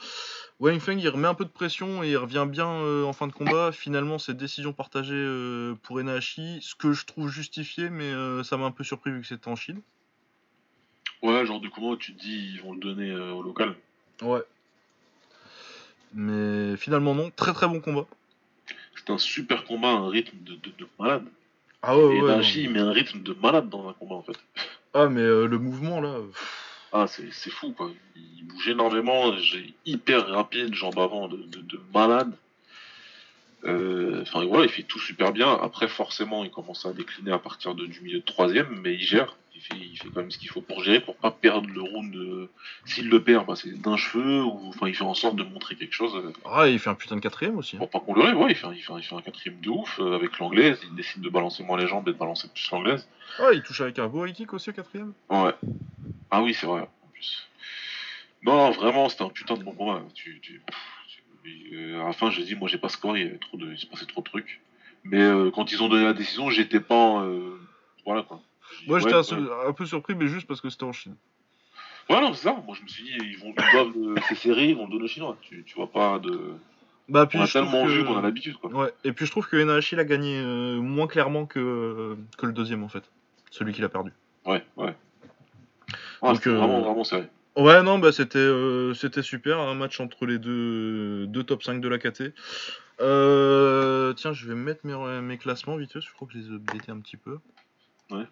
[0.64, 3.26] Wang Feng il remet un peu de pression et il revient bien euh, en fin
[3.26, 3.70] de combat.
[3.70, 8.56] Finalement, c'est décision partagée euh, pour Enahashi, ce que je trouve justifié, mais euh, ça
[8.56, 9.82] m'a un peu surpris vu que c'était en Chine.
[11.20, 13.74] Ouais, genre du combat où tu te dis ils vont le donner au local.
[14.22, 14.40] Ouais.
[16.14, 17.30] Mais finalement, non.
[17.36, 18.06] Très très bon combat.
[18.96, 21.26] C'est un super combat, un rythme de, de, de malade.
[21.82, 22.40] Ah ouais, Et ouais.
[22.54, 24.38] Il met un rythme de malade dans un combat en fait.
[24.94, 26.20] Ah, mais le mouvement là.
[26.32, 26.63] pff,
[26.96, 27.90] Ah, c'est fou quoi.
[28.14, 32.32] Il bouge énormément, j'ai hyper rapide, jambes avant de, de malade.
[33.66, 35.52] Euh, Enfin voilà, il fait tout super bien.
[35.62, 39.00] Après, forcément, il commence à décliner à partir de, du milieu de troisième, mais il
[39.02, 39.36] gère.
[39.54, 41.80] Il fait, il fait quand même ce qu'il faut pour gérer, pour pas perdre le
[41.80, 42.14] round.
[42.16, 42.50] euh,
[42.86, 45.76] S'il le perd, bah, c'est d'un cheveu, ou enfin, il fait en sorte de montrer
[45.76, 46.14] quelque chose.
[46.16, 47.76] euh, Ah, il fait un putain de quatrième aussi.
[47.76, 49.22] Pour pas qu'on le rêve, ouais, il fait, un- il, fait un, il fait un
[49.22, 50.80] quatrième de ouf euh, avec l'anglaise.
[50.82, 53.08] Il décide de balancer moins les jambes et de balancer plus l'anglaise.
[53.38, 55.12] Ah, il touche avec un beau high kick aussi au quatrième.
[55.30, 55.54] Ouais.
[56.30, 57.48] Ah oui, c'est vrai, en plus.
[58.42, 60.02] Non, vraiment, c'était un putain de bon combat.
[60.14, 60.76] Tu, tu, pff,
[61.72, 63.70] euh, à la fin, j'ai dit, moi, j'ai pas score, il y avait trop de,
[63.72, 64.60] il se passait trop de trucs.
[65.04, 67.58] Mais euh, quand ils ont donné la décision, j'étais pas, euh,
[68.06, 68.40] voilà quoi.
[68.80, 71.16] Dit, Moi, j'étais ouais, un, peu surpris, mais juste parce que c'était en Chine.
[72.08, 72.62] Ouais, non, c'est ça.
[72.66, 74.92] Moi, je me suis dit, ils vont, ils doivent, le- c'est serré, ils vont le
[74.92, 75.36] donner aux Chinois.
[75.42, 76.54] Tu, tu vois pas de.
[77.08, 78.70] Bah, puis On a je trouve tellement que- vu qu'on a l'habitude, quoi.
[78.70, 82.52] Ouais, et puis je trouve que Enahashi l'a gagné euh, moins clairement que, que le
[82.52, 83.04] deuxième en fait.
[83.50, 84.10] Celui qu'il a perdu.
[84.46, 84.94] Ouais, ouais.
[86.22, 87.28] Ah, Donc, euh, vraiment, vraiment serré.
[87.56, 91.80] Ouais, non, bah c'était euh, c'était super, un match entre les deux, deux top 5
[91.80, 92.34] de la KT.
[93.00, 96.46] Euh, tiens, je vais mettre mes, mes classements vite fait, je crois que je les
[96.46, 97.38] ai updatés un petit peu.
[98.10, 98.26] Ouais.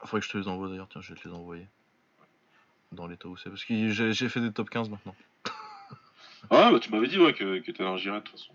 [0.00, 1.66] Faudrait que je te les envoie d'ailleurs, tiens, je vais te les envoyer.
[2.92, 5.14] Dans l'état où c'est, parce que j'ai j'ai fait des top 15 maintenant.
[6.50, 8.52] Ah, bah, tu m'avais dit, ouais, que, que t'allais en de toute façon.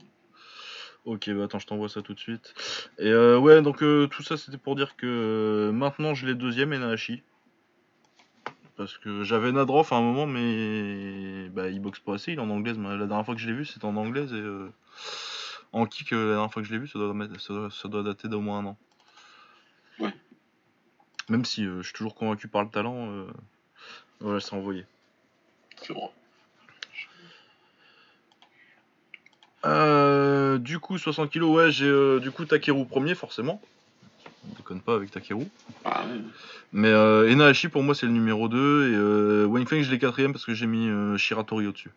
[1.06, 2.54] Ok, bah attends, je t'envoie ça tout de suite.
[2.98, 6.34] Et euh, ouais, donc euh, tout ça c'était pour dire que euh, maintenant je l'ai
[6.34, 7.24] deuxième Enahashi.
[8.76, 12.42] Parce que j'avais Nadroff à un moment, mais bah, il boxe pas assez, il est
[12.42, 12.78] en anglaise.
[12.78, 14.72] mais La dernière fois que je l'ai vu, c'était en anglaise et euh,
[15.74, 17.70] en kick, euh, la dernière fois que je l'ai vu, ça doit, mettre- ça doit,
[17.70, 18.78] ça doit dater d'au moins un an.
[20.00, 20.14] Ouais.
[21.30, 23.28] Même si euh, je suis toujours convaincu par le talent, euh,
[24.20, 24.86] voilà, c'est envoyé.
[25.82, 26.10] C'est bon.
[29.66, 33.62] Euh, du coup, 60 kg, ouais, j'ai euh, du coup Takeru premier, forcément.
[34.74, 35.46] Déconne pas avec Takeru.
[35.86, 36.20] Ah, ouais.
[36.72, 38.58] Mais euh, Enahashi pour moi c'est le numéro 2
[38.92, 41.92] et euh, Wang Feng je l'ai quatrième parce que j'ai mis euh, Shiratori au-dessus.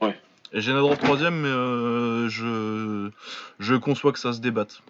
[0.00, 0.18] Ouais.
[0.52, 3.10] Et j'ai Nadrov troisième mais euh, je,
[3.58, 4.80] je conçois que ça se débatte.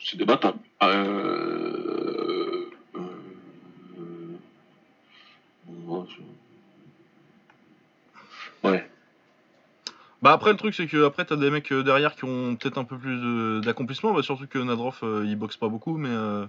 [0.00, 0.58] C'est débattable.
[0.84, 2.70] Euh...
[2.94, 4.38] euh,
[5.68, 6.06] ouais,
[8.62, 8.88] je- ouais.
[10.20, 12.76] Bah après le truc c'est que après t'as des mecs euh, derrière qui ont peut-être
[12.78, 16.44] un peu plus d'accomplissement, bah, surtout que Nadrov euh, il boxe pas beaucoup, mais euh,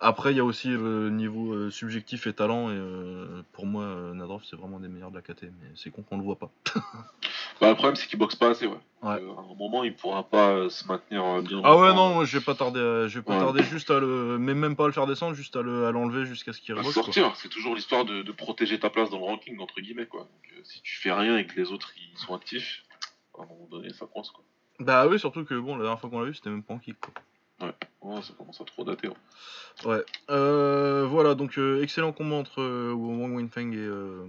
[0.00, 2.78] après il y a aussi le niveau euh, subjectif et talent et
[3.52, 3.84] pour moi
[4.14, 6.50] Nadrov c'est vraiment des meilleurs de la KT, mais c'est con qu'on le voit pas.
[7.60, 8.76] Bah, le problème, c'est qu'il boxe pas assez, ouais.
[9.02, 9.10] Ouais.
[9.10, 11.60] À un moment, il pourra pas se maintenir bien.
[11.62, 13.38] Ah ouais non, moi je vais pas tarder, à- je vais pas Ouais.
[13.38, 15.92] tarder juste à le, mais même pas à le faire descendre, juste à le- à
[15.92, 16.92] l'enlever jusqu'à ce qu'il reboxe.
[16.94, 20.20] sortir, c'est toujours l'histoire de, de protéger ta place dans le ranking, entre guillemets, quoi.
[20.22, 22.82] Donc, si tu fais rien et que les autres ils sont actifs,
[23.38, 24.44] à un moment donné, ça coince, quoi.
[24.80, 26.78] Bah oui surtout que bon la dernière fois qu'on l'a vu c'était même pas en
[26.78, 27.12] kick quoi.
[28.00, 29.06] Ouais, ça commence à trop dater.
[29.08, 29.14] hein.
[29.84, 30.02] Ouais.
[30.30, 34.26] Euh, voilà, donc euh, excellent combat entre euh, Wang Wenfeng et, euh,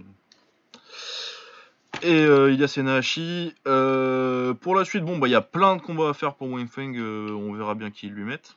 [2.02, 3.54] et euh, Ilias Enahashi.
[3.66, 6.48] Euh, pour la suite, bon, bah il y a plein de combats à faire pour
[6.48, 6.94] Wenfeng.
[6.96, 8.54] euh, on verra bien qui ils lui mettent.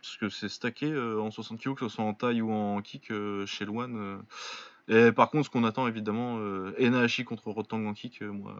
[0.00, 3.12] Parce que c'est stacké en 60 kg, que ce soit en taille ou en kick
[3.46, 4.20] chez Luan.
[4.88, 6.38] Et par contre, ce qu'on attend évidemment,
[6.78, 8.54] Enahashi contre Rotang en kick, moi.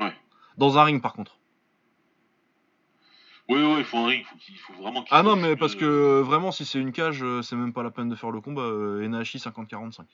[0.00, 0.12] Ouais.
[0.56, 1.36] Dans un ring par contre.
[3.48, 5.74] Oui, ouais, il faut un ring, faut qu'il faut vraiment qu'il Ah non, mais parce
[5.74, 8.40] que vraiment, si c'est une cage, euh, c'est même pas la peine de faire le
[8.40, 8.62] combat.
[8.62, 10.04] Euh, Enahashi 50-45.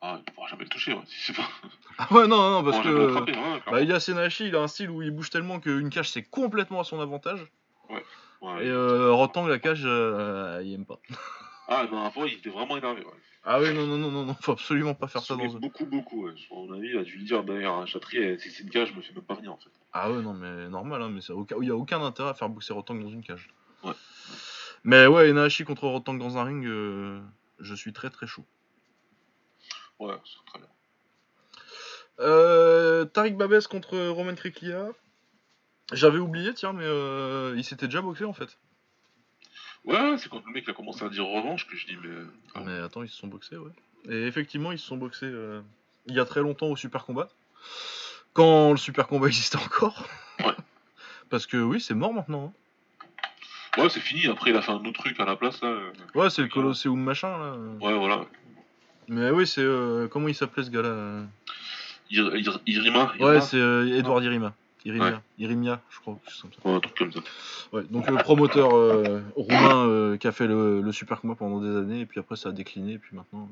[0.00, 1.02] Ah, il pourra jamais le toucher, ouais.
[1.06, 1.48] Si c'est pas.
[1.98, 3.14] Ah ouais, non, non, il parce que.
[3.14, 3.58] ouais, clairement.
[3.70, 6.80] Bah, Ilias Enahashi, il a un style où il bouge tellement qu'une cage, c'est complètement
[6.80, 7.46] à son avantage.
[7.90, 8.02] Ouais.
[8.64, 10.98] Et euh, Rotang, la cage, euh, il aime pas.
[11.72, 13.12] Ah, non, fois, il était vraiment énervé, ouais.
[13.44, 15.60] Ah oui, non, non, non, non, non, faut absolument pas faire ça dans un.
[15.60, 16.34] beaucoup, beaucoup, ouais.
[16.50, 18.88] À mon avis, il a dû le dire d'ailleurs à Chatrier, si c'est une cage,
[18.90, 19.70] je me fais même pas venir, en fait.
[19.92, 22.48] Ah ouais, non, mais normal, hein, mais ça, il y a aucun intérêt à faire
[22.48, 23.48] boxer Rotang dans une cage.
[23.84, 23.92] Ouais.
[24.82, 27.20] Mais ouais, Enahashi contre Rotang dans un ring, euh,
[27.60, 28.44] je suis très très chaud.
[30.00, 30.68] Ouais, c'est très bien.
[32.18, 34.88] Euh, Tariq Babes contre Roman Kriklia.
[35.92, 38.58] J'avais oublié, tiens, mais euh, il s'était déjà boxé en fait.
[39.84, 42.10] Ouais, c'est quand le mec a commencé à dire revanche que je dis, mais.
[42.54, 43.72] Ah, mais attends, ils se sont boxés, ouais.
[44.08, 45.60] Et effectivement, ils se sont boxés euh,
[46.06, 47.28] il y a très longtemps au Super Combat.
[48.32, 50.06] Quand le Super Combat existait encore.
[50.40, 50.54] Ouais.
[51.30, 52.52] Parce que oui, c'est mort maintenant.
[53.76, 53.80] hein.
[53.80, 54.26] Ouais, c'est fini.
[54.26, 55.68] Après, il a fait un autre truc à la place, là.
[55.68, 55.92] euh.
[56.14, 57.56] Ouais, c'est le Colosseum machin là.
[57.80, 58.24] Ouais, voilà.
[59.08, 59.60] Mais oui, c'est.
[59.62, 61.24] euh, comment il s'appelait ce gars-là euh?
[62.10, 64.52] Ir- Ir- Irima, Ouais, c'est euh, Edouard Irima.
[64.84, 65.16] Irimia, Ouais.
[65.38, 66.18] Irimia, je crois.
[66.64, 67.20] Ouais, un truc comme ça.
[67.72, 71.60] Ouais, donc le promoteur euh, roumain euh, qui a fait le, le super combat pendant
[71.60, 73.48] des années, et puis après ça a décliné, et puis maintenant.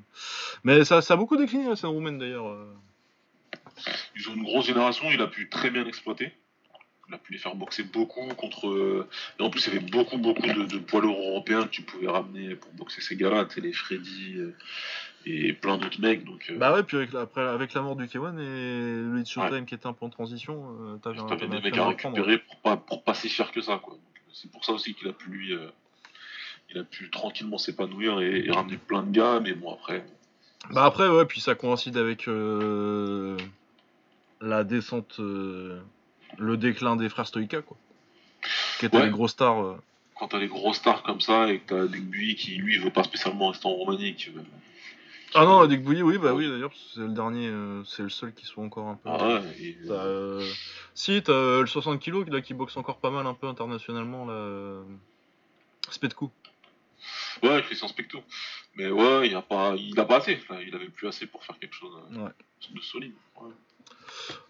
[0.64, 2.49] Mais ça, ça a beaucoup décliné la scène roumaine d'ailleurs.
[2.49, 2.66] euh.
[4.16, 6.33] Ils ont une grosse génération, il a pu très bien l'exploiter.
[7.11, 8.68] Il a pu les faire boxer beaucoup contre.
[8.68, 9.09] euh,
[9.39, 11.81] Et en plus, il y avait beaucoup, beaucoup de, de poids lourds européens que tu
[11.83, 14.55] pouvais ramener pour boxer ces gars-là, tu les Freddy euh,
[15.31, 16.24] et plein d'autres mecs.
[16.24, 19.18] Donc, euh, Bah ouais, puis avec la, après, avec la mort du K1 et le
[19.20, 22.39] It's Showtime qui était un peu en transition, euh, t'avais un des mecs à récupérer
[22.39, 23.95] pour pas, pour pas si cher que ça, quoi.
[23.95, 25.55] Euh, C'est pour ça aussi qu'il a pu lui.
[26.70, 30.05] Il a pu tranquillement s'épanouir et, et ramener plein de gars, mais bon, après.
[30.70, 33.37] Bah après, ouais, puis ça coïncide avec euh,
[34.43, 35.81] la descente, euh,
[36.37, 37.76] le déclin des frères Stoïka, quoi.
[38.79, 39.05] Qui Ouais.
[39.07, 39.64] les gros stars.
[39.64, 39.76] euh.
[40.14, 43.05] Quand t'as des gros stars comme ça et que t'as Degbuy qui lui veut pas
[43.05, 44.43] spécialement rester en Roumanie, qui veut-
[45.35, 48.33] Ah non, Dick Bouilly, oui, bah oui, d'ailleurs, c'est le dernier, euh, c'est le seul
[48.33, 49.09] qui soit encore un peu.
[49.11, 50.43] Ah ouais, et, T'as, euh,
[50.95, 54.24] Si, t'as euh, le 60 kg là, qui boxe encore pas mal un peu internationalement,
[54.24, 54.33] là.
[54.33, 54.83] euh,
[55.91, 56.31] Spetku.
[57.43, 58.22] Ouais, Christian Spector.
[58.76, 60.41] Mais ouais, il a pas, il a pas assez.
[60.51, 62.31] Là, il avait plus assez pour faire quelque chose euh, Ouais.
[62.74, 63.12] de solide.
[63.41, 63.51] Ouais.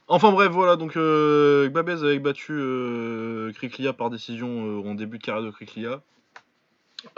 [0.06, 5.18] Enfin bref, voilà, donc euh, Babez avait battu euh, Kriklia par décision euh, en début
[5.18, 6.00] de carrière de Kriklia.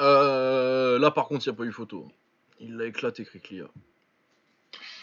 [0.00, 2.10] Euh, là par contre, il n'y a pas eu photo.
[2.60, 3.64] Il l'a éclaté Kriklia.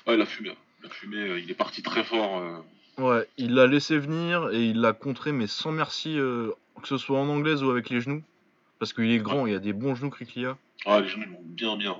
[0.05, 0.55] Ouais, il a fumé.
[0.81, 1.17] Il a fumé.
[1.17, 2.37] euh, Il est parti très fort.
[2.39, 2.57] euh.
[2.97, 6.51] Ouais, il l'a laissé venir et il l'a contré, mais sans merci, euh,
[6.81, 8.23] que ce soit en anglaise ou avec les genoux.
[8.79, 10.57] Parce qu'il est grand, il a des bons genoux Kriklia.
[10.85, 11.97] Ah, les genoux ils vont bien, bien.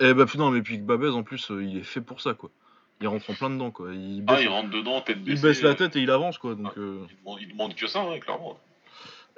[0.00, 2.50] Et bah putain, mais puis Babez en plus, euh, il est fait pour ça quoi.
[3.00, 3.88] Il rentre en plein dedans quoi.
[3.94, 5.42] Il Ah, baisse, il rentre dedans, tête il baissée.
[5.42, 6.54] baisse la tête et il avance quoi.
[6.54, 6.80] Donc, Ah.
[6.80, 8.60] Il demande, il demande que ça, ouais, clairement.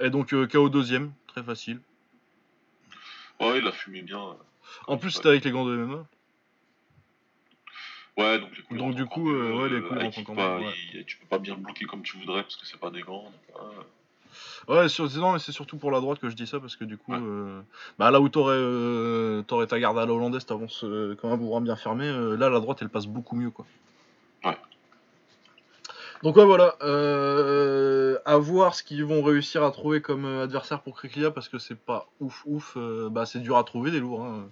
[0.00, 1.80] Et donc KO deuxième, très facile.
[3.40, 4.36] Ouais, il a fumé bien.
[4.88, 4.92] Euh.
[4.92, 6.04] En plus, c'était avec les gants de MMA.
[8.16, 10.58] Ouais, donc les coups Donc, du coup, euh, ouais, les euh, coups avec rentrent pas-
[10.60, 10.74] ouais.
[10.94, 13.02] il- Tu peux pas bien le bloquer comme tu voudrais parce que c'est pas des
[13.02, 13.24] gants.
[13.24, 14.88] donc, ouais.
[14.88, 16.96] Sur- non, mais c'est surtout pour la droite que je dis ça parce que du
[16.98, 17.18] coup, Ouais.
[17.20, 17.60] euh,
[17.98, 21.36] bah là où t'aurais euh, t'aurais ta garde à la hollandaise, t'avances euh, comme un
[21.36, 22.04] bourrin bien fermé.
[22.06, 23.64] euh, là, la droite, elle passe beaucoup mieux, quoi.
[26.22, 26.28] Ouais.
[26.28, 26.74] Donc ouais, voilà.
[26.82, 31.48] Euh, à voir ce qu'ils vont réussir à trouver comme euh, adversaire pour Kriklia parce
[31.48, 32.74] que c'est pas ouf ouf.
[32.76, 34.24] euh, bah c'est dur à trouver des lourds.
[34.24, 34.48] hein.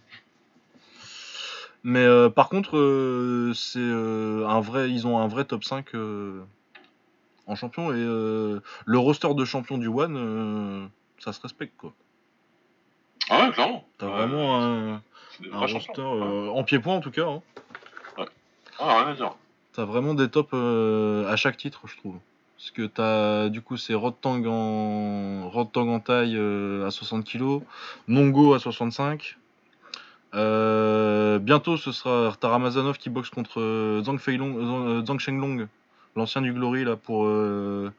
[1.84, 5.94] Mais euh, par contre, euh, c'est euh, un vrai, ils ont un vrai top 5
[5.94, 6.42] euh,
[7.46, 10.86] en champion et euh, le roster de champion du One, euh,
[11.18, 11.92] ça se respecte quoi.
[13.30, 13.86] Ah ouais, clairement.
[13.98, 15.02] T'as Ouais, vraiment un,
[15.52, 17.26] un roster euh, en pied-point en tout cas.
[17.28, 17.42] hein.
[18.80, 19.34] Ah, rien à dire.
[19.78, 22.16] T'as vraiment des tops euh, à chaque titre, je trouve.
[22.56, 26.90] Parce que t'as du coup c'est Rod Tang en Rod Tang en taille euh, à
[26.90, 27.60] 60 kg,
[28.08, 29.38] Nongo à 65.
[30.34, 35.68] Euh, bientôt ce sera t'as Ramazanov qui boxe contre Zhang Feilong, Zhang Shenglong,
[36.16, 37.92] l'ancien du Glory là pour euh,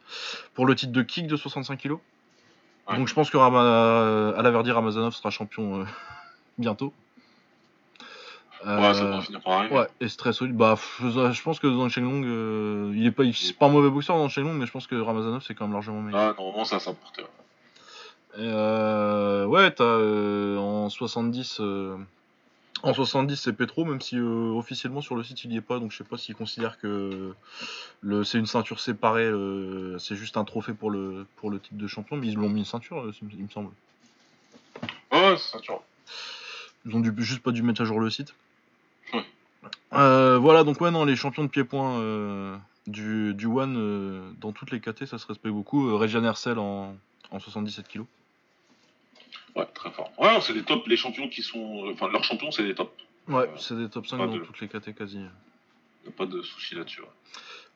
[0.55, 1.91] pour le titre de kick de 65 kg.
[1.91, 2.97] Ouais.
[2.97, 5.86] Donc je pense que Rama, à la Verdi Ramazanov sera champion
[6.57, 6.91] bientôt.
[8.66, 9.76] Ouais, ça Euh, finir par arriver.
[9.76, 10.55] Ouais, et c'est très solide.
[10.55, 14.18] Bah, je pense que Zhang Shenglong, euh, il est pas, c'est pas un mauvais boxeur
[14.18, 16.20] Zhang Shenglong, mais je pense que Ramazanov c'est quand même largement meilleur.
[16.20, 17.20] Ah, normalement, ça, ça porte.
[18.38, 21.97] Et, euh, ouais, t'as euh, en 70, euh,
[22.84, 25.80] en 70 c'est Petro, même si euh, officiellement sur le site il y est pas,
[25.80, 27.34] donc je sais pas s'ils considèrent que
[28.01, 31.78] le, c'est une ceinture séparée, euh, c'est juste un trophée pour le, pour le titre
[31.78, 33.72] de champion, mais ils l'ont mis une ceinture, euh, il me semble.
[35.12, 35.84] Ouais, c'est ça, tu vois.
[36.86, 38.34] Ils ont dû, juste pas dû mettre à jour le site.
[39.14, 39.26] Ouais.
[39.93, 42.57] Euh, voilà, donc ouais, non, les champions de pied-point euh,
[42.88, 45.97] du, du One euh, dans toutes les KT, ça se respecte beaucoup.
[45.97, 46.95] Regian Hercel en,
[47.32, 48.01] en 77 kg.
[49.55, 50.12] Ouais, très fort.
[50.18, 51.89] Ouais, c'est des tops, les champions qui sont.
[51.91, 52.91] Enfin, leurs champions, c'est des tops.
[53.28, 55.18] Ouais, c'est des top 5 pas dans de- toutes les KT quasi.
[55.20, 57.01] Y a pas de souci là-dessus.
[57.01, 57.07] ouais.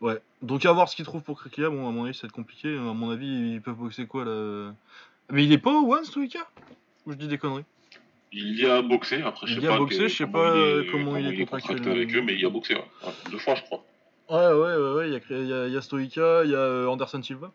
[0.01, 1.69] Ouais, donc à voir ce qu'ils trouvent pour Kriklia.
[1.69, 2.75] Bon, à mon avis, ça va être compliqué.
[2.75, 4.73] À mon avis, ils peuvent boxer quoi là?
[5.31, 6.39] Mais il est pas au One, Stoïka
[7.05, 7.63] Ou je dis des conneries?
[8.35, 9.77] Il y a boxé, après, je Il sais y a pas.
[9.77, 12.01] boxé, que- je sais comment pas, il euh, est, comment il est contracté contractuellement.
[12.01, 12.83] avec eux, mais il y a boxé, ouais.
[13.05, 13.85] Ouais, Deux fois, je crois.
[14.29, 15.07] Ouais, ouais, ouais, ouais.
[15.09, 17.21] Il y a, il y a, il y a Stoïka, il y a euh, Anderson
[17.21, 17.51] Silva.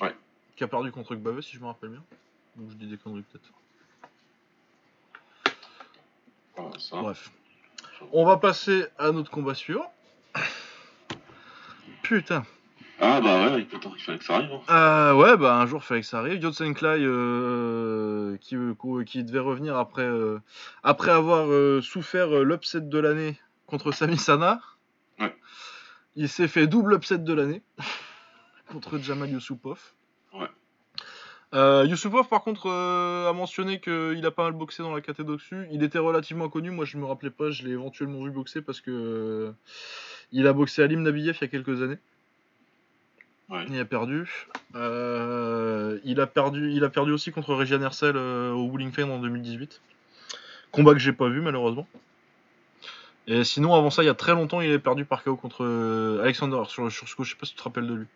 [0.00, 0.14] Ouais.
[0.56, 2.02] Qui a perdu contre Gbave, si je me rappelle bien.
[2.56, 3.50] Donc je dis des conneries peut-être.
[6.80, 6.96] Ça.
[7.00, 7.30] Bref.
[8.12, 9.90] On va passer à notre combat suivant.
[12.02, 12.42] Putain.
[13.02, 14.50] Ah, bah ouais, il il fallait que ça arrive.
[14.52, 14.60] Hein.
[14.68, 16.42] Euh, ouais, bah un jour, fallait que ça arrive.
[16.42, 20.38] Yotsen Klai, euh, qui, euh, qui devait revenir après, euh,
[20.82, 21.48] après avoir
[21.82, 24.60] souffert l'upset de l'année contre Sami Sana.
[25.18, 25.34] Ouais.
[26.14, 27.62] Il s'est fait double upset de l'année
[28.70, 29.80] contre Jamal Yusupov.
[30.34, 31.86] Ouais.
[31.86, 35.66] Yusupov, par contre, a mentionné qu'il a pas mal boxé dans la KT d'Oxu.
[35.70, 36.70] Il était relativement connu.
[36.70, 37.50] Moi, je me rappelais pas.
[37.50, 39.54] Je l'ai éventuellement vu boxer parce que
[40.32, 41.98] il a boxé à Lim Nabiev il y a quelques années.
[43.50, 43.66] Ouais.
[43.68, 44.28] Il a perdu.
[44.76, 46.70] Euh, il a perdu.
[46.72, 49.80] Il a perdu aussi contre Regian Hercel euh, au Wooling Fane en 2018.
[50.70, 51.88] Combat que j'ai pas vu malheureusement.
[53.26, 55.64] Et sinon, avant ça, il y a très longtemps, il avait perdu par KO contre
[55.64, 58.06] euh, Alexander sur sur Je sais pas si tu te rappelles de lui.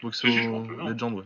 [0.00, 0.88] Je me au.
[0.88, 1.14] Legend.
[1.14, 1.24] Ouais.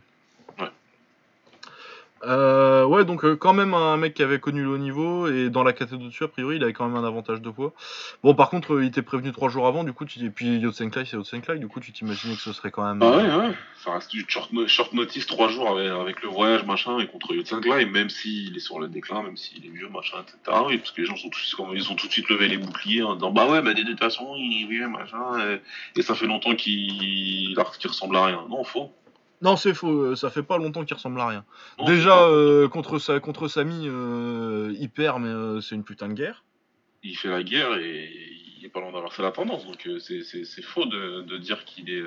[2.25, 5.51] Euh, ouais, donc euh, quand même un mec qui avait connu le haut niveau et
[5.51, 7.75] dans la catégorie dessus, a priori, il avait quand même un avantage de poids.
[8.23, 10.25] Bon, par contre, euh, il était prévenu trois jours avant, du coup, tu...
[10.25, 13.03] et puis Yotsenklai, c'est Yotsenklai, du coup, tu t'imaginais que ce serait quand même.
[13.03, 13.55] Ah ouais, ouais.
[13.85, 17.07] Ça reste du short, no- short notice, trois jours avec, avec le voyage, machin, et
[17.07, 20.59] contre Yotsen Klai, même s'il est sur le déclin, même s'il est vieux, machin, etc.
[20.67, 21.41] Oui, parce que les gens sont tout,
[21.75, 23.99] ils ont tout de suite levé les boucliers en disant Bah ouais, bah de toute
[23.99, 25.39] façon, il vieux, machin,
[25.95, 28.45] et, et ça fait longtemps qu'il qu'il ressemble à rien.
[28.49, 28.91] Non, faux.
[29.43, 31.45] Non, c'est faux, euh, ça fait pas longtemps qu'il ressemble à rien.
[31.79, 36.09] Non, Déjà, euh, contre, sa, contre Samy, euh, il perd, mais euh, c'est une putain
[36.09, 36.43] de guerre.
[37.03, 38.11] il fait la guerre et
[38.59, 41.65] il est pas loin d'inverser la tendance, donc c'est- c'est c'est faux de, de dire
[41.65, 42.03] qu'il est.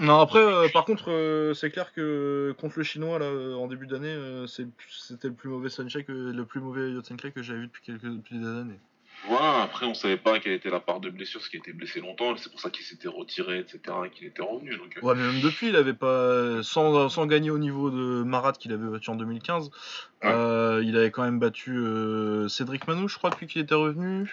[0.00, 3.68] Non, après, euh, par contre, euh, c'est clair que contre le chinois, là, euh, en
[3.68, 4.14] début d'année,
[4.48, 7.82] c'est- c'était le plus mauvais Sunshine, que, le plus mauvais Yotsenklai que j'avais vu depuis,
[7.82, 8.80] quelques, depuis des années.
[9.26, 12.00] Voilà, après on savait pas quelle était la part de blessure, parce qu'il était blessé
[12.00, 14.76] longtemps, c'est pour ça qu'il s'était retiré, etc., et qu'il était revenu.
[14.76, 16.62] Donc, euh, Ouais, mais même depuis, il avait pas.
[16.62, 19.70] Sans, sans gagner au niveau de Marat qu'il avait battu en 2015,
[20.22, 20.30] Ouais.
[20.30, 24.30] euh, il avait quand même battu euh, Cédric Manou, je crois, depuis qu'il était revenu.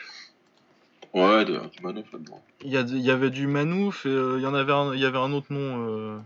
[1.13, 2.43] ouais, de, du manœuvre là-dedans.
[2.63, 4.93] Il y, a- il y avait du Manouf et euh, il y en avait un,
[4.93, 6.21] il y avait un autre nom.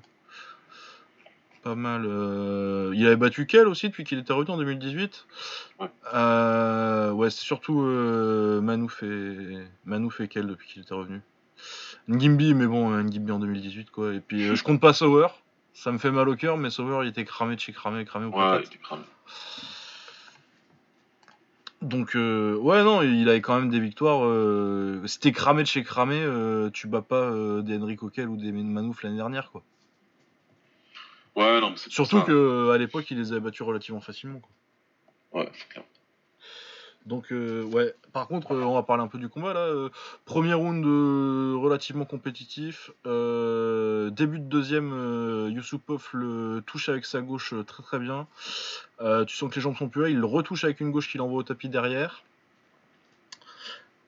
[1.66, 2.06] Pas mal.
[2.06, 5.26] euh, il avait battu Kel aussi depuis qu'il était revenu en 2018.
[5.80, 5.88] Ouais.
[6.14, 11.22] Euh, ouais, c'est surtout euh, Manouf et Manouf et Kel depuis qu'il était revenu.
[12.08, 14.14] Ngimbi, mais bon, euh, Ngimbi en 2018 quoi.
[14.14, 15.26] Et puis je compte pas Sauer.
[15.74, 18.28] Ça me fait mal au cœur, mais Sauer il était cramé de chez cramé, cramé
[18.28, 19.02] au Ouais, il était cramé.
[21.82, 24.24] Donc euh, ouais non, il avait quand même des victoires.
[24.24, 27.32] Euh, t'es cramé de chez cramé, euh, tu bats pas
[27.64, 29.64] des Henry Coquel ou des Manouf l'année dernière quoi.
[31.36, 32.26] Ouais, non, mais c'est pour Surtout ça.
[32.26, 34.40] que à l'époque il les avait battus relativement facilement.
[34.40, 35.42] Quoi.
[35.42, 35.84] Ouais, c'est clair.
[37.06, 37.94] Donc euh, ouais.
[38.14, 39.60] Par contre, euh, on va parler un peu du combat là.
[39.60, 39.90] Euh,
[40.26, 42.90] premier round euh, relativement compétitif.
[43.06, 48.28] Euh, début de deuxième, euh, Yusupov le touche avec sa gauche très très bien.
[49.02, 50.10] Euh, tu sens que les jambes sont plus là.
[50.10, 52.24] Il le retouche avec une gauche qu'il envoie au tapis derrière.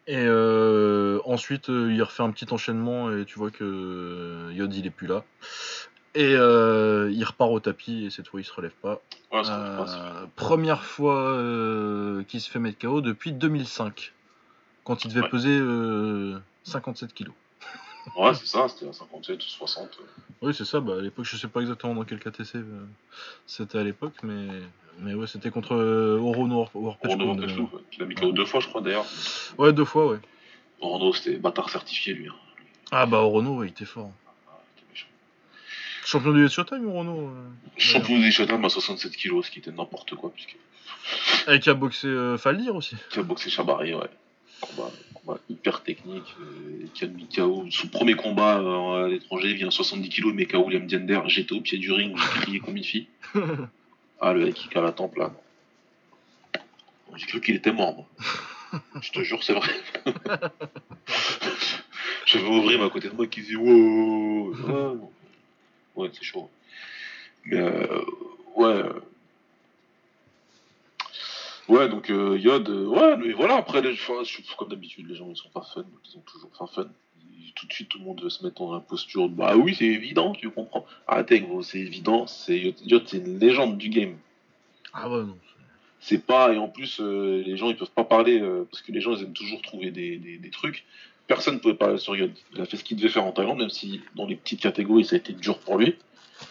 [0.08, 4.88] Et euh, ensuite, euh, il refait un petit enchaînement et tu vois que Yod il
[4.88, 5.24] est plus là.
[6.16, 9.02] Et euh, il repart au tapis et cette fois il se relève pas.
[9.32, 14.14] Ouais, Euh, pas, première fois euh, qu'il se fait mettre KO depuis 2005,
[14.84, 15.30] quand il devait Ouais.
[15.30, 17.36] peser euh, 57 kilos.
[18.16, 19.90] Ouais, c'est ça, c'était à 57 ou 60.
[20.00, 20.04] euh.
[20.42, 20.80] Oui, c'est ça.
[20.80, 22.60] Bah, à l'époque, je sais pas exactement dans quel KTC
[23.46, 24.48] c'était à l'époque, mais
[25.00, 27.12] mais ouais, c'était contre Orono War- Warpage.
[27.12, 29.06] Renault, comme, en fait, ouais, qu'il a mis KO deux fois, je crois, d'ailleurs.
[29.58, 30.20] Ouais, deux fois, ouais.
[30.82, 32.30] Renault, c'était bâtard certifié, lui.
[32.30, 32.34] hein.
[32.92, 34.12] Ah bah Orono, ouais, il était fort.
[36.08, 37.28] Champion du Showtime, Orono.
[37.28, 37.32] euh,
[37.78, 40.56] Champion des Showtime à 67 kilos, ce qui était n'importe quoi, puisque
[41.50, 42.96] Et qui a boxé euh, Faldir aussi.
[43.10, 44.08] qui a boxé Chabari, ouais.
[44.62, 47.66] Combat, combat hyper technique, euh, qui a mis KO.
[47.72, 51.20] Son premier combat euh, à l'étranger, il vient à 70 kilos, mais KO Liam Diender.
[51.28, 53.08] J'étais au pied du ring, j'ai crié comme une fille.
[54.20, 55.32] Ah, le mec, il a la tempe là.
[57.18, 58.82] J'ai cru qu'il était mort, moi.
[59.04, 59.70] Je te jure, c'est vrai.
[62.26, 65.12] J'avais ouvrir à côté de moi qui disait Wow non.
[65.98, 66.50] Ouais, c'est chaud.
[67.52, 68.06] Euh,
[68.56, 68.84] ouais.
[71.68, 74.22] Ouais, donc euh, Yod, euh, ouais, mais voilà, après, les, enfin,
[74.58, 76.88] comme d'habitude, les gens ils sont pas fun, donc ils ont toujours pas fun.
[77.56, 79.28] Tout de suite, tout le monde veut se mettre en posture.
[79.28, 80.86] Bah oui, c'est évident, tu comprends.
[81.08, 82.28] Arrêtez, gros, c'est évident.
[82.28, 84.16] C'est Yod, Yod, c'est une légende du game.
[84.94, 85.36] Ah ouais, non.
[86.00, 88.40] C'est pas, et en plus, euh, les gens ils peuvent pas parler,
[88.70, 90.86] parce que les gens ils aiment toujours trouver des, des, des trucs.
[91.28, 92.32] Personne ne pouvait parler sur Yod.
[92.56, 95.06] Il a fait ce qu'il devait faire en Thaïlande, même si dans les petites catégories
[95.06, 95.96] ça a été dur pour lui.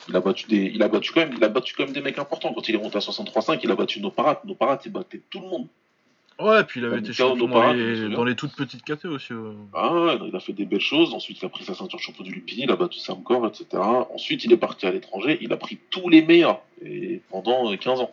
[0.09, 2.01] Il a battu des, il a battu quand même, il a battu quand même des
[2.01, 2.53] mecs importants.
[2.53, 4.39] Quand il est monté à 63.5, il a battu nos parades.
[4.45, 5.67] Nos parades, il battait tout le monde.
[6.39, 8.11] Ouais, puis il avait été champion dans les, souviens.
[8.11, 9.33] dans les toutes petites KT aussi.
[9.33, 9.55] ouais.
[9.73, 11.15] Ah ouais, il a fait des belles choses.
[11.15, 13.67] Ensuite, il a pris sa ceinture champion du Lupini, il a battu Sam Core, etc.
[14.13, 17.77] Ensuite, il est parti à l'étranger, il a pris tous les meilleurs et pendant euh,
[17.77, 18.11] 15 ans.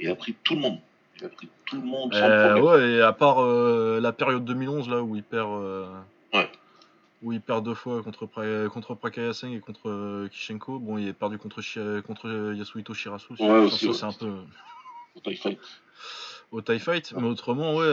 [0.00, 0.78] Il a pris tout le monde.
[1.28, 2.64] Pris tout le monde sans Euh, problème.
[2.82, 5.86] ouais, et à part euh, la période 2011 là où il perd, euh,
[6.32, 6.48] Ouais.
[7.22, 8.26] où il perd deux fois contre
[8.68, 10.78] contre Prakaya Singh et contre Kishenko.
[10.78, 11.60] Bon, il est perdu contre
[12.02, 13.32] contre Yasuhito Shirasu.
[13.32, 13.94] Ouais, Ça, aussi, ça, ouais.
[13.94, 14.32] c'est un peu
[15.16, 15.58] Au TIE Fight.
[16.52, 17.86] au Thai Fight, mais autrement, ouais.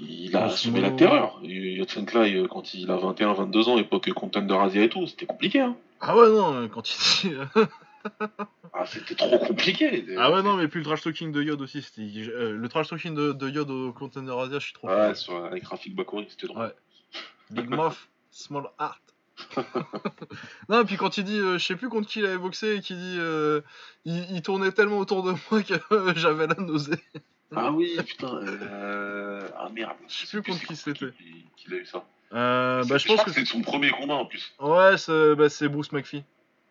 [0.00, 1.40] Il a assumé la terreur.
[1.42, 5.60] Euh, quand il a 21-22 ans, époque Contender Asia et tout, c'était compliqué.
[5.60, 5.74] Hein.
[6.00, 7.34] Ah ouais, non, quand il dit.
[8.72, 10.04] Ah, c'était trop compliqué.
[10.18, 11.84] ah ouais, non, mais puis le trash talking de Yod aussi.
[11.98, 15.14] euh, le trash talking de, de Yod au Contender Asia, je suis trop Ouais, fan.
[15.14, 16.62] sur, avec Rafik Bakouri, c'était drôle.
[16.66, 16.74] Ouais.
[17.50, 17.96] Big Mouth,
[18.30, 19.02] Small Heart.
[20.68, 22.76] non, et puis quand il dit, euh, je sais plus contre qui il avait boxé,
[22.76, 23.60] et qu'il dit, euh,
[24.04, 26.98] il, il tournait tellement autour de moi que euh, j'avais la nausée.
[27.54, 28.40] Ah oui, putain.
[29.56, 29.96] Ah merde.
[30.08, 31.12] Je sais plus contre qui c'était.
[31.12, 32.04] Qui, qui a eu ça.
[32.30, 34.52] Bah, je pense crois que c'est son premier combat en plus.
[34.60, 36.24] ouais, c'est bah, c'est Bruce McPhee.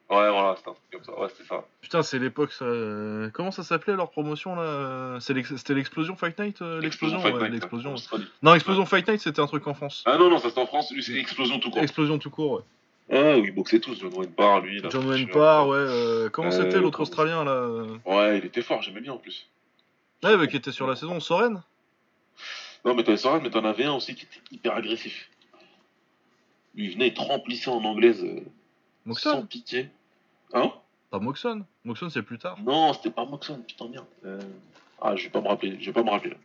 [0.09, 1.19] Ouais, voilà, c'était un truc comme ça.
[1.19, 1.65] Ouais, c'était ça.
[1.81, 2.63] Putain, c'est l'époque ça.
[2.63, 7.33] euh, Comment ça s'appelait leur promotion là euh, C'était l'explosion Fight Night euh, L'explosion, Fight
[7.35, 7.95] ouais, Night, l'explosion.
[8.41, 10.03] Non, explosion Fight Night, c'était un truc en France.
[10.05, 10.91] Ah non, non, ça c'était en France.
[10.93, 11.81] Lui, c'est Explosion tout court.
[11.81, 12.51] Explosion tout court.
[12.53, 12.63] Ouais.
[13.09, 13.99] Ah, oui, ils boxaient tous.
[13.99, 14.79] John Wayne Parr, lui.
[14.81, 15.75] là, John Wayne Parr, ouais.
[15.77, 17.67] euh, comment Euh, c'était l'autre Australien là
[18.05, 19.49] Ouais, il était fort, j'aimais bien en plus.
[20.23, 21.61] Ouais, bah, qui était sur la saison, Soren
[22.85, 25.29] Non, mais t'avais Soren, mais t'en avais un aussi qui était hyper agressif.
[26.75, 28.25] Lui, il venait, il te remplissait en anglaise
[29.07, 29.89] euh, sans Moxon pitié.
[30.53, 30.71] Hein?
[31.09, 31.65] Pas Moxon.
[31.85, 32.57] Moxon, c'est plus tard.
[32.63, 34.05] Non, c'était pas Moxon, putain, merde.
[34.25, 34.39] Euh,
[35.01, 36.35] Ah, je vais pas me rappeler, je vais pas me rappeler.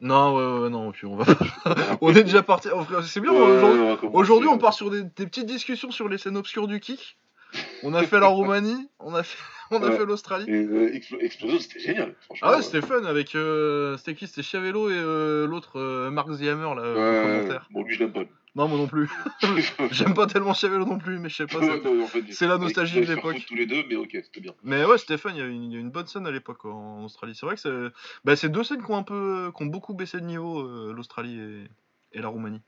[0.00, 1.24] Non, ouais, ouais, non, puis on va.
[2.02, 2.68] on est déjà parti.
[3.04, 4.08] C'est bien, Ouais, aujourd'hui.
[4.12, 7.16] Aujourd'hui, on part sur des, des petites discussions sur les scènes obscures du kick.
[7.82, 9.38] On a fait la Roumanie, on a fait,
[9.70, 9.96] on a Ouais.
[9.96, 10.44] fait l'Australie.
[10.48, 12.48] Et euh, Explo- Explosion, c'était génial, franchement.
[12.50, 13.34] Ah ouais, c'était fun avec.
[13.34, 14.26] euh, c'était qui?
[14.26, 17.68] C'était Chiavello et euh, l'autre euh, Mark Hammer là, au ouais, commentaire.
[17.70, 18.24] Bon, lui, je l'aime pas.
[18.54, 19.10] Non, moi non plus.
[19.90, 21.60] J'aime pas tellement Chiavello non plus, mais je sais pas.
[21.60, 23.36] C'est- en fait, la nostalgie de l'époque.
[23.46, 24.54] tous les deux, mais ok, c'était bien.
[24.62, 26.30] Mais ouais, c'était fun, il y, a une, il y a une bonne scène à
[26.30, 27.34] l'époque en Australie.
[27.34, 27.70] C'est vrai que c'est
[28.24, 30.62] bah, c'est deux scènes qui ont, un peu, qui ont beaucoup baissé de niveau,
[30.92, 32.62] l'Australie et, et la Roumanie.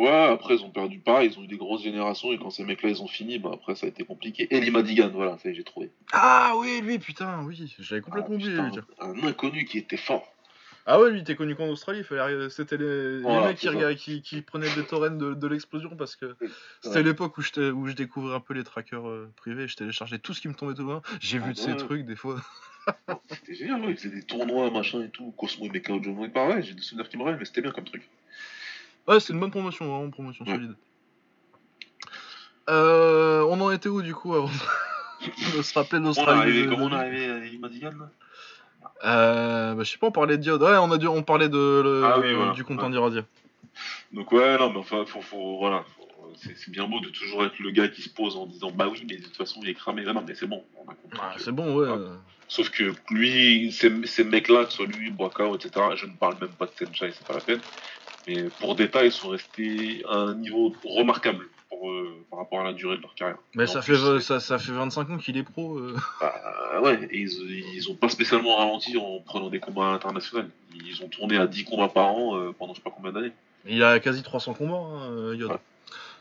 [0.00, 2.64] Ouais, après, ils ont perdu pareil, ils ont eu des grosses générations, et quand ces
[2.64, 4.48] mecs-là, ils ont fini, bah après, ça a été compliqué.
[4.50, 5.90] Eli Madigan, voilà, ça j'ai trouvé.
[6.14, 8.50] Ah oui, lui, putain, oui, j'avais complètement Ah, oublié.
[8.50, 8.84] putain, lui, tiens.
[9.06, 10.26] un inconnu qui était fort.
[10.86, 12.02] Ah ouais, lui, il était connu qu'en Australie,
[12.48, 13.58] c'était les, les Voilà, mecs
[13.98, 16.34] qui, prenaient des torrents de, de l'explosion parce que
[16.80, 17.04] c'était Ouais.
[17.04, 20.48] l'époque où, je découvrais un peu les trackers euh, privés, je téléchargeais tout ce qui
[20.48, 21.02] me tombait tout loin.
[21.20, 22.40] J'ai Ah vu de ces trucs des fois.
[23.28, 25.30] C'était génial, ouais, ils faisaient des tournois, machin et tout.
[25.32, 25.92] Cosmo et Mecha
[26.32, 28.08] pareil, j'ai des souvenirs qui me reviennent, mais c'était bien comme truc.
[29.08, 30.52] Ouais, c'est une bonne promotion, vraiment promotion Ouais.
[30.54, 30.74] solide.
[32.68, 34.48] Euh, on en était où du coup avant
[35.56, 37.90] de se rappeler on est l'Australie arrivé, de- comment on est arrivé à Eli Madigan
[37.98, 38.10] là?
[39.04, 40.62] Euh, bah, je sais pas, on parlait de Diode.
[40.62, 42.52] Ouais, on, a dû, on parlait de, le- Ah oui, voilà.
[42.52, 43.22] du compte Diradia.
[44.12, 45.84] Donc ouais, non, mais enfin, faut, faut, voilà,
[46.36, 49.04] c'est bien beau de toujours être le gars qui se pose en disant bah oui,
[49.08, 50.04] mais de toute façon il est cramé.
[50.06, 51.18] Ah non, mais c'est bon, on a compris.
[51.22, 51.88] Ah, c'est bon, ouais.
[51.90, 52.16] Ah.
[52.48, 56.36] Sauf que lui, ces, ces mecs-là, que ce soit lui, Boakao, etc., je ne parle
[56.40, 57.60] même pas de Senchai, c'est pas la peine.
[58.26, 62.64] Mais pour détail, ils sont restés à un niveau remarquable pour, euh, par rapport à
[62.64, 63.38] la durée de leur carrière.
[63.54, 65.78] Mais ça fait, ça, ça fait 25 ans qu'il est pro.
[65.78, 65.96] euh.
[66.20, 70.44] Bah, ouais, et ils, ils ont pas spécialement ralenti en prenant des combats internationaux.
[70.74, 73.32] Ils ont tourné à 10 combats par an euh, pendant je sais pas combien d'années.
[73.66, 75.50] Il a quasi 300 combats, hein, Yod.
[75.52, 75.56] Ouais.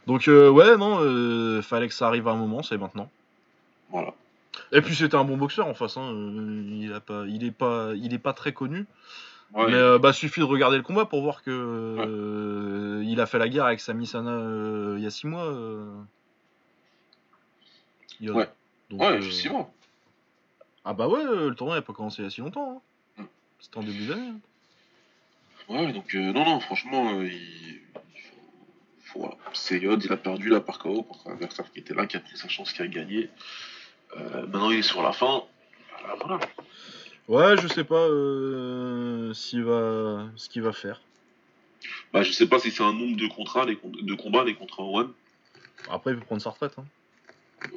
[0.07, 3.09] Donc, euh, ouais, non, euh, fallait que ça arrive à un moment, c'est maintenant.
[3.89, 4.13] Voilà.
[4.71, 5.97] Et puis c'était un bon boxeur en face.
[5.97, 6.11] Hein.
[6.13, 8.85] euh, Il, a pas, il est pas, il est pas très connu.
[9.53, 13.39] Ouais, mais euh, bah suffit de regarder le combat pour voir que il a fait
[13.39, 15.45] la guerre avec Sami Sana il y a 6 mois.
[15.45, 15.89] euh,
[18.21, 18.35] Yod.
[18.35, 18.49] Ouais.
[18.91, 19.73] Donc, ouais, effectivement.
[20.85, 22.81] Ah bah ouais, le tournoi n'a pas commencé il y a si longtemps.
[23.17, 23.23] hein.
[23.23, 23.25] Mm.
[23.59, 24.29] C'était en début d'année.
[24.29, 24.39] hein.
[25.73, 27.79] Ouais, donc non, non, franchement, il...
[29.15, 29.35] voilà.
[29.53, 32.17] C'est Yod, il a perdu là par KO contre un adversaire qui était là, qui
[32.17, 33.29] a pris sa chance, qui a gagné.
[34.17, 35.43] Euh, maintenant, il est sur la fin.
[35.99, 36.39] Voilà, voilà.
[37.27, 41.01] Ouais, je sais pas euh, s'il va, ce qu'il va faire.
[42.11, 44.83] Bah, je sais pas si c'est un nombre de contrats, les de combats, les contrats
[44.83, 45.11] One.
[45.89, 46.73] Après, il peut prendre sa retraite.
[46.77, 46.85] hein.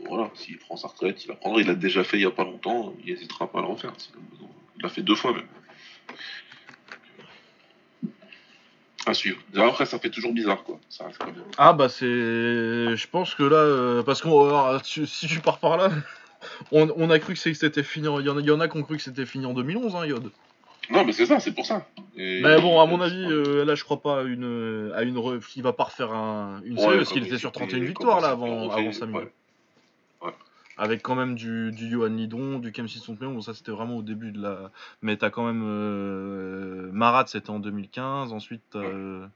[0.07, 1.61] Voilà, s'il prend sa retraite, il la prendra.
[1.61, 3.93] Il l'a déjà fait il y a pas longtemps, il hésitera pas à le refaire.
[4.77, 5.47] Il l'a fait deux fois même.
[9.07, 9.39] À suivre.
[9.53, 10.79] Déjà, Après, ça fait toujours bizarre, quoi.
[10.89, 11.35] Ça reste quand même.
[11.59, 15.77] Ah bah c'est, je pense que là, euh, parce qu'on, tu- si tu pars par
[15.77, 15.91] là,
[16.73, 18.07] on, on a cru que c'était fini.
[18.09, 19.45] en- Il y en a, il y en a qui ont cru que c'était fini
[19.47, 20.31] en 2011, hein, Yod.
[20.91, 21.87] Non, mais c'est ça, c'est pour ça.
[22.17, 25.17] Et- Mais bon, à mon avis, euh, là, je crois pas à une, à une,
[25.17, 27.79] re- il va pas refaire un, une Ouais, série parce qu'il était sur s'était- 31
[27.79, 29.33] comme victoires là avant, avant ouais.
[30.79, 34.03] Avec quand même du, du Johan Lidon, du Kem 661, bon ça c'était vraiment au
[34.03, 34.71] début de la...
[35.03, 35.63] Mais t'as quand même...
[35.65, 36.91] Euh...
[36.93, 39.27] Marat c'était en 2015, ensuite t'as, euh,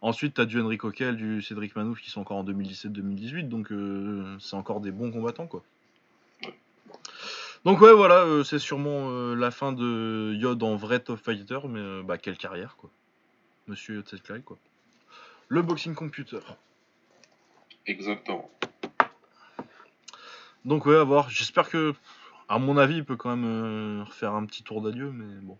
[0.00, 4.36] ensuite t'as du Henry Coquel, du Cédric Manouf qui sont encore en 2017-2018, donc euh,
[4.38, 5.62] c'est encore des bons combattants quoi.
[7.64, 12.16] Donc ouais voilà, c'est sûrement la fin de Yod en vrai top fighter, mais bah
[12.16, 12.90] quelle carrière quoi.
[13.66, 14.56] Monsieur Yod quoi.
[15.48, 16.40] Le boxing computer.
[17.86, 18.50] Exactement.
[20.66, 21.30] Donc ouais, à voir.
[21.30, 21.94] J'espère que,
[22.48, 23.44] à mon avis, il peut quand même
[24.00, 25.56] euh, refaire un petit tour d'adieu, mais bon.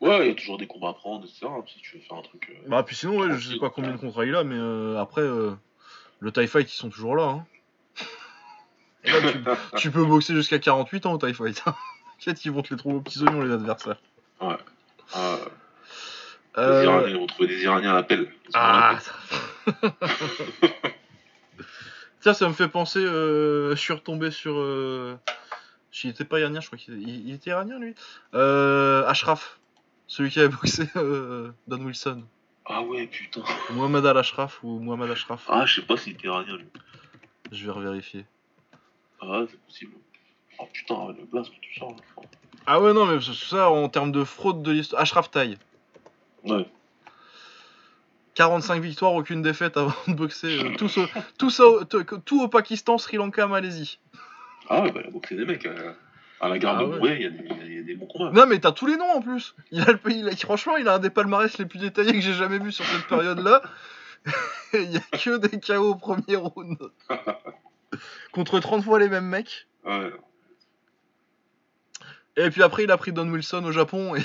[0.00, 1.46] Ouais, il y a toujours des combats à prendre, etc.
[1.66, 2.48] Si tu veux faire un truc.
[2.50, 4.98] euh, Bah puis sinon, ouais, je sais pas combien de contrats il a, mais euh,
[5.00, 5.52] après, euh,
[6.20, 7.24] le TIE Fight, ils sont toujours là.
[7.24, 7.46] Hein.
[9.04, 9.38] Et là, tu,
[9.78, 11.62] tu peux boxer jusqu'à 48 ans au TIE Fight.
[12.18, 14.00] T'inquiète, ils vont te les trouver aux petits oignons, les adversaires.
[14.40, 14.56] Ouais.
[16.56, 18.06] Les Iraniens, ils vont trouver des Iraniens à.
[18.10, 18.98] Ils sont Ah,
[22.22, 24.54] ça- Tiens, ça me fait penser, euh, je suis retombé sur...
[24.56, 25.16] Euh...
[26.04, 27.94] Il était pas iranien, je crois qu'il il- il était iranien, lui.
[28.34, 29.60] Euh, Ashraf,
[30.06, 32.22] celui qui avait boxé euh, Don Wilson.
[32.64, 33.42] Ah ouais, putain.
[33.70, 35.44] Mohamed Al-Ashraf ou Mohamed Ashraf.
[35.48, 36.66] Ah, je sais pas s'il était iranien, lui.
[37.50, 38.24] Je vais revérifier.
[39.20, 39.92] Ah, c'est possible.
[40.58, 41.90] Oh putain, le tu sors.
[41.90, 42.22] là.
[42.66, 45.02] Ah ouais, non, mais ça, en termes de fraude de l'histoire...
[45.02, 45.58] Ashraf Taï.
[46.44, 46.66] Ouais.
[48.34, 50.58] 45 victoires, aucune défaite avant de boxer.
[50.58, 51.06] euh, tout, au,
[51.38, 51.64] tout, ça
[52.24, 53.98] tout, au Pakistan, Sri Lanka, Malaisie.
[54.68, 55.66] Ah ouais, bah, il a boxé des mecs.
[55.66, 55.92] euh,
[56.40, 56.96] À la gare Ah de ouais.
[56.98, 58.30] Mouret, il y, a des- il y a des bons combats.
[58.32, 59.54] Non, mais t'as tous les noms en plus.
[59.70, 62.32] Il a le pays, franchement, il a un des palmarès les plus détaillés que j'ai
[62.34, 63.62] jamais vu sur cette période-là.
[64.74, 66.78] Il y a que des KO au premier round.
[68.32, 69.66] Contre 30 fois les mêmes mecs.
[69.84, 70.10] Ouais.
[72.36, 74.14] Et puis après, il a pris Don Wilson au Japon.
[74.14, 74.22] Et...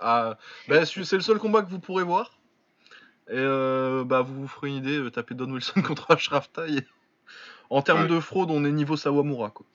[0.00, 0.36] ah,
[0.68, 2.35] bah, c'est le seul combat que vous pourrez voir.
[3.28, 6.82] Et euh, bah, vous vous ferez une idée, euh, tapez Don Wilson contre Ashraf Taï.
[7.70, 8.08] En termes Ouais.
[8.08, 9.50] de fraude, on est niveau Sawamura.
[9.50, 9.66] Quoi.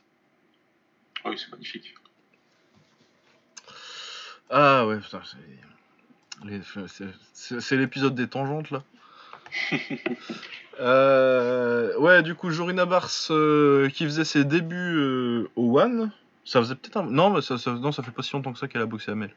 [1.26, 1.94] Ah oui, c'est magnifique.
[4.50, 5.22] Ah ouais, putain,
[7.34, 7.76] c'est.
[7.78, 8.84] l'épisode des tangentes là.
[10.80, 16.12] Euh, ouais, du coup, Jorina Bars euh, qui faisait ses débuts au One.
[16.44, 17.04] Ça faisait peut-être un.
[17.04, 19.12] Non, mais ça, ça- non, ça fait pas si longtemps que ça qu'elle a boxé
[19.12, 19.32] à Mel.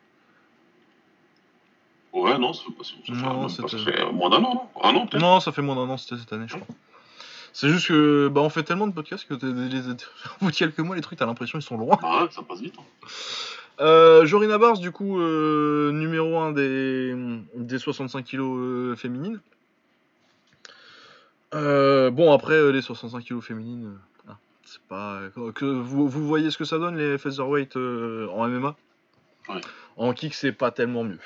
[2.14, 4.42] Ouais, non, ça fait pas ça fait, Non, même pas- ça c'était- fait moins d'un
[4.44, 6.54] an, non Un an, peut-être Non, ça fait moins d'un an, c'était cette année, je
[6.56, 6.66] crois.
[7.52, 9.38] C'est juste que bah, on fait tellement de podcasts que au
[10.44, 11.98] bout de quelques mois, les trucs, t'as l'impression ils sont loin.
[12.02, 12.74] Ah ouais, ça passe vite.
[12.78, 13.06] hein.
[13.80, 17.14] Euh, Jorina Bars, du coup, euh, numéro 1 des,
[17.56, 19.40] des 65 kilos euh, féminines.
[21.52, 23.98] Bon, après, les 65 kilos féminines,
[24.28, 25.20] ah, c'est pas.
[25.54, 28.76] Que vous, vous voyez ce que ça donne, les featherweight en MMA
[29.48, 29.60] Ouais.
[29.96, 31.18] En kick, c'est pas tellement mieux.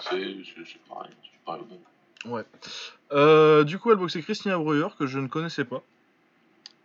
[0.00, 1.10] C'est pareil.
[1.44, 1.62] Pareil.
[2.26, 2.42] Ouais.
[3.12, 5.82] Euh, du coup, elle boxait Christina Breuer, que je ne connaissais pas.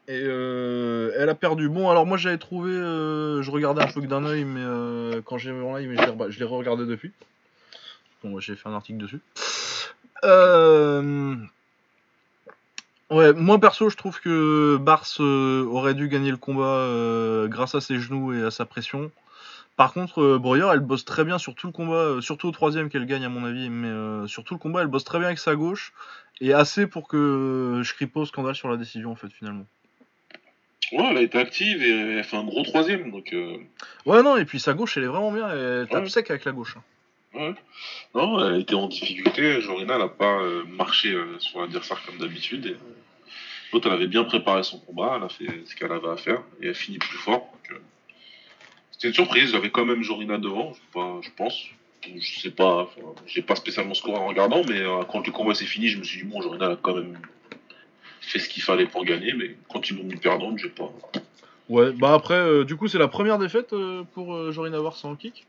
[0.07, 1.70] Et euh, elle a perdu.
[1.70, 2.72] Bon, alors moi j'avais trouvé.
[2.72, 5.95] euh, je regardais un peu d'un œil, mais euh, quand j'ai vu en live,
[6.30, 7.12] je l'ai re-regardé depuis.
[8.24, 9.22] Bon, j'ai fait un article dessus.
[13.10, 17.74] Ouais, moi perso, je trouve que Bars euh, aurait dû gagner le combat euh, grâce
[17.74, 19.10] à ses genoux et à sa pression.
[19.78, 22.51] Par contre, euh, Breuer, elle bosse très bien sur tout le combat, euh, surtout au
[22.51, 25.18] troisième qu'elle gagne à mon avis, mais euh, sur tout le combat, elle bosse très
[25.18, 25.91] bien avec sa gauche
[26.39, 29.66] et assez pour que je crie pas au scandale sur la décision en fait finalement.
[30.91, 33.34] Ouais, elle a été active et elle fait un gros troisième, donc.
[34.05, 36.10] Ouais, non, et puis sa gauche, elle est vraiment bien, elle tape Ouais.
[36.10, 36.76] sec avec la gauche.
[36.78, 36.84] hein.
[37.34, 37.53] Ouais.
[38.15, 39.61] Non, elle été en difficulté.
[39.61, 42.65] Jorina n'a pas euh, marché euh, sur l'adversaire comme d'habitude.
[42.65, 42.77] et, euh,
[43.71, 45.13] L'autre, elle avait bien préparé son combat.
[45.17, 47.51] Elle a fait ce qu'elle avait à faire et elle finit plus fort.
[47.53, 47.82] donc, euh,
[48.91, 49.51] C'était une surprise.
[49.51, 51.67] J'avais quand même Jorina devant, je, pas, je pense.
[52.03, 52.89] Je sais pas,
[53.27, 56.23] j'ai pas spécialement score en regardant, mais quand le combat s'est fini, je me suis
[56.23, 57.19] dit, bon, Jorina a quand même
[58.21, 60.89] fait ce qu'il fallait pour gagner, mais quand ils l'ont mis perdante, j'ai pas.
[61.67, 63.75] Ouais, bah après, du coup, c'est la première défaite
[64.13, 65.45] pour Jorina Vars en kick?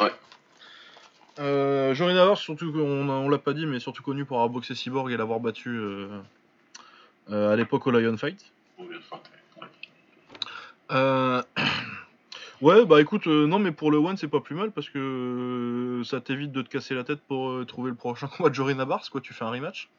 [0.00, 0.10] Ouais.
[1.40, 4.74] Euh, Jorina Vars, surtout qu'on on l'a pas dit, mais surtout connu pour avoir boxé
[4.74, 6.08] Cyborg et l'avoir battu euh,
[7.30, 8.52] euh, à l'époque au Lion Fight.
[10.92, 11.42] Euh,
[12.60, 16.22] Ouais, bah écoute, non, mais pour le One, c'est pas plus mal parce que ça
[16.22, 19.20] t'évite de te casser la tête pour trouver le prochain combat de Jorina Bars, quoi.
[19.20, 19.90] Tu fais un rematch.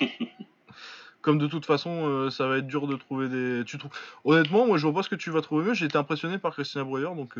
[1.20, 3.64] Comme de toute façon, ça va être dur de trouver des.
[3.64, 3.78] Tu.
[4.24, 5.74] Honnêtement, moi, je vois pas ce que tu vas trouver mieux.
[5.74, 7.36] J'ai été impressionné par Christina Breuer, donc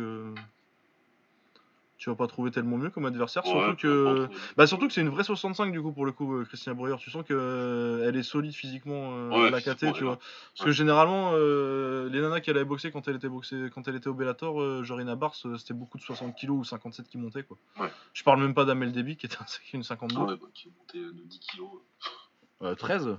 [2.01, 3.45] tu vas pas trouver tellement mieux comme adversaire.
[3.45, 4.27] Ouais, surtout que,
[4.57, 6.95] bah surtout que c'est une vraie 65 du coup pour le coup, euh, Christina Breuer.
[6.97, 10.17] Tu sens que euh, elle est solide physiquement euh, Ouais, à la KT, tu vois.
[10.17, 13.95] Parce que généralement, euh, les nanas qu'elle avait boxé quand elle était boxée, quand elle
[13.95, 17.59] était au Bellator, Jorina Bars, c'était beaucoup de 60 kg ou 57 qui montaient quoi.
[18.13, 19.37] Je parle même pas d'Amel Deby qui était
[19.73, 20.21] une 52.
[20.21, 21.69] Ouais, bah, qui monté de 10 kilos.
[22.63, 23.09] Euh, 13.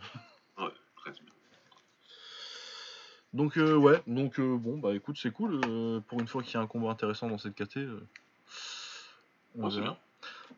[0.58, 0.64] Ouais,
[0.96, 1.20] très bien.
[3.32, 5.60] Donc ouais, donc bon bah écoute c'est cool
[6.08, 7.78] pour une fois qu'il y a un combat intéressant dans cette KT.
[9.58, 9.96] On bien.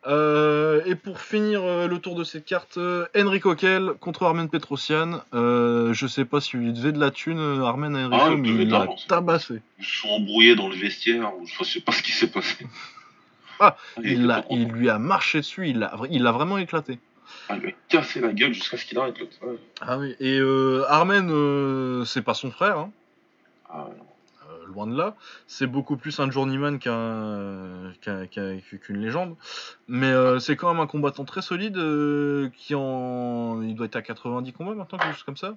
[0.07, 4.49] Euh, et pour finir euh, le tour de cette carte, euh, Enrico Kell contre Armen
[4.49, 5.21] Petrosian.
[5.33, 8.49] Euh, je sais pas s'il lui devait de la thune, Armen à Enrico, Ah, mais
[8.49, 9.61] il l'a tabassé.
[9.79, 12.67] Ils se sont embrouillés dans le vestiaire, ou je sais pas ce qui s'est passé.
[13.57, 16.99] Ah, il, Il, lui a marché dessus, il l'a il l'a vraiment éclaté.
[17.47, 19.37] Ah, il lui a cassé la gueule jusqu'à ce qu'il arrête l'autre.
[19.43, 19.55] Ouais.
[19.79, 20.13] Ah oui.
[20.19, 22.91] Et euh, Armen, c'est pas son frère, hein,
[23.69, 24.05] Ah, non.
[24.65, 25.15] Euh, loin de là.
[25.47, 29.35] C'est beaucoup plus un journeyman qu'un qu'un- qu'un- qu'une légende.
[29.87, 33.61] Mais euh, c'est quand même un combattant très solide euh, qui en.
[33.61, 35.55] Il doit être à 90 combats maintenant, quelque chose comme ça.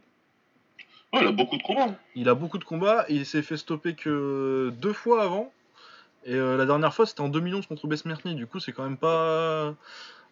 [1.14, 1.94] Il a beaucoup de combats.
[2.14, 5.52] Il a beaucoup de combats, il s'est fait stopper que deux fois avant.
[6.24, 8.34] Et euh, la dernière fois, c'était en 2011 contre Besmertny.
[8.34, 9.74] Du coup, c'est quand même pas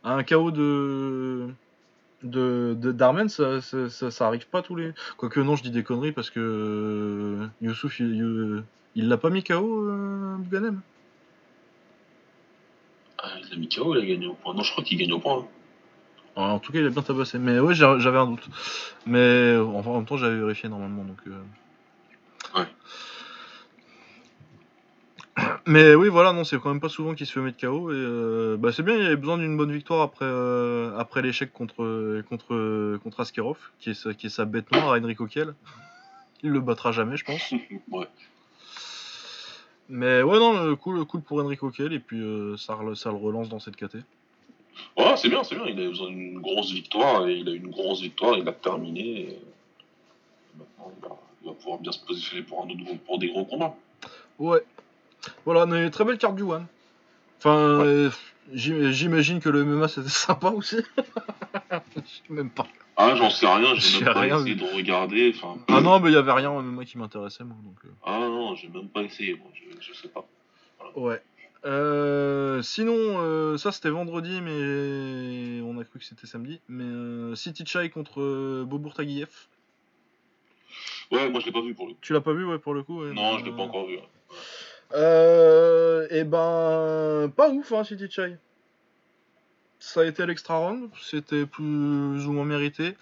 [0.04, 1.46] un KO de
[2.22, 4.92] de de- d'Armen, ça, ça, ça, ça arrive pas tous les.
[5.16, 8.64] Quoique non, je dis des conneries parce que euh, Youssouf, il il-
[8.94, 10.80] il l'a pas mis KO, euh, Bouganem
[13.18, 14.54] Ah, il a mis KO, il a gagné au point.
[14.54, 15.38] Non, je crois qu'il gagne au point.
[15.40, 15.46] hein.
[16.36, 17.38] Alors, En tout cas, il a bien tabassé.
[17.38, 18.46] Mais ouais, j'avais un doute.
[19.06, 21.04] Mais enfin, en même temps, j'avais vérifié normalement.
[21.04, 21.18] Donc.
[21.26, 21.42] euh.
[22.58, 22.66] Ouais.
[25.66, 27.90] Mais oui, voilà, non, c'est quand même pas souvent qu'il se fait mettre KO.
[27.90, 31.52] Et euh, bah, c'est bien, il avait besoin d'une bonne victoire après, euh, après l'échec
[31.52, 35.54] contre, contre, contre Askerov, qui est, sa, qui est sa bête noire, Enrico Kiel.
[36.42, 37.52] Il le battra jamais, je pense.
[37.90, 38.06] ouais.
[39.88, 41.92] Mais ouais, non, euh, cool, cool pour Enrico Kiel.
[41.92, 43.96] Et puis euh, ça, ça le relance dans cette KT.
[44.96, 45.66] Ouais, c'est bien, c'est bien.
[45.66, 49.20] Il a besoin d'une grosse victoire et il a une grosse victoire, il l'a terminé.
[49.20, 49.38] Et...
[50.58, 53.44] Maintenant, il va, il va pouvoir bien se positionner pour, un autre, pour des gros
[53.44, 53.74] combats.
[54.38, 54.62] Ouais.
[55.44, 56.66] Voilà, mais très belle carte du One.
[57.38, 58.10] Enfin, euh,
[58.52, 60.76] j'im- j'imagine que le MMA c'était sympa aussi.
[61.70, 62.66] Je sais même pas.
[62.98, 65.34] Ah, j'en sais rien, j'ai même pas rien essayé de regarder.
[65.68, 67.56] Ah non, mais il y avait rien en MMA qui m'intéressait moi.
[67.62, 67.88] Donc, euh.
[68.04, 70.24] ah non, j'ai même pas essayé, moi, je, je sais pas.
[70.94, 71.20] Ouais.
[71.66, 76.60] Euh, sinon, euh, ça c'était vendredi, mais on a cru que c'était samedi.
[76.68, 79.48] Mais euh, City Chai contre Bobour Taguieff.
[81.10, 81.98] Ouais, moi je l'ai pas vu pour le coup.
[82.00, 83.96] Tu l'as pas vu, ouais, pour le coup ouais, Non, je l'ai pas encore vu.
[83.96, 84.08] ouais.
[84.94, 88.36] Euh, et ben, pas ouf, hein, City Chai.
[89.78, 91.62] Ça a été l'extra round, c'était plus
[92.26, 92.96] ou moins mérité.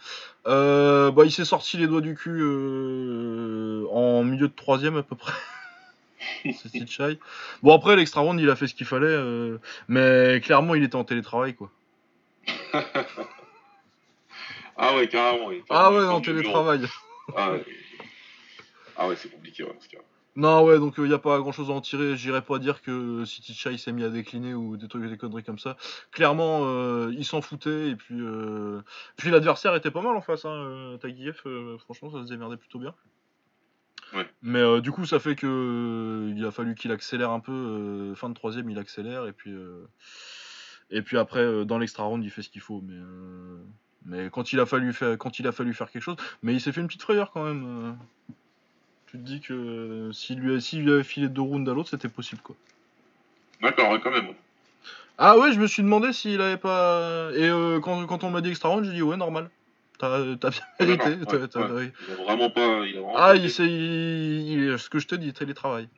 [0.46, 5.02] Euh, bah, il s'est sorti les doigts du cul euh, en milieu de troisième à
[5.02, 5.32] peu près.
[6.52, 7.18] City Chai.
[7.62, 9.58] Bon après l'extra round il a fait ce qu'il fallait, euh,
[9.88, 11.70] mais clairement il était en télétravail quoi.
[14.76, 15.52] Ah ouais, carrément.
[15.52, 16.80] il Ah pas- ouais, en télétravail.
[17.36, 17.64] Ah ouais,
[18.96, 19.96] ah ouais c'est compliqué, ouais, parce que...
[20.36, 22.16] Non, ouais, donc il n'y a pas grand chose à en tirer.
[22.16, 25.44] J'irai pas dire que City Chai s'est mis à décliner ou des trucs, des conneries
[25.44, 25.76] comme ça.
[26.10, 27.90] Clairement, euh, il s'en foutait.
[27.90, 28.80] Et puis, euh,
[29.16, 30.44] puis l'adversaire était pas mal en face.
[30.44, 30.50] Hein.
[30.50, 32.94] euh, Taguieff, euh, franchement, ça se démerdait plutôt bien.
[34.12, 34.26] Ouais.
[34.42, 37.52] Mais euh, du coup, ça fait que euh, il a fallu qu'il accélère un peu.
[37.52, 39.26] euh, fin de troisième, il accélère.
[39.26, 39.86] Et puis, euh,
[40.90, 42.80] et puis après, euh, dans l'extra round, il fait ce qu'il faut.
[42.84, 43.58] Mais, euh,
[44.04, 46.60] Mais quand il a fallu faire, quand il a fallu faire quelque chose, mais il
[46.60, 47.96] s'est fait une petite frayeur quand même.
[49.14, 49.18] Euh.
[49.18, 52.08] Tu te dis que s'il lui, s'il lui avait filé deux rounds à l'autre, c'était
[52.08, 52.56] possible quoi.
[53.62, 54.34] D'accord, quand même.
[55.16, 57.30] Ah ouais, je me suis demandé s'il avait pas.
[57.34, 59.48] Et euh, quand, quand on m'a dit extra round, j'ai dit ouais, normal.
[59.98, 61.92] T'as t'as bien D'accord, mérité.
[62.08, 62.84] Il a vraiment pas.
[62.84, 65.88] Il a vraiment Ah, il, c'est, il, il- ce que je te dis, télétravail.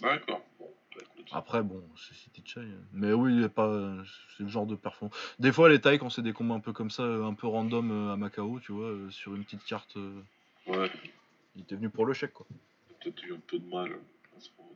[0.00, 0.40] D'accord.
[0.60, 1.02] Bon, bah.
[1.32, 2.60] Après, bon, c'est City Chai.
[2.92, 3.90] Mais oui, il est pas.
[4.36, 5.16] C'est le genre de performance.
[5.40, 7.90] Des fois, les tailles, quand c'est des combats un peu comme ça, un peu random
[7.90, 10.22] euh, à Macao, tu vois, euh, sur une petite carte, euh,
[10.68, 10.90] Ouais,
[11.56, 12.46] il était venu pour le chèque, quoi.
[13.00, 13.92] peut-être eu un peu de mal
[14.36, 14.70] à ce moment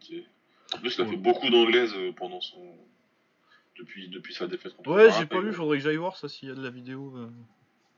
[0.74, 1.10] En plus, il a Ouais.
[1.10, 2.74] fait beaucoup d'anglaise euh, pendant son.
[3.78, 6.28] Depuis, depuis sa défaite contre Ouais, j'ai pas il- vu, faudrait que j'aille voir ça
[6.28, 7.14] s'il y a de la vidéo.
[7.16, 7.30] euh.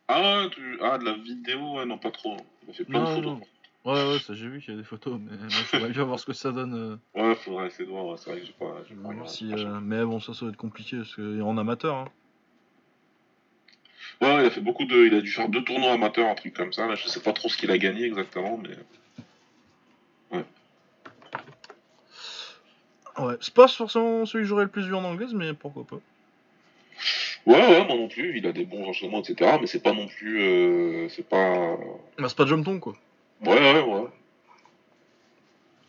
[0.09, 0.79] Ah, tu...
[0.83, 2.37] ah, de la vidéo, ouais, non, pas trop.
[2.65, 3.39] Il a fait plein Non, de photos.
[3.39, 3.41] non.
[3.87, 6.19] Ouais, ouais, ça j'ai vu qu'il y a des photos, mais moi, faudrait bien voir
[6.21, 6.75] ce que ça donne.
[6.75, 8.19] euh, Ouais, faudrait essayer de voir.
[8.19, 8.83] C'est vrai que j'ai pas.
[9.15, 12.05] pas si, euh, Mais bon, ça, ça va être compliqué, parce que en amateur, hein.
[14.21, 15.07] Ouais, il a fait beaucoup de.
[15.07, 16.87] Il a dû faire deux tournois amateurs, un truc comme ça.
[16.87, 18.77] Là, je sais pas trop ce qu'il a gagné exactement, mais.
[23.19, 25.99] Ouais, c'est pas forcément celui que j'aurais le plus vu en anglaise, mais pourquoi pas.
[27.47, 28.39] Ouais, ouais, moi non plus.
[28.39, 29.59] Il a des bons enchaînements, etc.
[29.61, 30.41] Mais c'est pas non plus.
[30.41, 31.77] euh, C'est pas.
[32.19, 32.95] Bah, c'est pas Jumpton, quoi.
[33.45, 34.07] Ouais, ouais, ouais.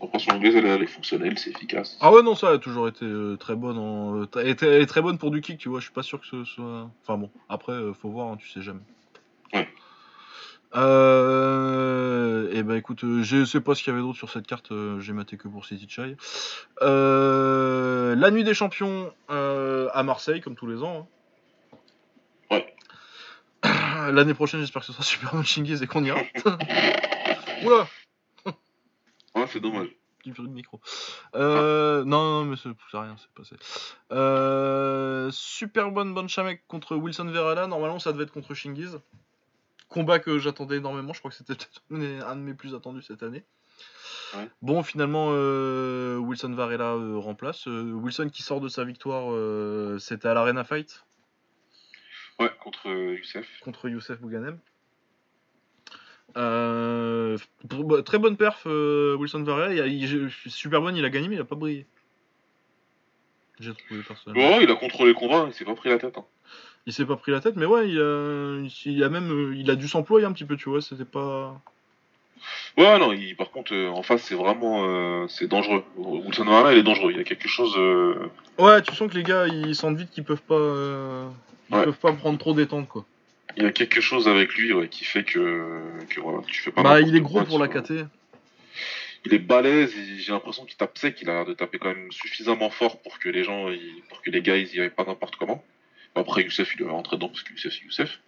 [0.03, 1.98] Après, son anglaise, elle, est- elle est fonctionnelle, c'est efficace.
[2.02, 3.78] Ah ouais, non, ça a toujours été euh, très bonne.
[3.78, 4.22] En...
[4.22, 5.80] euh, Elle, elle est très bonne pour du kick, tu vois.
[5.80, 6.90] Je suis pas sûr que ce soit.
[7.03, 8.82] Enfin bon, après, euh, faut voir, hein, tu sais jamais.
[9.53, 9.68] Ouais.
[10.76, 12.49] Euh...
[12.53, 14.72] Et ben écoute, euh, je sais pas ce qu'il y avait d'autre sur cette carte,
[14.72, 16.15] euh, j'ai maté que pour City Chai.
[16.82, 18.15] Euh...
[18.15, 21.07] La nuit des champions euh, à Marseille, comme tous les ans.
[22.52, 22.57] hein.
[23.64, 24.11] Ouais.
[24.14, 26.19] L'année prochaine, j'espère que ce sera Superman Shingiz et qu'on ira.
[27.65, 27.88] Oula,
[29.36, 29.88] Ouais, c'est dommage.
[30.20, 30.80] petit bruit de micro.
[31.36, 33.56] Euh, non, non, mais c'est c'est rien, c'est passé.
[34.12, 37.68] Euh, super bonne Bonchamek contre Wilson Verala.
[37.68, 38.99] Normalement, ça devait être contre Shingiz.
[39.88, 41.14] Combat que j'attendais énormément.
[41.14, 41.82] Je crois que c'était peut-être
[42.28, 43.44] un de mes plus attendus cette année.
[44.36, 44.49] Ouais.
[44.62, 47.68] Bon, finalement, euh, Wilson Varela euh, remplace.
[47.68, 49.34] Euh, Wilson qui sort de sa victoire,
[49.99, 51.03] c'était à l'Arena Fight
[52.40, 53.48] Ouais, contre Youssef.
[53.62, 54.58] contre Youssef Bouganem.
[56.38, 59.74] Euh, bah, très bonne perf, euh, Wilson Varela.
[59.74, 61.56] Il a- il- je- je suis super bonne, il a gagné, mais il a pas
[61.56, 61.86] brillé.
[63.60, 64.58] J'ai trouvé personnellement.
[64.58, 66.18] Ouais, il a contrôlé le combat, il s'est pas pris la tête.
[66.18, 66.26] Hein.
[66.88, 69.70] Il s'est pas pris la tête, mais ouais, il a, il a même, euh, il
[69.70, 70.82] a dû s'employer un petit peu, tu vois.
[70.82, 71.62] C'était pas.
[72.76, 75.84] Ouais, non, il, par contre, euh, en face, c'est vraiment euh, c'est dangereux.
[75.98, 77.12] Wilson Varela, il est dangereux.
[77.12, 77.76] Il y a quelque chose.
[77.78, 78.16] euh,
[78.58, 81.30] Ouais, tu sens que les gars, ils sentent vite qu'ils peuvent pas,
[81.70, 81.84] ils Ouais.
[81.84, 83.06] peuvent pas prendre trop détente, quoi.
[83.57, 85.80] Il y a quelque chose avec lui ouais, qui fait que,
[86.10, 86.84] que voilà, tu fais pas.
[86.84, 87.68] Bah, il est gros pour la.
[87.68, 87.94] KT.
[89.26, 91.90] Il est balèze, et j'ai l'impression qu'il tape sec, il a l'air de taper quand
[91.94, 94.90] même suffisamment fort pour que les gens, ils- pour que les gars, ils y aillent
[94.90, 95.64] pas n'importe comment.
[96.15, 98.19] Après, Youssef, il doit rentrer dedans parce que Youssef, c'est Youssef.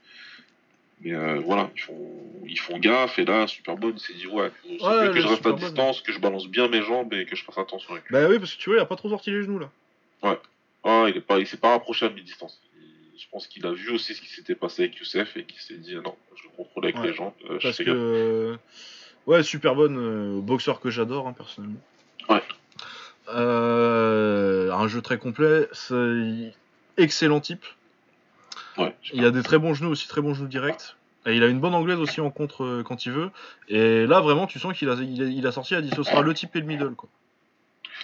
[1.02, 4.28] Mais euh, voilà, ils font, ils font gaffe, et là, super bonne, il s'est dit,
[4.28, 5.60] ouais, faut- c'est Ouais, que je reste à Superbone.
[5.60, 8.14] distance, que je balance bien mes jambes et que je fasse attention avec lui.
[8.14, 9.70] Bah oui, parce que tu vois, il a pas trop sorti les genoux là.
[10.86, 12.62] Ah, il est pas, il s'est pas rapproché à mi-distance.
[13.18, 15.78] Je pense qu'il a vu aussi ce qui s'était passé avec Youssef et qu'il s'est
[15.78, 17.08] dit, non, je le contrôle avec Ouais.
[17.08, 18.58] les jambes, euh, Parce que.
[19.28, 21.80] Ouais, super bonne euh, boxeur que j'adore, hein, personnellement.
[22.28, 22.42] Ouais.
[23.30, 26.54] Euh, un jeu très complet, c'est
[26.98, 27.66] excellent type.
[28.78, 30.96] Ouais, Il a des très bons genoux aussi, très bons genoux directs.
[31.26, 33.30] Et il a une bonne anglaise aussi en contre quand il veut.
[33.70, 35.92] Et là, vraiment, tu sens qu'il a, il a, il a sorti, il a dit
[35.96, 36.96] ce sera le type et le middle.
[36.96, 37.08] Quoi.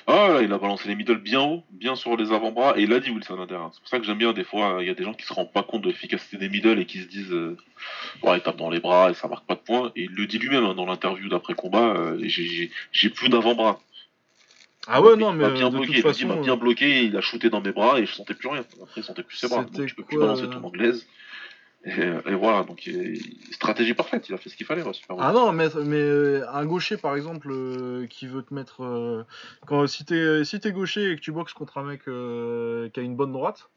[0.08, 2.94] Ah, là, il a balancé les middle bien haut, bien sur les avant-bras, et il
[2.94, 3.70] a dit Wilson Adair.
[3.74, 5.34] C'est pour ça que j'aime bien, des fois, il y a des gens qui se
[5.34, 7.58] rendent pas compte de l'efficacité des middle et qui se disent, euh,
[8.24, 9.92] ouais, il tape dans les bras et ça marque pas de points.
[9.96, 13.80] Et il le dit lui-même hein, dans l'interview d'après-combat, euh, j'ai- plus d'avant-bras.
[14.88, 16.54] Ah ouais, Il non, mais m'a euh, bien de bloqué, il m'a il m'a bien
[16.54, 18.62] euh, bloqué, il a shooté dans mes bras et je sentais plus rien.
[18.82, 19.64] Après, il sentait plus ses bras.
[19.64, 21.06] Donc tu peux plus balancer ton anglaise.
[21.86, 23.22] Et, et voilà, donc il-
[23.54, 26.46] stratégie parfaite, il a fait ce qu'il fallait, ouais, super Ah non, mais, mais euh,
[26.52, 28.84] un gaucher par exemple euh, qui veut te mettre.
[28.84, 29.24] euh,
[29.66, 33.04] quand, si t'es si gaucher et que tu boxes contre un mec euh, qui a
[33.04, 33.70] une bonne droite,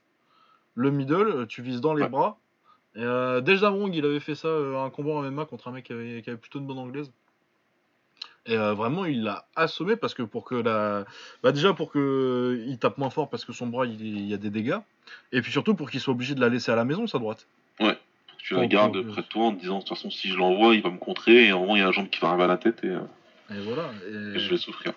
[0.74, 2.08] le middle, tu vises dans les Ouais.
[2.08, 2.38] bras.
[2.96, 3.00] Et,
[3.42, 6.22] Dej Damrong, il avait fait ça, un combat en MMA contre un mec qui avait,
[6.22, 7.10] qui avait plutôt une bonne anglaise.
[8.46, 11.04] Et euh, vraiment, il l'a assommé parce que pour que la.
[11.42, 11.98] Bah, déjà pour que
[12.58, 14.78] euh, il tape moins fort parce que son bras il, il y a des dégâts.
[15.30, 17.46] Et puis surtout pour qu'il soit obligé de la laisser à la maison, sa droite.
[18.39, 20.74] Tu la gardes près de toi en te disant, de toute façon, si je l'envoie,
[20.74, 22.44] il va me contrer, et un moment, il y a un jambe qui va arriver
[22.44, 23.01] à la tête et, euh,
[23.51, 23.93] Et voilà.
[24.05, 24.93] et Et, je vais souffrir.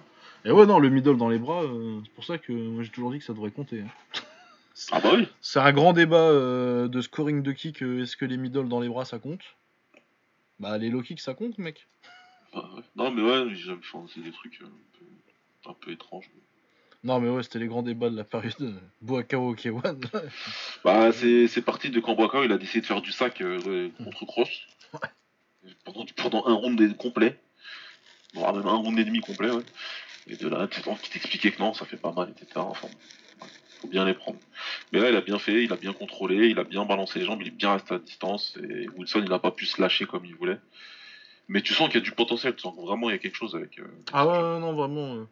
[0.46, 2.90] et ouais, non, le middle dans les bras, euh, c'est pour ça que moi j'ai
[2.90, 3.82] toujours dit que ça devrait compter.
[3.82, 3.88] hein.
[4.92, 7.82] Ah bah oui C'est un grand débat euh, de scoring de kick.
[7.82, 9.40] euh, Est-ce que les middle dans les bras ça compte?
[10.60, 11.88] Bah, les low kicks ça compte, mec.
[12.54, 12.82] Ah, ouais.
[12.98, 13.54] Non, mais ouais,
[14.14, 14.68] c'est des trucs un
[15.00, 16.30] peu, un peu étranges.
[17.06, 19.96] Non, mais ouais, c'était les grands débats de la période de Boakao K1.
[20.84, 24.26] bah, c'est parti de quand Boakao il a décidé de faire du sac euh, contre
[24.26, 24.50] Cross.
[25.84, 27.40] Pendant, pendant un round complet.
[28.34, 29.64] Voire même un round et demi complet, ouais.
[30.26, 32.54] Et de là, qui t'expliquait que non, ça fait pas mal, etc.
[32.56, 32.88] Enfin,
[33.82, 34.40] faut bien les prendre.
[34.92, 37.26] Mais là, il a bien fait, il a bien contrôlé, il a bien balancé les
[37.26, 38.58] jambes, il est bien resté à distance.
[38.68, 40.58] Et Wilson, il n'a pas pu se lâcher comme il voulait.
[41.50, 43.20] Mais tu sens qu'il y a du potentiel, tu sens que vraiment il y a
[43.20, 43.78] quelque chose avec.
[43.78, 45.18] Euh, ah ouais, non, vraiment.
[45.18, 45.28] Euh.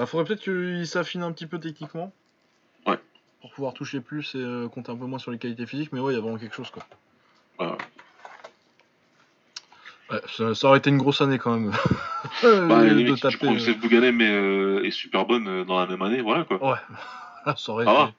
[0.00, 2.10] Bah, faudrait peut-être qu'il s'affine un petit peu techniquement.
[2.86, 2.98] Ouais.
[3.42, 6.00] Pour pouvoir toucher plus et euh, compter un peu moins sur les qualités physiques, mais
[6.00, 6.86] ouais, il y a vraiment quelque chose, quoi.
[7.58, 7.76] Ouais.
[10.10, 11.70] Ouais, ça, aurait été une grosse année quand même.
[12.42, 16.44] bah, taper, tu prends Youssef Bouganem mais est super bonne dans la même année, voilà
[16.44, 16.64] quoi.
[16.66, 18.14] Ouais, ça aurait été.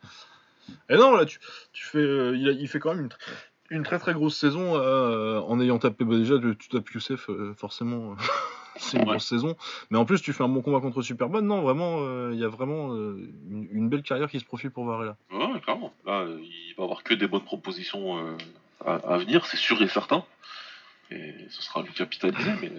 [0.88, 1.40] Et non, là, tu,
[1.74, 5.60] tu fais, il, il, fait quand même une, une très très grosse saison euh, en
[5.60, 8.16] ayant tapé bah, déjà tu tapes Youssef euh, forcément
[8.76, 9.56] c'est une grosse saison.
[9.90, 12.44] Mais en plus tu fais un bon combat contre Superman non vraiment il euh, y
[12.44, 15.18] a vraiment une, belle carrière qui se profile pour Varela.
[15.32, 15.94] Ouais clairement.
[16.06, 18.36] Là il va avoir que des bonnes propositions
[18.86, 20.24] à, venir c'est sûr et certain.
[21.10, 22.72] Et ce sera lui capitaliser mais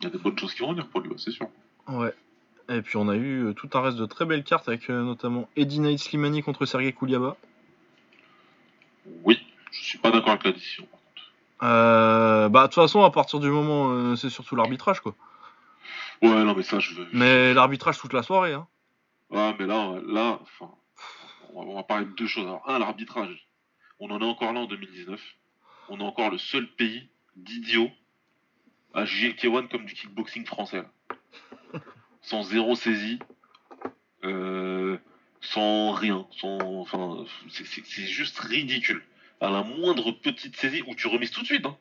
[0.00, 1.48] il y a des bonnes choses qui vont venir pour lui c'est sûr.
[1.88, 2.14] Ouais.
[2.70, 5.80] Et puis on a eu tout un reste de très belles cartes avec notamment Eddie
[5.80, 7.36] Knight Slimani contre Sergei Kouliaba
[9.24, 9.38] oui
[9.70, 10.97] je suis pas d'accord avec la décision, par contre.
[11.62, 15.14] Euh, bah, de toute façon, à partir du moment, euh, c'est surtout l'arbitrage, quoi.
[16.22, 17.06] Ouais, non, mais ça, je veux.
[17.12, 18.66] Mais l'arbitrage toute la soirée, hein.
[19.30, 20.72] Ouais, mais là, là, enfin,
[21.54, 22.46] on va parler de deux choses.
[22.46, 23.46] Alors, un, l'arbitrage.
[24.00, 25.20] On en est encore là en 2019.
[25.88, 27.90] On est encore le seul pays d'idiots
[28.94, 30.84] à juger le K1 comme du kickboxing français.
[32.22, 33.18] Sans zéro saisie.
[34.24, 34.98] Euh,
[35.40, 36.26] sans rien.
[36.40, 39.02] Sans, enfin, c'est juste ridicule
[39.40, 41.66] à la moindre petite saisie où tu remises tout de suite.
[41.66, 41.76] Hein.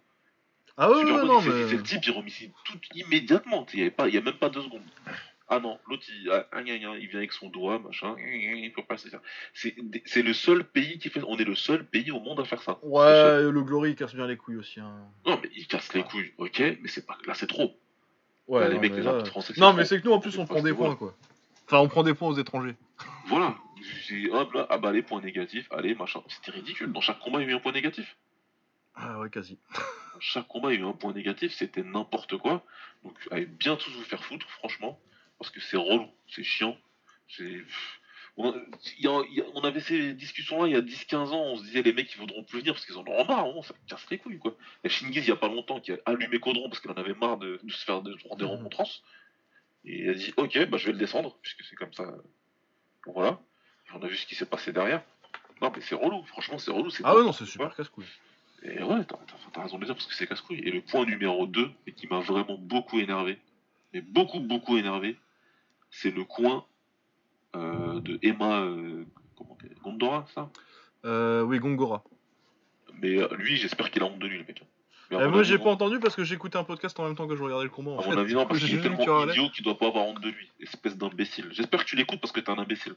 [0.78, 1.68] Ah ouais, non, mais...
[1.68, 3.66] C'est le type, il remise tout immédiatement.
[3.74, 4.84] Il n'y a, a, même pas deux secondes.
[5.50, 8.16] Ah non, l'autre, il, ah, il, vient avec son doigt, machin.
[8.20, 11.22] Il peut pas C'est le seul pays qui fait.
[11.26, 12.78] On est le seul pays au monde à faire ça.
[12.84, 14.82] Ouais, le, Glory, il casse bien les couilles aussi.
[14.82, 14.94] Hein.
[15.26, 17.76] Non, mais il casse les couilles, ok, mais c'est pas là, c'est trop.
[18.48, 19.54] Ouais, les mecs, les français.
[19.58, 21.16] Non, mais c'est que nous, en plus, on prend des points, quoi.
[21.66, 22.76] Enfin, on prend des points aux étrangers.
[23.28, 23.56] Voilà.
[24.32, 26.22] Hop là, ah bah les points négatifs, allez, machin.
[26.28, 26.92] C'était ridicule.
[26.92, 28.18] Dans chaque combat, il y a eu un point négatif.
[28.96, 29.60] Ah ouais, quasi.
[30.14, 32.66] Dans chaque combat, il y a eu un point négatif, c'était n'importe quoi.
[33.04, 35.00] Donc, allez bien tous vous faire foutre, franchement.
[35.38, 36.78] Parce que c'est relou, c'est chiant.
[37.28, 37.64] C'est.
[38.40, 38.54] On,
[39.64, 42.44] avait ces discussions-là il y a 10-15 ans, on se disait les mecs ils voudront
[42.44, 44.56] plus venir parce qu'ils en ont marre, hein, ça casse les couilles quoi.
[44.84, 46.92] Il y a Shingiz il y a pas longtemps qui a allumé Caudron parce qu'il
[46.92, 49.02] en avait marre de, se faire des, des remontrances.
[49.86, 52.14] Et il a dit ok, bah je vais le descendre, puisque c'est comme ça
[53.08, 53.40] voilà.
[53.94, 55.04] On a vu ce qui s'est passé derrière.
[55.62, 56.90] Non, mais c'est relou, franchement, c'est relou.
[57.04, 58.06] Ah ouais, non, c'est super casse-couille.
[58.64, 59.06] Et ouais,
[59.54, 60.60] t'as raison de dire parce que c'est casse-couille.
[60.60, 63.40] Et le point numéro 2, et qui m'a vraiment beaucoup énervé,
[63.94, 65.18] mais beaucoup, beaucoup énervé,
[65.90, 66.66] c'est le coin
[67.56, 69.06] euh, de Emma euh,
[69.36, 70.50] comment, Gondora, ça?
[71.06, 72.04] Euh, Oui, Gongora.
[73.02, 74.64] Mais lui, j'espère qu'il a honte de lui, le mec.
[75.14, 77.44] Euh, moi, j'ai pas entendu parce que j'écoutais un podcast en même temps que je
[77.44, 77.92] regardais le combat.
[77.92, 80.30] À mon avis, non, parce qu'il est tellement idiot qu'il doit pas avoir honte de
[80.30, 80.52] lui.
[80.60, 81.48] Espèce d'imbécile.
[81.52, 82.96] J'espère que tu l'écoutes parce que t'es un imbécile.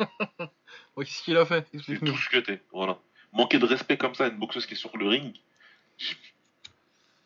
[0.96, 1.66] Qu'est-ce qu'il a fait?
[1.86, 2.62] C'est tout ce que t'es.
[2.72, 2.98] Voilà.
[3.32, 5.34] Manquer de respect comme ça à une boxeuse qui est sur le ring.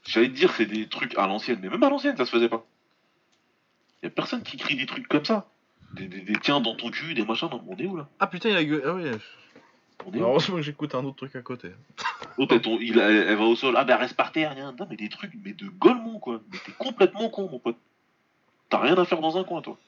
[0.07, 2.49] J'allais te dire, c'est des trucs à l'ancienne, mais même à l'ancienne, ça se faisait
[2.49, 2.65] pas.
[4.03, 5.49] Y a personne qui crie des trucs comme ça.
[5.95, 8.09] Des, des, des tiens dans ton cul, des machins, on est où là?
[8.21, 8.83] Ah putain, il a gueulé.
[8.85, 9.11] Ah oui.
[10.13, 11.71] Heureusement que j'écoute un autre truc à côté.
[12.39, 14.75] il, elle, va au sol, ah ben reste par terre, rien.
[14.79, 16.41] Non, mais des trucs, mais de golemont quoi.
[16.53, 17.77] Mais t'es complètement con, mon pote.
[18.69, 19.79] T'as rien à faire dans un coin, toi.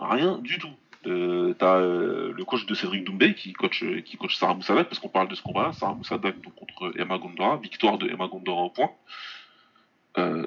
[0.00, 0.72] Rien du tout.
[1.06, 4.98] Euh, t'as euh, le coach de Cédric Doumbé qui coach, qui coach Sarah Moussadak, parce
[4.98, 5.72] qu'on parle de ce combat-là.
[5.72, 8.90] Sarah Moussadak contre Emma Gondora, victoire de Emma Gondora au point.
[10.18, 10.44] Euh,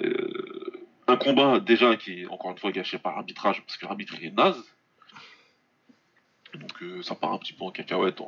[1.08, 4.36] un combat déjà qui est encore une fois gâché par l'arbitrage, parce que l'arbitre est
[4.36, 4.64] naze
[6.58, 8.20] donc euh, ça part un petit peu en cacahuète.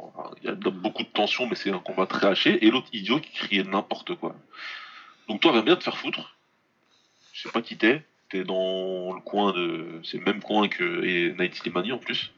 [0.41, 2.65] Il y a beaucoup de tension, mais c'est un combat très haché.
[2.65, 4.35] Et l'autre idiot qui criait n'importe quoi.
[5.27, 6.37] Donc toi, viens bien te faire foutre.
[7.33, 8.05] Je sais pas qui t'es.
[8.29, 10.01] T'es dans le coin de.
[10.03, 12.31] C'est le même coin que et Night Slimani en plus.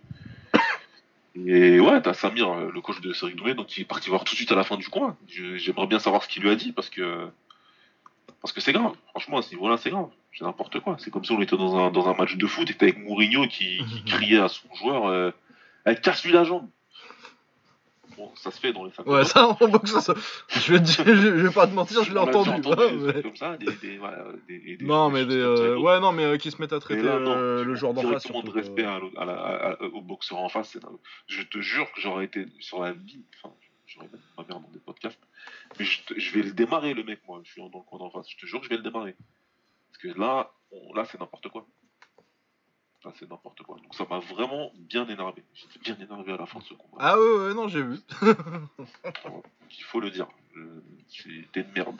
[1.35, 4.33] Et ouais, t'as Samir, le coach de Cédric Doumbé, donc il est parti voir tout
[4.33, 5.17] de suite à la fin du coin.
[5.27, 7.29] J'aimerais bien savoir ce qu'il lui a dit parce que.
[8.41, 8.93] Parce que c'est grave.
[9.09, 10.09] Franchement, à ce niveau-là, c'est grave.
[10.33, 10.97] C'est n'importe quoi.
[10.99, 12.97] C'est comme si on était dans un, dans un match de foot et t'es avec
[12.97, 15.07] Mourinho qui, criait à son joueur.
[15.07, 15.31] Euh,
[15.85, 16.67] elle casse-lui la jambe.
[18.21, 19.09] Bon, ça se fait dans les salles.
[19.09, 20.13] Ouais, ça, on voit ça.
[20.49, 22.51] Je vais, dire, je, vais pas te mentir, je l'ai entendu.
[22.51, 23.99] entendu Comme ça, des, des,
[24.47, 25.37] des, des non, mais des.
[25.37, 27.95] Euh, ouais, non, mais euh, qui se mettent à traiter là, non, euh, le joueur
[27.95, 28.21] d'en face.
[28.21, 30.77] Surtout, de respect à, à la, au boxeur en face.
[31.25, 33.23] Je te jure que j'aurais été sur la vie.
[33.43, 33.55] Enfin,
[33.87, 35.19] j'aurais même ma mère dans des podcasts.
[35.79, 37.41] Mais je, te, je, vais le démarrer, le mec, moi.
[37.43, 38.29] Je suis dans le coin d'en face.
[38.29, 39.15] Je te jure que je vais le démarrer.
[39.91, 41.65] Parce que là, on, là c'est n'importe quoi.
[43.03, 43.77] Enfin, c'est n'importe quoi.
[43.77, 45.43] Donc ça m'a vraiment bien énervé.
[45.55, 46.97] J'étais bien énervé à la fin de ce combat.
[46.99, 47.97] Ah ouais, ouais, non, j'ai vu.
[49.77, 50.27] Il faut le dire.
[51.09, 51.99] C'était une merde.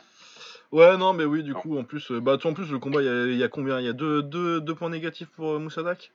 [0.72, 3.02] Ouais, non, mais oui, du coup, en plus, euh, bah, tu- en plus, le combat,
[3.02, 3.80] il y a, il y a combien?
[3.80, 6.12] Il y a deux, deux, deux points négatifs pour euh, Moussadak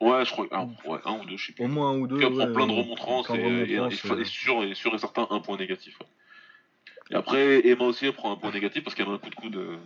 [0.00, 1.64] Ouais, je crois un, ouais, un ou deux, je sais plus.
[1.64, 2.16] Au moins un ou deux.
[2.22, 3.40] Il prend ouais, plein de euh, remontrances de et,
[3.72, 5.98] et, remontrances, et- et sûr, et sûr et certain un point négatif.
[6.00, 6.06] ouais.
[7.10, 9.34] Et après, Emma aussi elle prend un point négatif parce qu'elle a un coup de
[9.34, 9.78] coude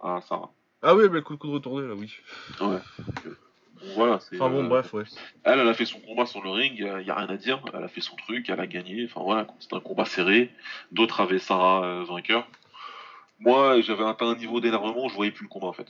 [0.00, 0.52] à Sarah.
[0.86, 2.12] Ah oui, mais le coup de coude retourné, là, oui.
[2.60, 2.66] Ouais.
[2.66, 3.38] Donc, euh,
[3.80, 4.20] bon, voilà.
[4.20, 5.04] c'est, Enfin bon, euh, bref, ouais.
[5.42, 7.62] Elle, elle a fait son combat sur le ring, il n'y a rien à dire.
[7.72, 9.06] Elle a fait son truc, elle a gagné.
[9.06, 10.50] Enfin voilà, c'était un combat serré.
[10.92, 12.46] D'autres avaient Sarah euh, vainqueur.
[13.38, 15.88] Moi, j'avais atteint un niveau d'énervement, je voyais plus le combat en fait.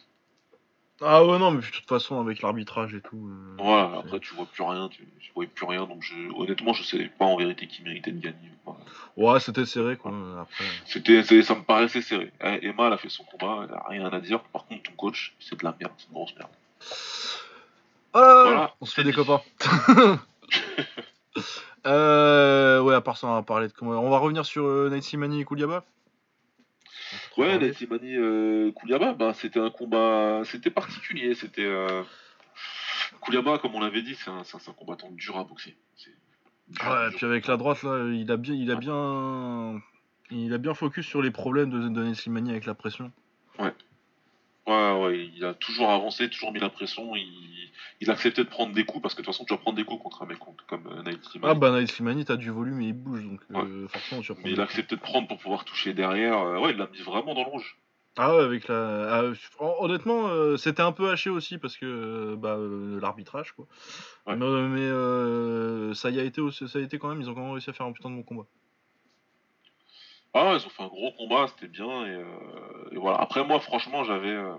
[1.02, 3.28] Ah ouais, non, mais de toute façon, avec l'arbitrage et tout.
[3.28, 6.72] euh, c'est- après tu vois plus rien, tu, je voyais plus rien, donc je, honnêtement,
[6.72, 8.50] je sais pas en vérité qui méritait de gagner.
[8.64, 8.80] Voilà.
[9.16, 10.12] Ouais, c'était serré, quoi.
[10.40, 10.64] Après.
[10.86, 12.32] C'était, c'est- ça me paraissait serré.
[12.40, 14.40] Eh, Emma, elle a fait son combat, elle a rien à dire.
[14.40, 16.50] Par contre, ton coach, c'est de la merde, c'est une grosse merde.
[18.16, 19.42] Ah, Voilà, on se fait des copains.
[21.86, 23.92] euh, ouais, à part ça, on va parler de comment.
[24.00, 25.84] On va revenir sur euh, Night Simani et Kouliaba.
[27.36, 27.66] Ouais, Parler.
[27.66, 31.34] Naitsimani euh, Kouliaba, bah, c'était un combat, c'était particulier.
[31.34, 32.02] C'était euh...
[33.20, 35.76] Kouliaba, comme on l'avait dit, c'est un, combattant dur à boxer.
[36.68, 37.16] Dur, Ouais, dur.
[37.16, 39.80] puis avec la droite, là, il a bien, il a bien,
[40.30, 43.10] il a bien focus sur les problèmes de, de Night Simani avec la pression.
[43.58, 43.72] Ouais,
[44.72, 47.14] ouais, il a toujours avancé, toujours mis la pression.
[47.16, 47.54] Il,
[48.00, 49.84] il acceptait de prendre des coups parce que de toute façon, tu vas prendre des
[49.84, 51.52] coups contre un mec comme euh, Naitsimani.
[51.52, 54.38] Ah bah Night Simani, t'as du volume et il bouge, donc euh, forcément tu vas
[54.42, 56.38] Mais il des a accepté de prendre pour pouvoir toucher derrière.
[56.38, 57.78] Euh, ouais, il l'a mis vraiment dans le rouge.
[58.16, 59.18] Ah ouais, avec la.
[59.18, 62.56] ah, hon- honnêtement, euh, c'était un peu haché aussi parce que bah,
[63.00, 63.66] l'arbitrage quoi.
[64.26, 64.36] Ouais.
[64.36, 67.20] Mais, mais, ça y a été aussi, ça a été quand même.
[67.20, 68.46] Ils ont quand même réussi à faire un putain de bon combat.
[70.34, 72.06] Ah, ouais, ils ont fait un gros combat, c'était bien.
[72.06, 72.24] Et, euh,
[72.92, 73.18] et voilà.
[73.18, 74.28] Après, moi, franchement, j'avais.
[74.28, 74.54] euh,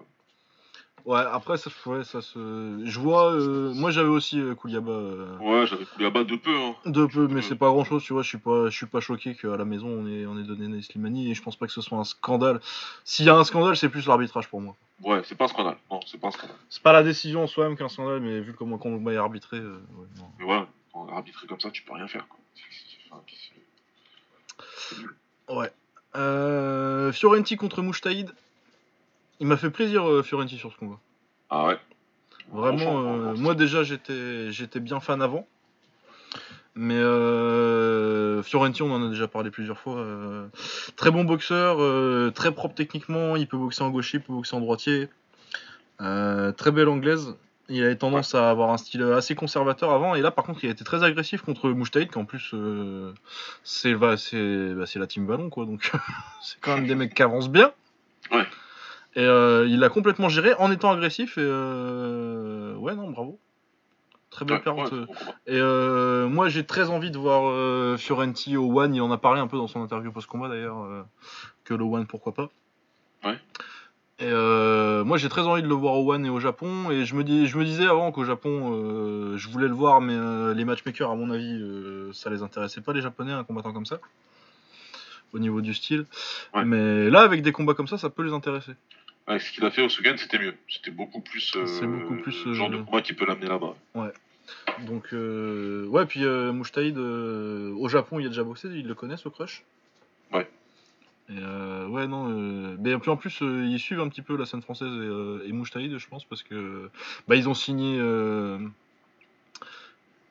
[1.06, 2.82] Ouais, après ça, ouais, ça se.
[2.84, 3.32] Je vois.
[3.34, 6.56] euh, moi j'avais aussi euh, Kouliaba euh, Ouais, j'avais Kouliaba de peu.
[6.56, 6.74] Hein.
[6.88, 8.04] de peu, mais c'est pas grand chose.
[8.04, 10.36] Tu vois, je suis pas, je suis pas choqué qu'à la maison on ait, on
[10.40, 12.60] ait donné Slimani et je pense pas que ce soit un scandale.
[13.04, 14.76] S'il y a un scandale, c'est plus l'arbitrage pour moi.
[15.04, 15.78] Ouais, c'est pas un scandale.
[15.92, 16.58] Non, c'est pas un scandale.
[16.70, 19.66] C'est pas la décision en soi-même qu'un scandale, mais vu comment combat est arbitré, ouais,
[20.18, 20.26] non.
[20.40, 20.68] Mais voilà,
[21.48, 22.28] comme ça, tu peux rien faire.
[22.28, 22.40] Quoi.
[23.12, 23.22] Enfin.
[25.50, 25.72] Ouais.
[26.16, 28.32] Euh, Fiorenti contre Mouchtaïd.
[29.40, 31.00] Il m'a fait plaisir euh, Fiorenti sur ce combat.
[31.50, 31.78] Ah ouais.
[32.52, 35.48] Vraiment, euh, moi déjà j'étais j'étais bien fan avant.
[36.76, 40.06] Mais euh, Fiorenti, on en a déjà parlé plusieurs fois.
[40.96, 41.78] très bon boxeur,
[42.34, 43.36] très propre techniquement.
[43.36, 45.10] Il peut boxer en gaucher, il peut boxer en droitier.
[46.00, 47.36] Très belle anglaise.
[47.68, 50.14] Il avait tendance à avoir un style assez conservateur avant.
[50.14, 53.12] Et là, par contre, il a été très agressif contre Mouchtaïd, qui en plus, euh,
[53.64, 55.66] c'est bah, c'est la team ballon, quoi.
[55.66, 55.92] Donc,
[56.42, 57.72] c'est quand même des mecs qui avancent bien.
[58.32, 58.46] Ouais.
[59.16, 61.38] Et euh, il l'a complètement géré en étant agressif.
[61.38, 63.40] Et euh, ouais, non, bravo.
[64.30, 64.94] Très belle Ouais, perte.
[65.48, 65.60] Et
[66.30, 68.94] moi, j'ai très envie de voir Fiorenti au One.
[68.94, 71.06] Il en a parlé un peu dans son interview post-combat d'ailleurs,
[71.64, 72.50] que le One, pourquoi pas.
[73.24, 73.40] Ouais.
[74.18, 76.90] Et euh, moi, j'ai très envie de le voir au One et au Japon.
[76.90, 80.00] Et je me, dis, je me disais avant qu'au Japon, euh, je voulais le voir,
[80.00, 81.62] mais euh, les matchmakers, à mon avis,
[82.14, 84.00] ça les intéressait pas, les Japonais, un combattant comme ça,
[85.34, 86.06] au niveau du style.
[86.54, 86.64] Ouais.
[86.64, 88.72] Mais là, avec des combats comme ça, ça peut les intéresser.
[89.28, 90.56] Ouais, ce qu'il a fait au Sugan, c'était mieux.
[90.70, 91.54] C'était beaucoup plus.
[91.58, 93.76] beaucoup genre de combat qui peut l'amener là-bas.
[94.86, 99.28] Donc, euh, ouais, puis Mouchtaïd, au Japon, il a déjà boxé, il le connaît ce
[99.28, 99.66] crush?
[100.32, 100.48] Ouais.
[101.30, 104.46] Et euh, ouais, non, euh, mais en plus, euh, ils suivent un petit peu la
[104.46, 106.90] scène française et, et Mouchtaïd, je pense, parce que
[107.28, 107.98] bah, ils ont signé.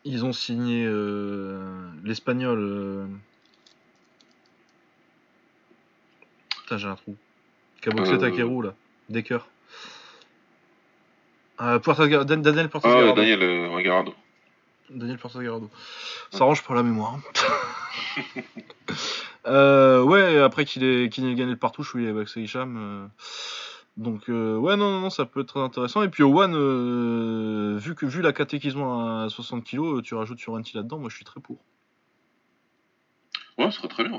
[0.04, 0.88] ils ont signé
[2.04, 3.08] l'espagnol.
[6.62, 7.16] Putain, j'ai un trou.
[7.86, 8.16] Euh.
[8.16, 8.74] Takeru, là.
[9.10, 9.38] Decker.
[11.58, 13.14] Gar- Dan- Daniel Puertas Ah ouais.
[13.14, 14.14] Daniel Garado.
[14.90, 15.70] Daniel Puertas Garrado.
[16.30, 17.18] Ça range pour la mémoire.
[19.46, 22.76] Euh, ouais, après qu'il ait, qu'il ait gagné le partouche est avec Hicham.
[22.76, 23.06] euh,
[23.96, 26.02] donc, euh, ouais, non, non, non, ça peut être très intéressant.
[26.02, 30.02] Et puis au One, euh, vu, que, vu la caté qu'ils ont à 60 kg,
[30.02, 31.58] tu rajoutes sur Anti là-dedans, moi je suis très pour.
[33.58, 34.18] Ouais, ce serait très bien.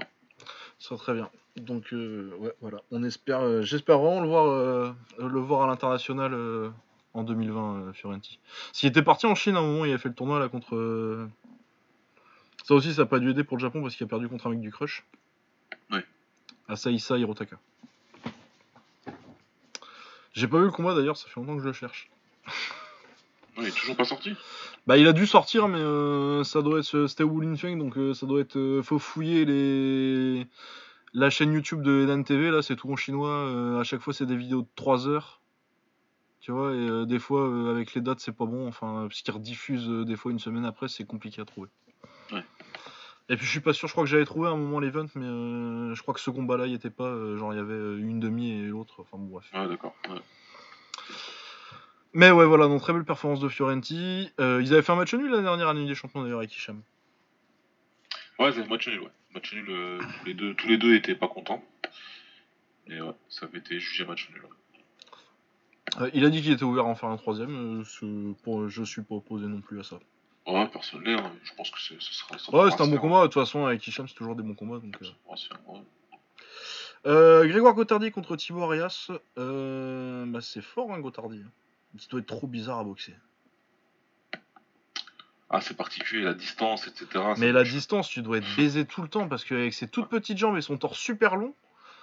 [0.80, 1.30] Ça serait très bien.
[1.58, 2.78] Donc, euh, ouais, voilà.
[2.92, 6.70] On espère, euh, j'espère vraiment le voir, euh, le voir à l'international euh,
[7.14, 8.40] en 2020, euh, Fiorenti.
[8.72, 11.28] S'il était parti en Chine à un moment, il a fait le tournoi là contre.
[12.66, 14.28] Euh, Ça aussi, ça n'a pas dû aider pour le Japon parce qu'il a perdu
[14.28, 15.06] contre un mec du Crush.
[15.92, 16.04] Ouais.
[16.68, 17.58] Asaïsa Hirotaka.
[20.34, 22.10] J'ai pas vu le combat d'ailleurs, ça fait longtemps que je le cherche.
[23.58, 24.34] Ouais, il est toujours pas sorti.
[24.86, 27.08] Bah, il a dû sortir, mais euh, ça doit être.
[27.08, 28.58] C'était Wu Linfeng, donc euh, ça doit être.
[28.58, 30.46] euh, faut fouiller les.
[31.14, 33.30] La chaîne YouTube de Edan TV, là, c'est tout en chinois.
[33.30, 35.40] euh, à chaque fois, c'est des vidéos de 3 heures.
[36.42, 38.68] Tu vois, et euh, des fois, euh, avec les dates, c'est pas bon.
[38.68, 41.70] Enfin, parce qu'ils rediffusent euh, des fois une semaine après, c'est compliqué à trouver.
[43.30, 45.08] Et puis, je suis pas sûr, je crois que j'avais trouvé à un moment l'event,
[45.16, 47.06] mais euh, je crois que ce combat-là, il était pas.
[47.08, 48.98] euh, genre, il y avait euh, une demi et l'autre.
[49.02, 49.50] Enfin, bon, bref.
[49.54, 49.96] Ouais, d'accord.
[50.10, 50.20] Ouais.
[52.14, 54.32] Mais ouais, voilà, donc très belle performance de Fiorenti.
[54.40, 56.82] Euh, ils avaient fait un match nul la dernière année des champions d'ailleurs avec Hicham.
[58.40, 59.10] Ouais, c'est match nul, ouais.
[59.34, 61.64] Match nul, tous, les deux, tous les deux étaient pas contents.
[62.88, 64.42] Et ouais, ça avait été jugé match nul.
[66.00, 66.12] ouais.
[66.14, 67.84] Il a dit qu'il était ouvert à en faire un troisième.
[67.86, 70.00] ce- pour, je suis pas opposé non plus à ça.
[70.48, 71.32] Ouais, personne l'est, hein.
[71.44, 72.38] je pense que ce sera.
[72.38, 73.22] ça Ouais, c'est un bon combat.
[73.22, 74.78] De toute façon, avec Hicham, c'est toujours des bons combats.
[74.78, 75.36] Donc, euh.
[75.36, 75.56] Ça.
[77.08, 79.10] Euh, Grégoire Gotardi contre Thibaut Arias.
[79.38, 81.42] Euh, bah, c'est fort, hein, Gotardi.
[81.94, 83.16] Il doit être trop bizarre à boxer.
[85.50, 87.08] Ah, c'est particulier, la distance, etc.
[87.14, 90.10] ça Mais la distance, tu dois être baisé tout le temps parce qu'avec ses toutes
[90.10, 91.54] petites jambes et son torse super long,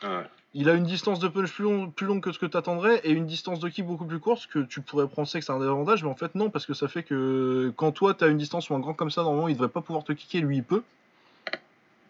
[0.03, 0.25] Ouais.
[0.55, 3.01] il a une distance de punch plus, long- plus longue que ce que tu attendrais
[3.05, 5.63] et une distance de kick beaucoup plus courte, que tu pourrais penser que c'est un
[5.63, 8.39] avantage, mais en fait non, parce que ça fait que quand toi tu as une
[8.39, 10.65] distance ou un grand comme ça, normalement il devrait pas pouvoir te kicker, lui il
[10.65, 10.83] peut.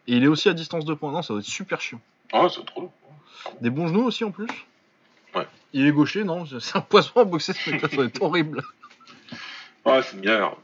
[0.09, 1.13] Et il est aussi à distance de points.
[1.13, 2.01] Non, ça doit être super chiant.
[2.33, 2.93] Ah, c'est trop long.
[3.61, 4.49] Des bons genoux aussi en plus.
[5.35, 5.47] Ouais.
[5.73, 8.63] Il est gaucher, non C'est un poisson à boxer ça doit être horrible.
[9.85, 10.57] Ouais, c'est une galère.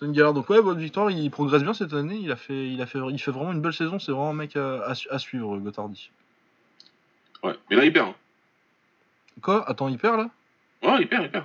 [0.00, 0.32] C'est une galère.
[0.32, 2.16] Donc ouais, bonne victoire, il progresse bien cette année.
[2.16, 3.98] Il a fait, il a fait, il fait vraiment une belle saison.
[3.98, 6.10] C'est vraiment un mec à, à su- à suivre, Gotardi.
[7.42, 7.52] Ouais.
[7.68, 8.08] Mais là, il perd.
[8.08, 8.14] hein.
[9.42, 9.68] Quoi?
[9.68, 10.30] Attends, il perd là?
[10.82, 11.44] Ouais, il perd, il perd.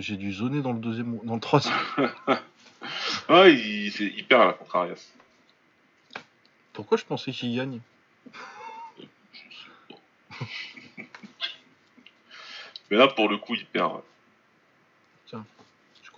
[0.00, 1.74] J'ai dû zoner dans le deuxième, dans le troisième.
[3.28, 5.10] Ouais, il, perd à la contre Arias.
[6.72, 7.80] Pourquoi je pensais qu'il gagne?
[12.90, 14.00] Mais là, pour le coup, il perd.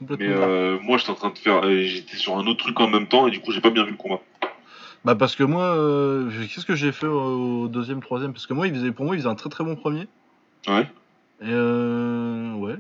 [0.01, 0.27] Complètement.
[0.27, 1.63] Mais euh, moi, j'étais en train de faire.
[1.85, 3.93] J'étais sur un autre truc en même temps et du coup, j'ai pas bien vu
[3.93, 4.21] le combat.
[5.05, 8.33] Bah parce que moi, euh, qu'est-ce que j'ai fait au deuxième, troisième?
[8.33, 10.09] Parce que moi, il faisait, pour moi, il faisait un très très bon premier.
[10.67, 10.83] Ouais.
[11.41, 12.77] Et euh, ouais.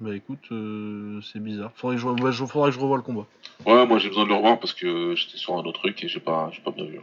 [0.00, 1.72] Bah écoute, euh, c'est bizarre.
[1.74, 3.26] Faudrait que, je, je- faudrait que je revoie le combat.
[3.64, 6.08] Ouais, moi, j'ai besoin de le revoir parce que j'étais sur un autre truc et
[6.08, 7.00] j'ai pas, j'ai pas bien vu.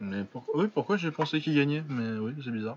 [0.00, 1.82] Mais oui, pourquoi j'ai pensé qu'il gagnait?
[1.88, 2.76] Mais oui, c'est bizarre.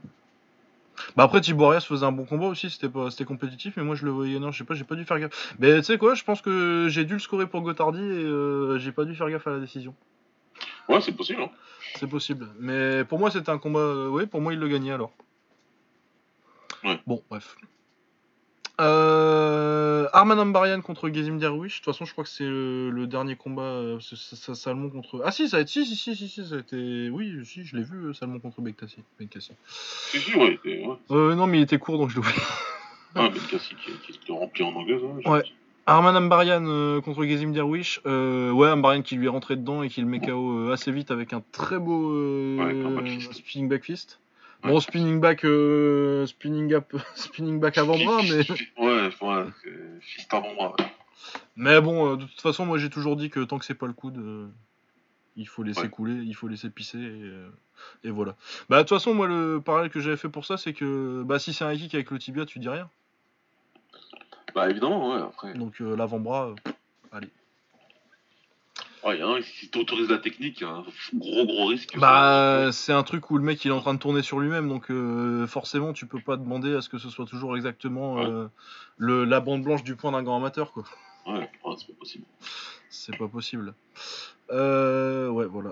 [1.15, 3.95] Bah après, Thibaut Arias faisait un bon combat aussi, c'était pas, c'était compétitif, mais moi
[3.95, 5.55] je le voyais, non, je sais pas, j'ai pas dû faire gaffe.
[5.59, 8.77] Mais tu sais quoi, je pense que j'ai dû le scorer pour Gotardi et euh,
[8.79, 9.95] j'ai pas dû faire gaffe à la décision.
[10.89, 11.41] Ouais, c'est possible.
[11.41, 11.49] Hein.
[11.95, 12.47] C'est possible.
[12.59, 13.79] Mais pour moi, c'était un combat.
[13.79, 15.11] euh, oui, pour moi, il le gagnait alors.
[16.83, 16.99] Ouais.
[17.05, 17.55] Bon, bref.
[18.79, 21.79] Euh, Arman Ambarian contre Gazim Derwish.
[21.81, 23.61] De toute façon, je crois que c'est le, le dernier combat.
[23.63, 25.21] euh, Salmon contre.
[25.25, 25.71] Ah, si, ça a été.
[25.71, 27.09] Si, si, si, si, si, ça a été.
[27.09, 28.97] Oui, si, je l'ai vu, euh, Salmon contre Bektassi.
[29.19, 29.51] Bektassi.
[29.67, 30.59] Si, si, ouais.
[30.65, 30.87] ouais.
[31.11, 32.35] Euh, non, mais il était court donc je l'ai oublié.
[33.15, 35.01] Ah, classique qui, qui rempli en anglaise.
[35.03, 35.43] Hein, Ouais.
[35.89, 38.01] Arman Ambarian euh, contre Gazim Derwish.
[38.05, 41.11] Euh, ouais, Ambarian qui lui est rentré dedans et qui le met KO assez vite
[41.11, 43.33] avec un très beau Ouais, avec un back fist.
[43.33, 44.19] spinning back fist.
[44.63, 44.71] Ouais.
[44.71, 48.41] Bon, spinning back, euh, spinning up, spinning back avant-bras, mais.
[48.84, 49.45] Ouais, ouais,
[50.01, 50.73] fist avant-bras.
[50.79, 50.85] ouais.
[51.55, 53.88] Mais bon, euh, de toute façon, moi j'ai toujours dit que tant que c'est pas
[53.88, 54.47] le coude, euh,
[55.35, 55.89] il faut laisser Ouais.
[55.89, 58.35] couler, il faut laisser pisser, et, et voilà.
[58.69, 61.39] Bah, de toute façon, moi le parallèle que j'avais fait pour ça, c'est que bah,
[61.39, 62.89] si c'est un kick avec le tibia, tu dis rien.
[64.55, 65.53] Bah, évidemment, ouais, après.
[65.53, 66.53] Donc l'avant-bras,
[69.09, 71.91] hein, si t'autorises la technique, y a un gros gros risque.
[71.91, 74.39] que Bah, c'est un truc où le mec il est en train de tourner sur
[74.39, 78.15] lui-même, donc euh, forcément tu peux pas demander à ce que ce soit toujours exactement
[78.15, 78.25] Ouais.
[78.25, 78.47] euh,
[78.97, 80.84] le, la bande blanche du point d'un grand amateur, quoi.
[81.25, 82.25] Ouais, ouais, c'est pas possible.
[82.89, 83.73] C'est pas possible.
[84.51, 85.71] Euh, ouais, voilà.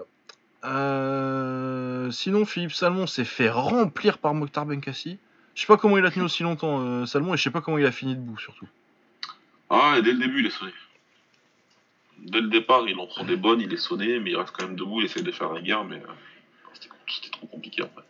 [0.66, 5.18] Euh, sinon, Philippe Salmon s'est fait remplir par Mokhtar Benkassi.
[5.54, 7.78] Je sais pas comment il a tenu aussi longtemps, Salmon, et je sais pas comment
[7.78, 8.68] il a fini debout, surtout.
[9.70, 10.72] Ah, et dès le début, il est sonné.
[12.20, 14.66] Dès le départ, il en prend des bonnes, il est sonné, mais il reste quand
[14.66, 16.74] même debout, il essaie de faire la guerre, mais euh,
[17.08, 18.04] c'était trop compliqué après.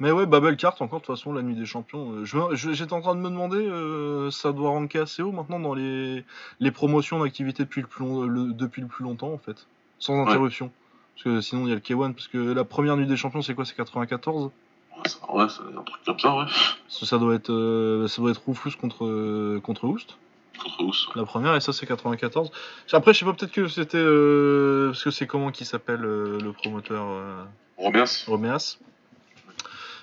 [0.00, 2.12] Mais ouais, Babel Cart, encore, de toute façon, la nuit des champions.
[2.12, 5.22] euh, je me- je- J'étais en train de me demander, euh, ça doit ranker assez
[5.22, 6.24] haut maintenant dans les,
[6.60, 9.66] les promotions d'activité depuis, le plus long- le- depuis le plus longtemps, en fait.
[10.00, 10.72] Sans interruption.
[11.14, 13.40] Parce que sinon, il y a le K1, parce que la première nuit des champions,
[13.40, 14.50] c'est quoi C'est 94
[14.96, 16.44] Ouais, ça- ouais, c'est un truc comme ça, ouais.
[16.88, 20.18] Ça doit être, euh, ça doit être Rufus contre, contre Oust.
[20.62, 20.94] Contre Ous.
[21.16, 22.50] La première, et ça c'est 94.
[22.92, 23.98] Après, je sais pas, peut-être que c'était.
[23.98, 27.44] euh, parce que c'est comment qui s'appelle euh, le promoteur euh,
[27.76, 28.78] Roméas Roméas.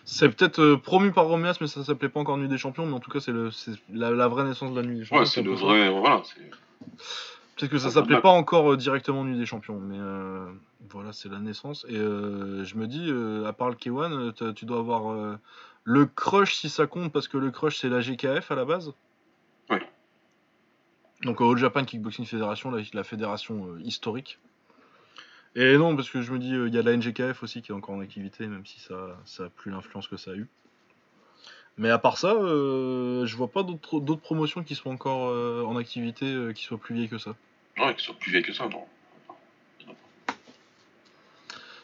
[0.03, 2.93] C'est peut-être euh, promu par Roméas, mais ça s'appelait pas encore Nuit des Champions, mais
[2.93, 3.31] en tout cas, c'est
[3.93, 5.19] la, la vraie naissance de la Nuit des Champions.
[5.19, 5.89] Ouais, c'est le vrai.
[5.89, 6.21] Voilà.
[7.55, 9.97] Peut-être que ça s'appelait pas encore directement Nuit des Champions, mais
[10.89, 11.85] voilà, c'est la naissance.
[11.87, 13.11] Et je me dis,
[13.47, 15.37] à part le K1, euh, t'as- tu dois avoir
[15.83, 18.91] le Crush si ça compte, parce que le Crush c'est la GKF à la base.
[21.23, 24.39] Donc euh, All Japan Kickboxing Federation, la, la fédération euh, historique.
[25.55, 27.71] Et non, parce que je me dis, euh, il y a la NGKF aussi qui
[27.71, 30.47] est encore en activité, même si ça, ça a plus l'influence que ça a eu.
[31.77, 35.77] Mais à part ça, euh, je vois pas d'autres promotions qui soient encore euh, en
[35.77, 37.35] activité, euh, qui soient plus vieilles que ça.
[37.77, 38.83] Ouais, qu'ils soient plus vieilles que ça, non.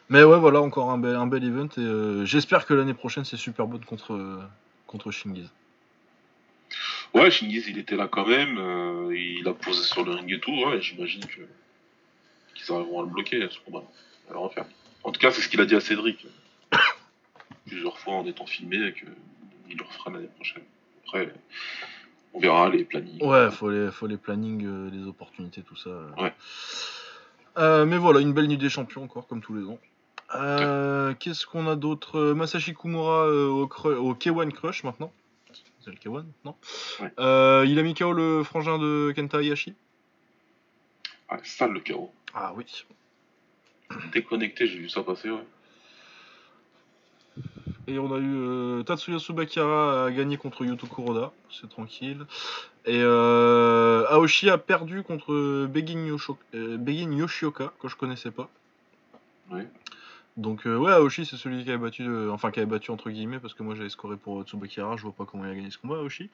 [0.09, 1.68] Mais ouais, voilà, encore un bel, un bel event.
[1.77, 4.39] Et j'espère que l'année prochaine, c'est Superbot contre,
[4.85, 5.49] contre Shingiz.
[7.13, 8.57] Ouais, Shingiz, il était là quand même.
[8.57, 10.51] euh, il a posé sur le ring et tout.
[10.51, 11.41] Ouais, j'imagine que
[12.53, 13.84] qu'ils arriveront à le bloquer à ce combat.
[14.29, 14.65] À le refaire.
[15.03, 16.25] En tout cas, c'est ce qu'il a dit à Cédric
[17.65, 20.63] plusieurs fois en étant filmé et qu'il le refera l'année prochaine.
[21.05, 21.34] Après,
[22.34, 23.21] on verra les plannings.
[23.23, 25.89] Ouais, faut les, faut les plannings, euh, les opportunités, tout ça.
[26.17, 26.34] Ouais.
[27.57, 29.79] Euh, mais voilà, une belle nuit des champions encore, comme tous les ans.
[30.35, 32.17] Euh, Qu'est-ce qu'on a d'autre?
[32.19, 35.11] Euh, Masashi Kumura euh, au, au K1 Crush maintenant.
[35.91, 36.55] Le K1 non
[37.01, 37.11] Ouais.
[37.19, 39.73] Euh, Il a mis KO le frangin de Kenta Hayashi.
[41.30, 42.11] Ah, sale le chaos.
[42.34, 42.65] Ah oui.
[44.14, 45.45] Déconnecté, j'ai vu ça passer, ouais.
[47.88, 52.26] Et on a eu euh, Tatsuya Subakira a gagné contre Yuto Kuroda, c'est tranquille.
[52.85, 56.05] Et euh, Aoshi a perdu contre euh, Begin
[57.15, 58.49] Yoshioka, que je connaissais pas.
[59.51, 59.68] Ouais.
[60.38, 63.09] Donc euh, ouais, Aoshi c'est celui qui avait battu, euh, enfin qui avait battu entre
[63.09, 65.72] guillemets, parce que moi j'avais scoré pour Tsubakira, je vois pas comment il a gagné
[65.72, 66.30] ce combat Aoshi.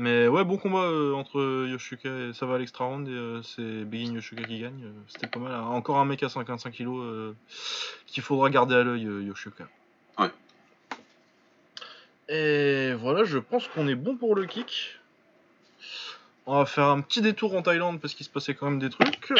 [0.00, 3.42] Mais ouais, bon combat euh, entre Yoshioka et ça va à l'extra round et euh,
[3.42, 4.84] c'est Begin Yoshioka qui gagne.
[4.84, 5.52] euh, C'était pas mal.
[5.60, 7.32] Encore un mec à 55 kg euh,
[8.06, 9.64] qu'il faudra garder à l'œil, euh, Yoshioka.
[10.18, 10.30] Ouais.
[12.28, 15.00] Et voilà, je pense qu'on est bon pour le kick.
[16.46, 18.90] On va faire un petit détour en Thaïlande parce qu'il se passait quand même des
[18.90, 19.32] trucs.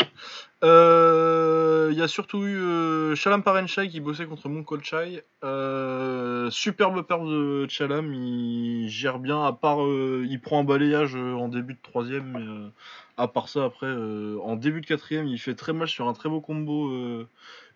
[0.64, 1.57] Euh,
[1.90, 5.22] Il y a surtout eu euh, Chalam Parenchai qui bossait contre Monkol Chai.
[5.44, 11.14] Euh, superbe perte de Chalam, il gère bien, à part euh, il prend un balayage
[11.16, 12.68] euh, en début de troisième, mais euh,
[13.16, 16.12] à part ça après, euh, en début de quatrième, il fait très mal sur un
[16.12, 16.88] très beau combo.
[16.90, 17.28] euh,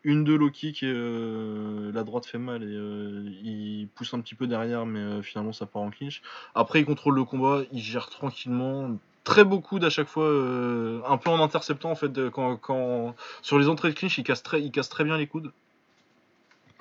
[0.05, 4.21] une de low kick et euh, la droite fait mal et euh, il pousse un
[4.21, 6.23] petit peu derrière mais euh, finalement ça part en clinch.
[6.55, 11.01] Après il contrôle le combat, il gère tranquillement, très beau coude à chaque fois, euh,
[11.07, 14.24] un peu en interceptant en fait de- quand, quand sur les entrées de clinch il
[14.24, 15.53] casse très, il casse très bien les coudes.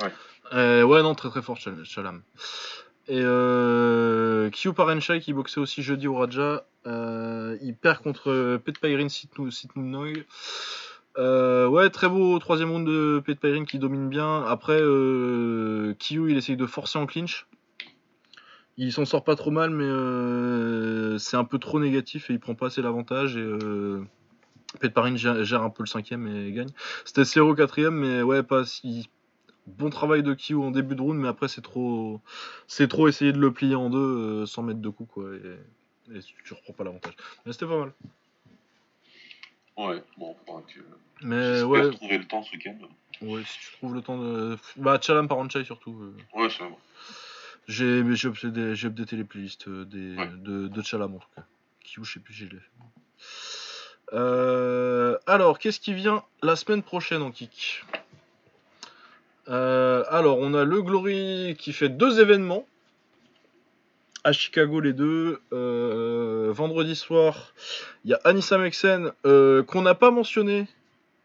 [0.02, 0.12] Ouais.
[0.54, 2.22] Euh, ouais non très très fort Chal- Chalam.
[3.08, 9.10] Et euh, Kyu Parenchai qui boxait aussi jeudi au Raja, euh, il perd contre Petpairin
[9.10, 10.24] Sitnou Sitnoui.
[11.18, 14.44] Euh, ouais, très beau troisième round de Pet Pairin qui domine bien.
[14.44, 17.48] Après, Kyu il essaye de forcer en clinch.
[18.78, 22.40] Il s'en sort pas trop mal, mais euh, c'est un peu trop négatif et il
[22.40, 23.36] prend pas assez l'avantage.
[23.36, 24.04] Et euh,
[25.16, 26.70] gère, gère un peu le cinquième et gagne.
[27.06, 29.10] C'était 0 quatrième, mais ouais, pas si.
[29.68, 32.20] Bon travail de Kyu en début de round, mais après c'est trop,
[32.66, 35.26] c'est trop essayer de le plier en deux euh, sans mettre de coups quoi.
[35.36, 37.14] Et, et tu reprends pas l'avantage.
[37.46, 37.94] Mais c'était pas mal.
[39.78, 40.80] Ouais, bon, faudra que.
[41.22, 42.76] Mais ouais, trouver le temps ce week-end.
[43.22, 44.58] Ouais, si tu trouves le temps de.
[44.78, 45.96] Bah, Chalam Paranchai surtout.
[46.02, 46.40] euh.
[46.42, 46.76] Ouais, ça va.
[47.68, 50.28] J'ai updaté, les playlists euh, des, Ouais.
[50.38, 51.44] de, de Chalam en tout cas.
[51.84, 52.60] Qui ou je sais plus, j'ai les.
[54.14, 57.84] Euh, alors, qu'est-ce qui vient la semaine prochaine en kick?
[59.48, 62.66] Euh, Alors, on a le Glory qui fait deux événements.
[64.24, 65.40] À Chicago, les deux.
[65.54, 67.54] Euh, vendredi soir,
[68.06, 70.68] il y a Anissa Mexen euh, qu'on n'a pas mentionné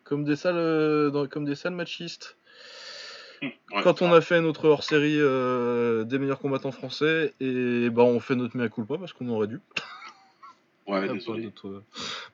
[0.04, 2.36] comme des salles, dans- comme des salles machistes.
[3.72, 8.20] Ouais, Quand on a fait notre hors-série euh, des meilleurs combattants français, et bah on
[8.20, 9.60] fait notre mea culpa parce qu'on aurait dû.
[10.86, 11.52] Ouais, Pas désolé.
[11.64, 11.80] euh.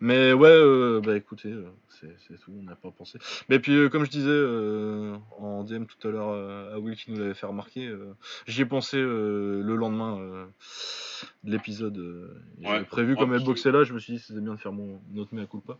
[0.00, 3.18] Mais ouais, euh, bah écoutez, euh, c'est tout, on n'a pas pensé.
[3.48, 6.94] Mais puis euh, comme je disais euh, en DM tout à l'heure euh, à Will
[6.94, 8.12] qui nous l'avait fait remarquer, euh,
[8.46, 10.44] j'y ai pensé euh, le lendemain euh,
[11.44, 11.96] de l'épisode.
[11.96, 12.28] euh,
[12.62, 12.84] Ouais.
[12.84, 15.00] Prévu Ouais, comme elle boxait là, je me suis dit c'était bien de faire mon
[15.12, 15.78] notre mea culpa.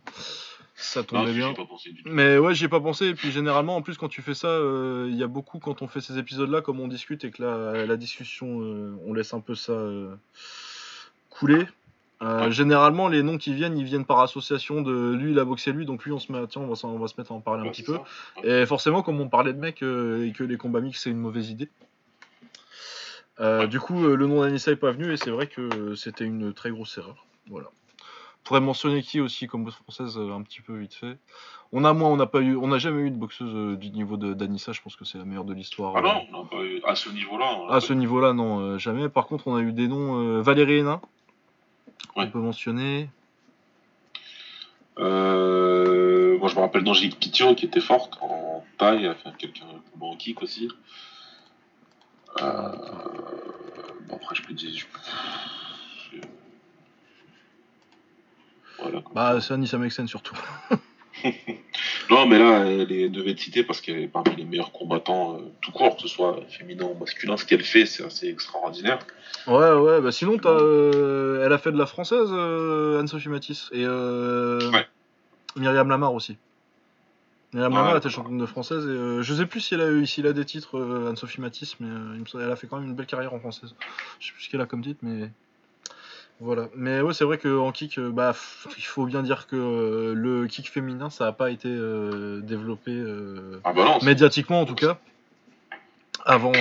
[0.75, 1.53] Ça tombait bien.
[1.53, 2.09] pas pensé du tout.
[2.11, 3.05] Mais ouais, j'y ai pas pensé.
[3.07, 5.81] Et puis généralement, en plus, quand tu fais ça, euh, il y a beaucoup, quand
[5.81, 9.33] on fait ces épisodes-là, comme on discute et que la, la discussion, euh, on laisse
[9.33, 10.15] un peu ça euh,
[11.29, 11.65] couler.
[12.21, 12.51] Euh, Ouais.
[12.51, 15.85] Généralement, les noms qui viennent, ils viennent par association de lui, il a boxé lui,
[15.85, 17.41] donc lui, on se met, tiens, on va, s'en- on va se mettre à en
[17.41, 17.97] parler un petit peu.
[18.43, 21.17] Et forcément, comme on parlait de mecs euh, et que les combats mixtes, c'est une
[21.17, 21.67] mauvaise idée.
[23.41, 23.67] euh.
[23.67, 26.53] Du coup, euh, le nom d'Anissa est pas venu et c'est vrai que c'était une
[26.53, 27.25] très grosse erreur.
[27.49, 27.69] Voilà.
[28.43, 31.17] On pourrait mentionner qui aussi comme boxe française euh, un petit peu vite fait.
[31.71, 33.89] On a moins, on n'a pas eu, on n'a jamais eu de boxeuse euh, du
[33.89, 34.73] niveau de d'Anissa.
[34.73, 35.93] Je pense que c'est la meilleure de l'histoire.
[35.95, 36.01] Ah euh.
[36.01, 37.67] non, on n'a pas eu- à ce niveau-là.
[37.69, 39.07] À ce niveau-là, non, jamais.
[39.07, 40.41] Par contre, on a eu des noms.
[40.41, 40.99] Valérie Hénin,
[42.17, 42.25] Ouais.
[42.25, 43.09] on peut mentionner.
[44.97, 49.61] Moi, je me rappelle d'Angélique Pitio qui était forte en taille, elle a fait quelques
[49.93, 50.67] combats en kick aussi.
[52.37, 52.45] Bon,
[54.15, 54.85] après, je peux dire.
[56.11, 56.17] je-
[58.83, 59.01] Voilà.
[59.15, 60.37] Bah, c'est Anissa Mexen surtout.
[62.09, 65.39] Non, mais là, elle devait être citée parce qu'elle est parmi les meilleurs combattants euh,
[65.61, 67.37] tout court, que ce soit féminin ou masculin.
[67.37, 68.99] Ce qu'elle fait, c'est assez extraordinaire.
[69.47, 73.85] Ouais, ouais, bah sinon, euh, elle a fait de la française, euh, Anne-Sophie Matisse, et
[75.55, 76.37] Myriam Lamar aussi.
[77.53, 80.21] Myriam Lamar était championne de française, et je sais plus si elle a eu ici
[80.21, 81.87] des titres, Anne-Sophie Matisse, mais
[82.35, 83.75] elle a fait quand même une belle carrière en française.
[84.19, 85.29] Je sais plus ce qu'elle a comme titre, mais.
[86.39, 86.69] Voilà.
[86.75, 88.35] Mais ouais, c'est vrai qu'en kick, euh, bah,
[88.77, 93.01] il faut bien dire que euh, le kick féminin, ça n'a pas été euh, développé
[93.63, 94.99] ah bah médiatiquement en tout cas,
[96.25, 96.51] avant,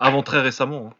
[0.00, 0.90] avant très récemment.
[0.90, 0.96] Hein.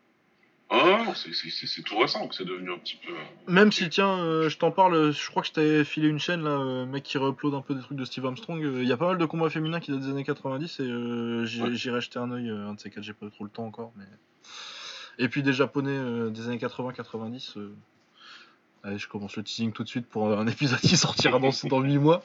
[0.74, 3.12] Ah c'est tout récent que c'est devenu un petit peu.
[3.46, 6.86] Même si, tiens, je t'en parle, je crois que je t'avais filé une chaîne là,
[6.86, 8.58] mec qui réupload un peu des trucs de Steve Armstrong.
[8.62, 11.44] Il y a pas mal de combats féminins qui datent des années 90 et
[11.74, 13.92] j'irai jeter un oeil, un de ces quatre, j'ai pas eu trop le temps encore.
[13.96, 14.04] mais...
[15.18, 17.58] Et puis des japonais euh, des années 80-90.
[17.58, 17.74] Euh,
[18.84, 21.80] allez, je commence le teasing tout de suite pour un épisode qui sortira dans, dans
[21.80, 22.22] 8 mois.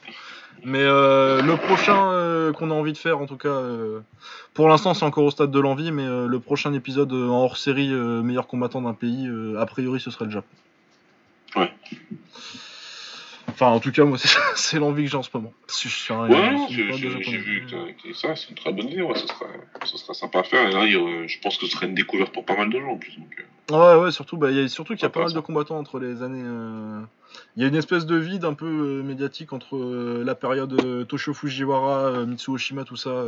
[0.64, 3.62] Mais euh, le prochain qu'on a envie de faire, en tout cas,
[4.54, 7.90] pour l'instant c'est encore au stade de l'envie, mais le prochain épisode en hors série
[7.90, 10.48] meilleur combattant d'un pays, a priori ce serait le Japon.
[11.56, 11.72] Ouais.
[13.60, 14.18] Enfin, en tout cas, moi,
[14.54, 15.52] c'est l'envie que j'ai en ce moment.
[15.66, 19.02] je suis un, ouais, j'ai vu que ça, c'est une très bonne idée.
[19.02, 20.68] Ouais, ça, serait, sympa à faire.
[20.68, 20.86] Et là,
[21.26, 23.18] je pense que ce serait une découverte pour pas mal de gens en plus.
[23.72, 23.96] Euh.
[23.96, 25.98] Ouais, ouais, surtout, bah, y a, surtout qu'il y a pas mal de combattants entre
[25.98, 26.44] les années.
[26.44, 27.00] Euh,
[27.56, 29.76] il y a une espèce de vide un peu euh, médiatique entre
[30.24, 33.24] la période Toshio Fujiwara, Mitsuo Oshima, tout ça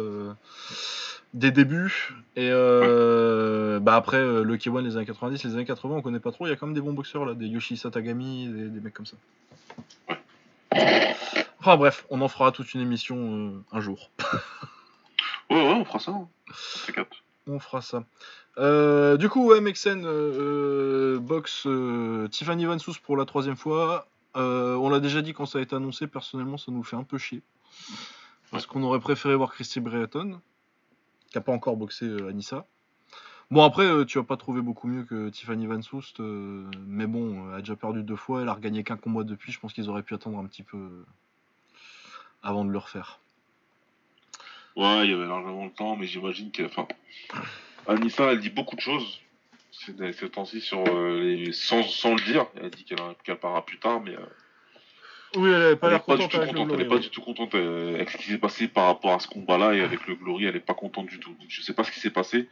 [1.32, 6.18] des débuts et bah après le K1 les années 90 les années 80 on connaît
[6.18, 8.80] pas trop il y a quand même des bons boxeurs là des Yoshi Satagami des
[8.80, 9.16] mecs comme ça
[11.60, 14.10] Enfin bref, on en fera toute une émission euh, un jour.
[15.50, 16.12] ouais, ouais, on fera ça.
[16.12, 16.28] Hein.
[17.46, 18.04] On fera ça.
[18.56, 21.68] Euh, du coup, ouais, Mexen, euh, box
[22.30, 24.08] Tiffany Van Sous pour la troisième fois.
[24.34, 27.18] on l'a déjà dit quand ça a été annoncé, personnellement, ça nous fait un peu
[27.18, 27.42] chier.
[28.50, 30.40] Parce qu'on aurait préféré voir Christy Breton,
[31.28, 32.64] qui n'a pas encore boxé Anissa.
[33.50, 37.56] Bon, après, tu vas pas trouver beaucoup mieux que Tiffany Van Soust, mais bon, elle
[37.56, 40.02] a déjà perdu deux fois, elle a regagné qu'un combat depuis, je pense qu'ils auraient
[40.02, 41.04] pu attendre un petit peu
[42.42, 43.20] avant de le refaire.
[44.76, 46.62] Ouais, il y avait largement le temps, mais j'imagine que.
[46.62, 46.86] Enfin,
[47.86, 49.20] Anissa, elle dit beaucoup de choses
[50.12, 51.52] ces temps-ci sur euh, les...
[51.52, 52.46] sans, sans, le dire.
[52.60, 54.14] Elle dit qu'elle qu parlera plus tard, mais.
[54.14, 54.26] Euh,
[55.36, 56.70] oui, elle n'est pas, pas, du tout contente.
[56.72, 59.28] elle n'est pas du tout contente avec ce qui s'est passé par rapport à ce
[59.28, 60.46] combat-là et avec le Glory.
[60.46, 61.30] Elle n'est pas contente du tout.
[61.30, 62.48] Donc, je sais pas ce qui s'est passé,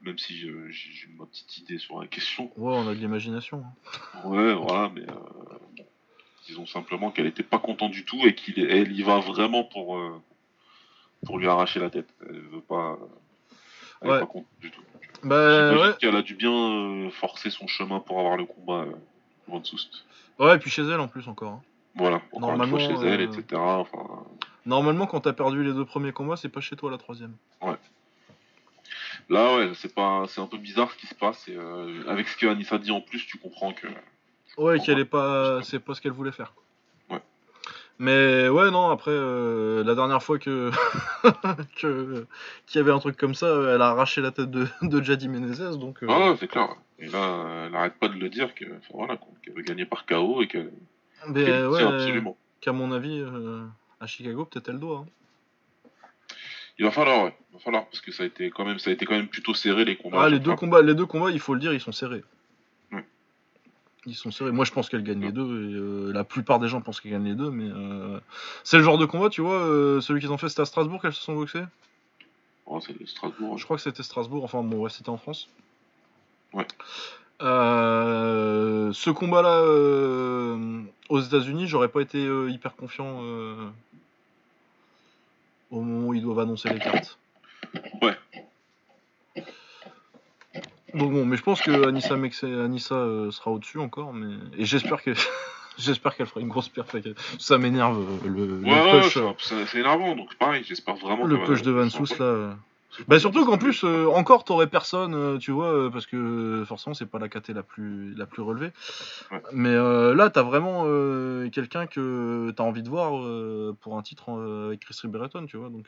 [0.00, 2.50] même si euh, j'ai ma petite idée sur la question.
[2.56, 3.62] Ouais, on a de l'imagination.
[3.62, 4.28] Hein.
[4.28, 5.02] Ouais, voilà, mais
[6.46, 10.20] Disons simplement qu'elle n'était pas contente du tout et qu'elle y va vraiment pour, euh,
[11.24, 12.08] pour lui arracher la tête.
[12.28, 12.98] Elle veut pas.
[14.00, 14.82] Elle pas contente du tout.
[15.22, 15.94] Bah, ouais.
[16.00, 18.86] qu'elle a dû bien euh, forcer son chemin pour avoir le combat
[19.50, 20.04] euh, Soust.
[20.38, 21.52] Ouais, et puis chez elle en plus encore.
[21.52, 21.62] Hein.
[21.94, 23.60] Voilà, normalement chez elle, etc.
[24.64, 27.36] Normalement, quand t'as perdu les deux premiers combats, c'est pas chez toi la troisième.
[27.60, 27.76] Ouais.
[29.28, 31.48] Là, ouais, c'est pas, c'est un peu bizarre ce qui se passe.
[31.48, 31.56] Et,
[32.08, 33.86] avec ce que Anissa dit en plus, tu comprends que
[34.58, 36.52] Ouais, qu'elle est pas, c'est pas ce qu'elle voulait faire.
[37.10, 37.20] Ouais.
[37.98, 38.90] Mais ouais, non.
[38.90, 40.70] Après, euh, la dernière fois que
[41.76, 42.26] qu'il
[42.74, 45.78] y avait un truc comme ça, elle a arraché la tête de, de Jadi Menezes,
[45.78, 46.02] donc.
[46.02, 46.76] Euh, ah, c'est clair.
[46.98, 50.42] Et là, elle arrête pas de le dire que, voilà, qu'elle veut gagner par KO
[50.42, 50.70] et qu'elle.
[51.28, 52.36] Mais ouais, absolument.
[52.60, 53.64] Qu'à mon avis, euh,
[54.00, 54.98] à Chicago, peut-être elle doit.
[54.98, 55.06] Hein.
[56.78, 57.36] Il va falloir, ouais.
[57.50, 59.28] Il va falloir parce que ça a été quand même, ça a été quand même
[59.28, 60.24] plutôt serré les combats.
[60.24, 62.22] Ah, les deux combats, les deux combats, il faut le dire, ils sont serrés.
[64.06, 64.50] Ils sont serrés.
[64.50, 65.42] Moi, je pense qu'elle gagne les deux.
[65.42, 67.50] Et, euh, la plupart des gens pensent qu'elle gagne les deux.
[67.50, 68.18] Mais euh,
[68.64, 69.60] c'est le genre de combat, tu vois.
[69.60, 71.64] Euh, celui qu'ils ont fait, c'était à Strasbourg qu'elles se sont boxées?
[72.66, 73.58] Oh, c'est Strasbourg.
[73.58, 74.42] Je crois que c'était Strasbourg.
[74.44, 75.48] Enfin, bon, ouais, c'était en France.
[76.52, 76.66] Ouais.
[77.40, 79.62] ce combat-là
[81.08, 83.20] aux États-Unis, j'aurais pas été hyper confiant
[85.70, 87.18] au moment où ils doivent annoncer les cartes.
[88.02, 88.16] Ouais.
[90.94, 95.12] Bon, mais je pense que Anissa, Anissa euh, sera au-dessus encore, mais et j'espère que
[95.78, 96.94] j'espère qu'elle fera une grosse perf.
[97.38, 99.16] Ça m'énerve euh, le, ouais, push.
[99.16, 101.24] Euh, c'est énervant, donc pareil, j'espère vraiment.
[101.24, 102.56] Le push de Van Sous là.
[103.08, 107.28] Bah surtout qu'en plus encore t'aurais personne, tu vois, parce que forcément c'est pas la
[107.28, 108.72] KT la plus la plus relevée.
[109.52, 110.84] Mais là t'as vraiment
[111.50, 113.12] quelqu'un que t'as envie de voir
[113.80, 114.30] pour un titre
[114.66, 115.70] avec Chris Breton, tu vois.
[115.70, 115.86] Donc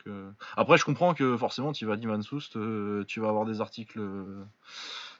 [0.57, 2.57] après je comprends que forcément tu vas Van Soust,
[3.07, 3.99] tu vas avoir des articles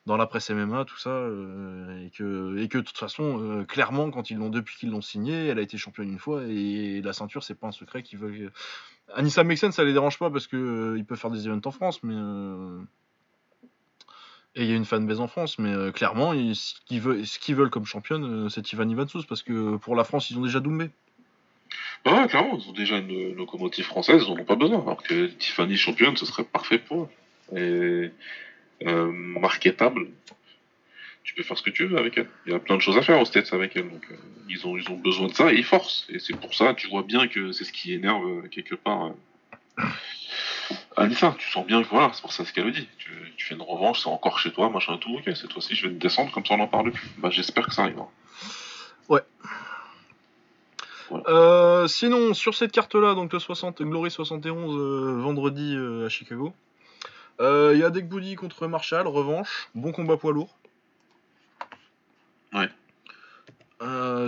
[0.06, 4.30] dans la presse MMA, tout ça, euh, et, que, de toute façon, euh, clairement, quand
[4.30, 7.44] ils l'ont depuis qu'ils l'ont signé, elle a été championne une fois, et la ceinture,
[7.44, 8.52] c'est pas un secret qu'ils veulent.
[9.16, 12.04] Anissa Mexen, ça les dérange pas parce que euh, peut faire des events en France,
[12.04, 12.16] mais
[14.58, 17.02] et il y a une fanbase en France, mais clairement, ce qu'ils
[17.56, 20.92] veulent, comme championne, c'est Ivan Ivansous, parce que pour la France, ils ont déjà Doumbé.
[22.06, 24.82] Ouais, clairement, ils ont déjà une locomotive française, ils n'en ont pas besoin.
[24.82, 27.10] Alors que Tiffany championne, ce serait parfait pour
[27.52, 28.12] eux.
[28.84, 30.08] Euh, marketable,
[31.24, 32.28] tu peux faire ce que tu veux avec elle.
[32.46, 33.90] Il y a plein de choses à faire aux States avec elle.
[33.90, 34.16] Donc, euh,
[34.50, 36.06] ils, ont, ils ont besoin de ça et ils forcent.
[36.10, 39.06] Et c'est pour ça, tu vois bien que c'est ce qui énerve euh, quelque part
[39.80, 39.84] euh,
[40.98, 41.36] Anissa.
[41.40, 42.88] Tu sens bien que voilà, c'est pour ça ce qu'elle dit.
[42.98, 45.16] Tu, tu, fais une revanche, c'est encore chez toi, machin tout.
[45.16, 47.10] Ok, cette fois-ci, je vais te descendre, comme ça on n'en parle plus.
[47.18, 48.10] Bah, j'espère que ça arrivera.
[49.10, 49.22] Ouais.
[51.28, 56.54] Euh, sinon, sur cette carte-là, donc le 60, Glory 71, euh, vendredi euh, à Chicago,
[57.40, 60.58] il y a Booty contre Marshall, revanche, bon combat poids lourd.
[62.54, 62.70] Ouais.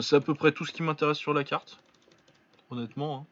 [0.01, 1.79] c'est à peu près tout ce qui m'intéresse sur la carte,
[2.69, 3.27] honnêtement.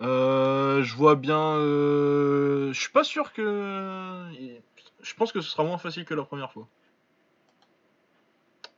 [0.00, 0.82] Hein.
[0.82, 1.56] je vois bien.
[1.58, 4.30] je suis pas sûr que.
[5.02, 6.66] Je pense que ce sera moins facile que la première fois.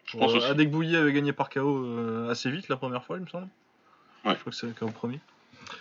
[0.07, 3.17] Je pense euh, Adek Bouilly avait gagné par KO euh, assez vite la première fois,
[3.17, 3.49] il me semble.
[4.25, 4.35] Ouais.
[4.35, 5.21] Je crois que c'est le KO premier.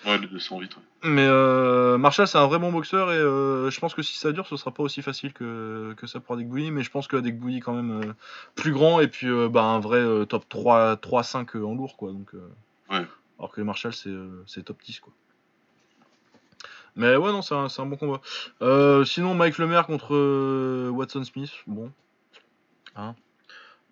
[0.05, 0.75] Ouais, les deux sont vite.
[0.75, 0.83] Ouais.
[1.03, 4.31] Mais euh, Marshall, c'est un vrai bon boxeur et euh, je pense que si ça
[4.31, 6.71] dure, ce sera pas aussi facile que, que ça pour Adek Bouilly.
[6.71, 8.13] Mais je pense que Adek Bouilly, quand même,
[8.55, 11.97] plus grand et puis bah, un vrai top 3-5 en lourd.
[11.97, 12.11] quoi.
[12.11, 12.31] Donc,
[12.91, 13.05] ouais.
[13.39, 14.99] Alors que Marshall, c'est top 10.
[14.99, 15.13] quoi.
[16.95, 18.21] Mais ouais, non, c'est un, un, bon combat.
[19.05, 21.91] sinon, Mike Lemaire contre Watson Smith, bon.
[22.95, 23.15] Hein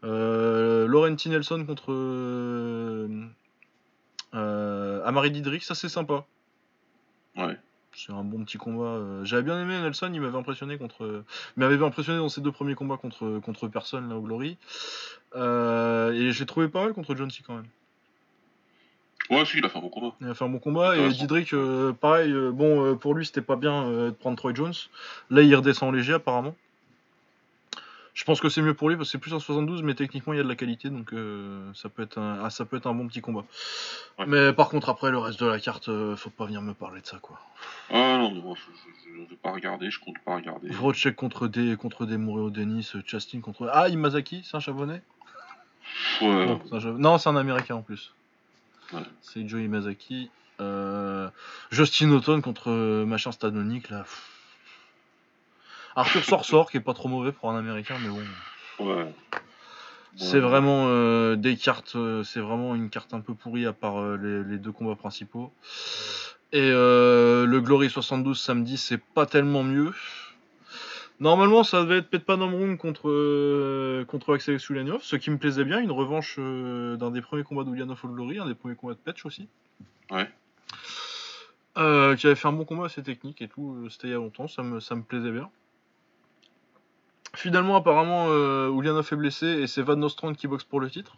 [0.03, 1.93] euh, Laurenti Nelson contre
[4.33, 6.25] euh, euh, Amari Didrik, ça c'est sympa.
[7.37, 7.57] Ouais.
[7.95, 8.85] C'est un bon petit combat.
[8.85, 11.23] Euh, j'avais bien aimé Nelson, il m'avait impressionné contre.
[11.55, 14.57] Il m'avait impressionné dans ses deux premiers combats contre, contre personne là au Glory.
[15.35, 17.67] et j'ai trouvé pas mal contre John C quand même.
[19.29, 20.15] Ouais, si, il a fait un bon combat.
[20.19, 20.97] Il a fait un bon combat.
[20.97, 21.53] Et Didrik,
[22.01, 24.73] pareil, bon, pour lui, c'était pas bien de prendre Troy Jones.
[25.29, 26.55] Là, il redescend léger, apparemment.
[28.13, 30.33] Je pense que c'est mieux pour lui parce que c'est plus un 72, mais techniquement
[30.33, 32.77] il y a de la qualité, donc euh, ça, peut être un, ah, ça peut
[32.77, 33.43] être un bon petit combat.
[34.27, 37.01] Mais par contre, après le reste de la carte, euh, faut pas venir me parler
[37.01, 37.39] de ça, quoi.
[37.89, 40.69] Ah non, moi je, ne vais pas regarder, je compte pas regarder.
[40.69, 43.67] Vrocek contre des contre des Moreo Denis, Chastin contre.
[43.73, 45.01] Ah, Imazaki, c'est un chabonnet
[46.21, 46.59] Ouais.
[46.97, 48.13] Non, c'est un, américain en plus.
[48.93, 49.01] Ouais.
[49.21, 50.29] C'est Joe Imazaki.
[50.61, 51.29] Euh...
[51.71, 52.71] Justin Auton contre
[53.05, 54.05] machin Stanonic, là.
[55.95, 58.85] Arthur Sorsor, qui est pas trop mauvais pour un américain, mais bon.
[58.85, 59.13] Ouais.
[60.15, 63.99] C'est vraiment euh, des cartes, euh, c'est vraiment une carte un peu pourrie à part
[63.99, 65.51] euh, les, deux combats principaux.
[66.51, 69.91] Et le Glory 72 samedi, c'est pas tellement mieux.
[71.19, 75.91] Normalement, ça devait être Petpanomrung contre, contre Axel Soulianov, ce qui me plaisait bien, une
[75.91, 79.47] revanche d'un des premiers combats d'Ulianov au Glory, un des premiers combats de Petch aussi.
[80.11, 80.29] Ouais.
[81.75, 84.47] qui avait fait un bon combat assez technique et tout, c'était il y a longtemps,
[84.47, 85.49] ça me, ça me plaisait bien.
[87.35, 91.17] Finalement, apparemment, euh, Ulianov est blessé et c'est Van Nostrand qui boxe pour le titre.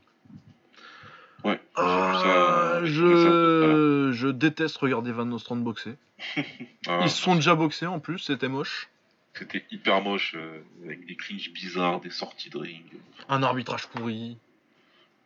[1.43, 1.59] Ouais.
[1.75, 5.95] Ah, je, je déteste regarder Van Nostrand boxer.
[6.87, 6.99] Ah.
[7.01, 8.89] Ils se sont déjà boxés en plus, c'était moche.
[9.33, 12.85] C'était hyper moche, euh, avec des clinches bizarres, des sorties de ring.
[13.27, 14.37] Un arbitrage pourri.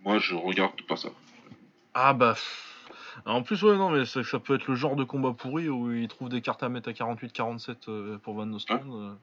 [0.04, 1.10] Moi, je regarde pas ça.
[1.94, 2.36] Ah bah.
[3.26, 5.92] En plus, ouais, non, mais ça, ça peut être le genre de combat pourri où
[5.92, 9.18] ils trouvent des cartes à mettre à 48-47 euh, pour Van Nostrand.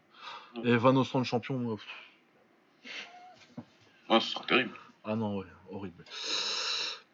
[0.65, 1.77] Et Van Ostrand champion.
[4.09, 4.75] Ah, ce sera terrible.
[5.05, 6.05] Ah non, ouais, horrible.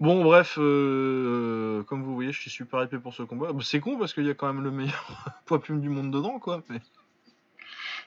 [0.00, 3.52] Bon, bref, euh, comme vous voyez, je suis super épais pour ce combat.
[3.52, 6.10] Bah, c'est con parce qu'il y a quand même le meilleur poids plume du monde
[6.10, 6.62] dedans, quoi.
[6.68, 6.80] Mais...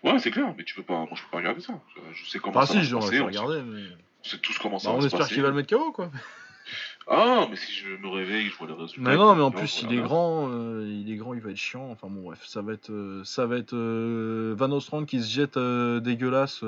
[0.03, 1.79] Ouais, c'est clair, mais tu peux pas, moi je peux pas regarder ça.
[2.13, 3.19] Je, sais comment ça si, va se passer.
[3.21, 3.83] regarder, mais...
[4.23, 5.15] On sait tous comment ça bah, va se passer.
[5.15, 6.11] On espère qu'il va le mettre KO, quoi.
[7.07, 9.09] Ah, mais si je me réveille, je vois les résultats.
[9.09, 11.57] Mais non, mais en plus, il est grand, euh, il est grand, il va être
[11.57, 11.87] chiant.
[11.91, 15.29] Enfin bon, bref, ça va être, euh, ça va être euh, Van Ostrand qui se
[15.29, 15.59] jette
[16.03, 16.63] dégueulasse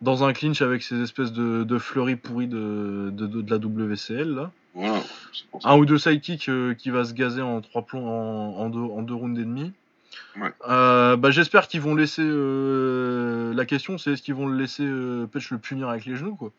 [0.00, 4.34] dans un clinch avec ces espèces de, de fleuris pourris de, de, de, la WCL
[4.34, 4.50] là.
[4.74, 5.02] Voilà,
[5.64, 9.02] un ou deux sidekicks qui va se gazer en trois plombs en, en, deux, en
[9.02, 9.72] deux rounds et demi.
[10.36, 10.52] Ouais.
[10.66, 12.24] bah, J'espère qu'ils vont laisser.
[12.24, 14.88] la question, c'est est-ce qu'ils vont le laisser
[15.30, 16.50] Pêche le punir avec les genoux quoi.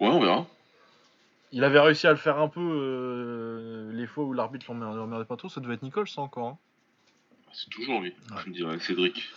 [0.00, 0.46] Ouais, on verra.
[1.52, 5.36] Il avait réussi à le faire un peu euh, les fois où l'arbitre l'emmerdait pas
[5.36, 5.48] trop.
[5.48, 6.48] Ça devait être Nicole, ça encore.
[6.48, 6.58] Hein.
[7.52, 8.14] C'est toujours lui,
[8.44, 9.28] je me dirais, Cédric.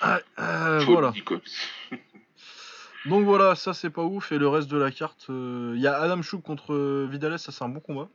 [0.00, 1.12] Ah, euh, voilà.
[3.06, 4.32] Donc voilà, ça c'est pas ouf.
[4.32, 7.52] Et le reste de la carte, il euh, y a Adam Chouk contre Vidales, ça
[7.52, 8.08] c'est un bon combat.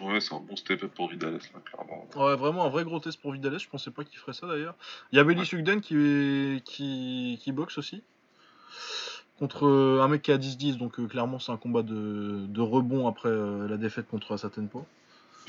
[0.00, 2.08] Ouais, c'est un bon step-up pour Vidales, là, clairement.
[2.16, 3.58] Ouais, vraiment un vrai gros test pour Vidales.
[3.58, 4.74] Je pensais pas qu'il ferait ça d'ailleurs.
[5.12, 8.02] Il y a Belly Sugden qui, qui, qui boxe aussi
[9.38, 12.60] contre euh, un mec qui a 10-10, donc euh, clairement c'est un combat de, de
[12.60, 14.86] rebond après euh, la défaite contre Satenpo.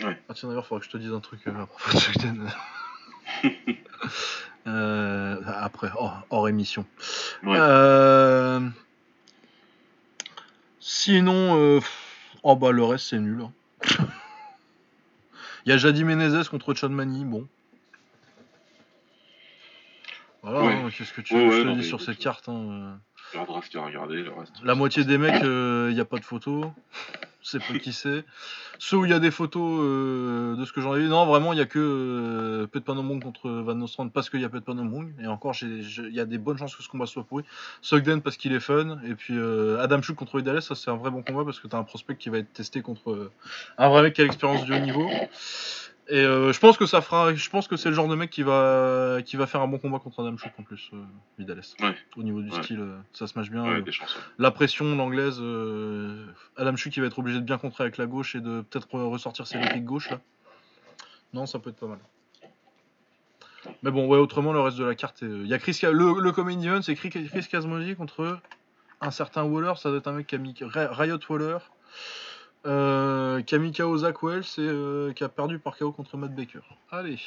[0.04, 0.22] Ouais.
[0.30, 2.40] Ah tiens d'ailleurs, il faudrait que je te dise un truc à propos de
[5.46, 5.90] après,
[6.30, 6.86] hors, émission.
[7.44, 7.58] Ouais.
[10.80, 11.82] Sinon,
[12.44, 13.42] oh bah le reste c'est nul.
[13.42, 13.52] hein.
[15.66, 17.48] Il y a Jadi Menezes contre Chad Mani, bon.
[20.42, 20.74] Voilà, Ouais.
[20.74, 23.00] hein, qu'est-ce que tu Ouais, veux que je ouais, te dis sur cette carte hein,
[23.36, 24.54] À regarder, le reste.
[24.62, 26.66] euh, La moitié des mecs, il n'y a pas de photos.
[27.42, 28.26] C'est peu qui c'est.
[28.80, 31.26] Ceux où il y a des photos euh, de ce que j'en ai vu, non,
[31.26, 34.62] vraiment, il n'y a que euh, Pet contre Van Nostrand parce qu'il y a Pet
[34.64, 35.14] Panomong.
[35.22, 37.44] Et encore, il y a des bonnes chances que ce combat soit pourri.
[37.82, 39.00] Sogden parce qu'il est fun.
[39.06, 41.68] Et puis euh, Adam Chuk contre Vidales, ça c'est un vrai bon combat parce que
[41.68, 43.32] tu as un prospect qui va être testé contre euh,
[43.78, 45.10] un vrai mec qui a l'expérience du haut niveau.
[46.12, 47.34] Et euh, je pense que ça fera.
[47.36, 49.78] Je pense que c'est le genre de mec qui va qui va faire un bon
[49.78, 51.04] combat contre Adam Chuk en plus, euh,
[51.38, 51.62] Vidales.
[51.82, 51.96] Ouais.
[52.18, 52.64] Au niveau du Ouais.
[52.64, 53.64] style, euh, ça se match bien.
[53.64, 53.92] Ouais, euh,
[54.40, 55.38] la pression, l'anglaise,
[56.58, 58.88] Adam Chuk qui va être obligé de bien contrer avec la gauche et de peut-être
[58.88, 60.20] re- ressortir ses répliques gauche là.
[61.34, 62.00] Non, ça peut être pas mal.
[63.84, 66.30] Mais bon, ouais, autrement, le reste de la carte, il y a Chris, le, le
[66.66, 68.40] Event, c'est Chris, Chris Kazmoji contre
[69.02, 71.58] un certain Waller, ça doit être un mec qui a mis Riot Waller,
[72.66, 73.42] euh,
[74.22, 76.60] Wells et euh, qui a perdu par KO contre Matt Baker.
[76.92, 77.20] Allez.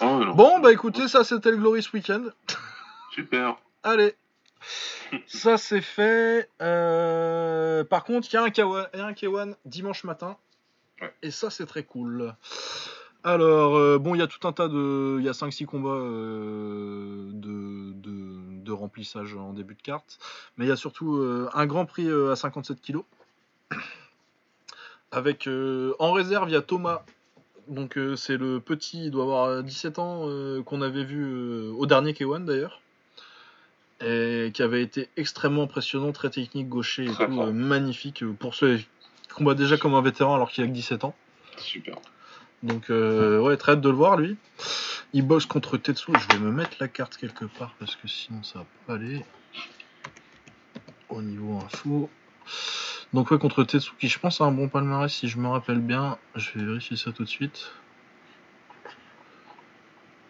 [0.00, 0.20] Ah.
[0.34, 2.32] Bon, bah écoutez, ça c'était le Glorious Weekend.
[3.12, 3.56] Super.
[3.82, 4.14] Allez.
[5.26, 6.50] Ça c'est fait.
[6.60, 10.36] Euh, Par contre, il y a un K1, il y a un K1 dimanche matin.
[11.00, 11.14] Ouais.
[11.22, 12.34] Et ça c'est très cool.
[13.24, 15.16] Alors, euh, bon, il y a tout un tas de.
[15.18, 20.18] Il y a 5-6 combats euh, de, de, de remplissage en début de carte.
[20.56, 22.98] Mais il y a surtout euh, un grand prix à 57 kg.
[25.10, 27.02] Avec euh, en réserve, il y a Thomas.
[27.66, 31.86] Donc, euh, c'est le petit, il doit avoir 17 ans, euh, qu'on avait vu au
[31.86, 32.80] dernier K1 d'ailleurs
[34.00, 38.76] et qui avait été extrêmement impressionnant, très technique, gaucher et Très tout, magnifique pour ceux
[38.76, 38.86] qui
[39.34, 41.16] combat déjà comme un vétéran alors qu'il a que 17 ans.
[41.56, 41.96] Super.
[42.62, 44.36] Donc ouais, très hâte de le voir lui.
[45.14, 48.44] Il boxe contre Tetsu, je vais me mettre la carte quelque part parce que sinon
[48.44, 49.24] ça va pas aller.
[51.08, 52.08] Au niveau info.
[53.12, 55.80] Donc ouais, contre Tetsu qui je pense a un bon palmarès si je me rappelle
[55.80, 56.18] bien.
[56.36, 57.72] Je vais vérifier ça tout de suite.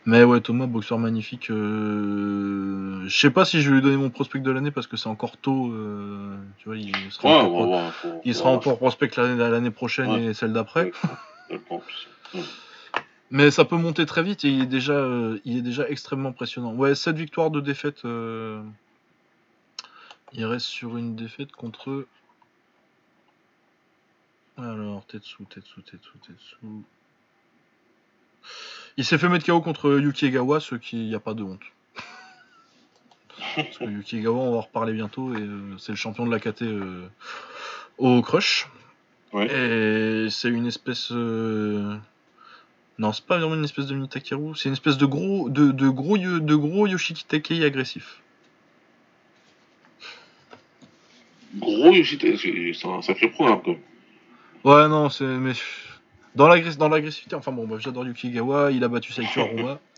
[0.04, 1.50] Mais ouais, Thomas, boxeur magnifique.
[1.50, 4.96] euh, Je sais pas si je vais lui donner mon prospect de l'année parce que
[4.96, 5.70] c'est encore tôt.
[5.72, 10.52] euh, Tu vois, il sera Ouais, encore, faut- il sera prospect l'année prochaine et celle
[10.52, 10.92] d'après.
[13.30, 16.30] Mais ça peut monter très vite et il est déjà, euh, il est déjà extrêmement
[16.30, 16.72] impressionnant.
[16.74, 18.04] Ouais, 7 victoires, de défaites.
[18.06, 18.62] euh,
[20.32, 22.06] Il reste sur une défaite contre.
[24.58, 26.56] Alors, Tetsu, Tetsu, Tetsu, Tetsu.
[28.96, 31.60] Il s'est fait mettre KO contre Yuki Egawa, ce qui n'y a pas de honte.
[33.54, 36.32] Parce que Yuki Egawa, on va en reparler bientôt, et euh, c'est le champion de
[36.32, 37.08] la KT euh,
[37.98, 38.68] au Crush.
[39.34, 41.12] Et c'est une espèce.
[41.12, 41.96] euh,
[42.98, 45.70] Non, c'est pas vraiment une espèce de mini Takeru, c'est une espèce de gros, de,
[45.70, 48.22] de gros, de gros Yoshiki agressif.
[51.56, 53.80] Gros Yoshite, c'est c'est un sacré programme quand même.
[54.64, 55.24] Ouais, non, c'est.
[55.24, 55.52] Mais.
[56.34, 59.78] Dans l'agress- dans l'agressivité, enfin bon, bref, j'adore Yuki Egawa, il a battu Saito Aruma.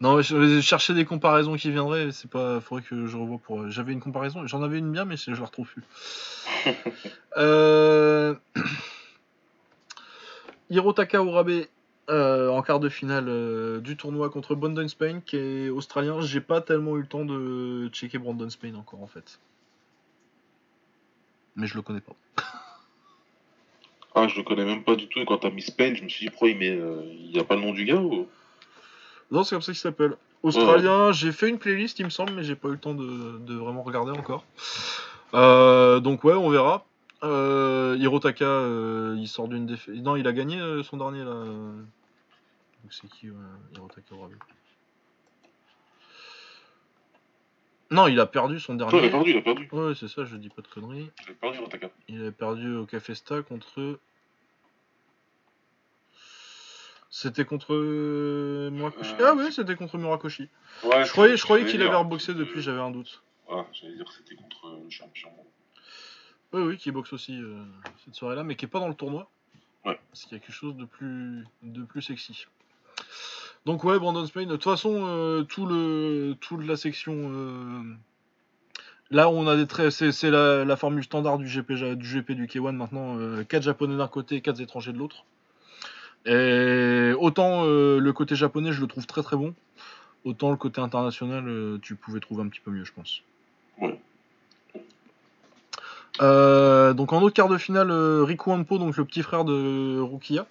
[0.00, 2.60] Non, mais je vais chercher des comparaisons qui viendraient, c'est pas.
[2.60, 3.70] Faudrait que je revoie pour.
[3.70, 5.84] J'avais une comparaison, j'en avais une bien, mais je la retrouve plus.
[7.36, 8.34] euh...
[10.68, 11.66] Hirotaka Urabe
[12.10, 16.20] euh, en quart de finale euh, du tournoi contre Brandon Spain qui est australien.
[16.20, 19.38] J'ai pas tellement eu le temps de checker Brandon Spain encore en fait.
[21.56, 22.14] Mais je le connais pas.
[24.14, 25.18] Ah, je le connais même pas du tout.
[25.18, 26.70] Et quand t'as mis Spain, je me suis dit, pourquoi il met.
[26.70, 28.28] euh, Il y a pas le nom du gars ou...
[29.30, 30.16] Non, c'est comme ça qu'il s'appelle.
[30.42, 33.38] Australien, j'ai fait une playlist, il me semble, mais j'ai pas eu le temps de,
[33.38, 34.44] de vraiment regarder encore.
[35.32, 36.84] Euh, donc ouais, on verra.
[37.22, 39.94] Euh, Hirotaka, euh, il sort d'une défaite.
[39.96, 41.32] Non, il a gagné son dernier là.
[41.32, 43.28] Donc c'est qui
[43.74, 44.32] Hirotaka Urabe
[47.94, 49.06] Non, il a perdu son il dernier.
[49.06, 49.68] a perdu, il a perdu.
[49.72, 51.10] Ouais, c'est ça, je dis pas de conneries.
[51.26, 51.90] Il a perdu, Rotaka.
[52.08, 53.98] Il a perdu au Cafesta contre.
[57.10, 59.12] C'était contre euh, Murakoshi.
[59.20, 60.48] Euh, Ah ouais, c'était contre Murakoshi.
[60.82, 63.22] Ouais, Je croyais, je croyais qu'il avait reboxé depuis, j'avais un doute.
[63.46, 65.30] Voilà, j'allais dire que c'était contre euh, le champion.
[66.52, 67.62] Oui, oui, qui boxe aussi euh,
[68.04, 69.30] cette soirée-là, mais qui est pas dans le tournoi.
[69.84, 69.98] Ouais.
[70.10, 72.46] Parce qu'il y a quelque chose de plus, de plus sexy.
[73.66, 74.46] Donc ouais, Brandon Spain.
[74.46, 77.14] De toute façon, euh, tout le, toute la section.
[77.16, 77.82] euh,
[79.10, 79.90] Là, on a des traits.
[79.90, 83.18] C'est, la, la formule standard du GP, du GP du K1 maintenant.
[83.48, 85.24] 4 japonais d'un côté, 4 étrangers de l'autre.
[86.26, 89.54] Et autant euh, le côté japonais, je le trouve très très bon.
[90.24, 93.20] Autant le côté international, euh, tu pouvais trouver un petit peu mieux, je pense.
[93.78, 94.00] Ouais.
[96.22, 100.00] Euh, donc en autre quart de finale, euh, Riku Ampo, donc le petit frère de
[100.00, 100.46] Rukia.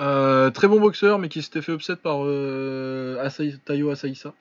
[0.00, 4.32] Euh, très bon boxeur, mais qui s'était fait upset par euh, Asai- Tayo Asaisa.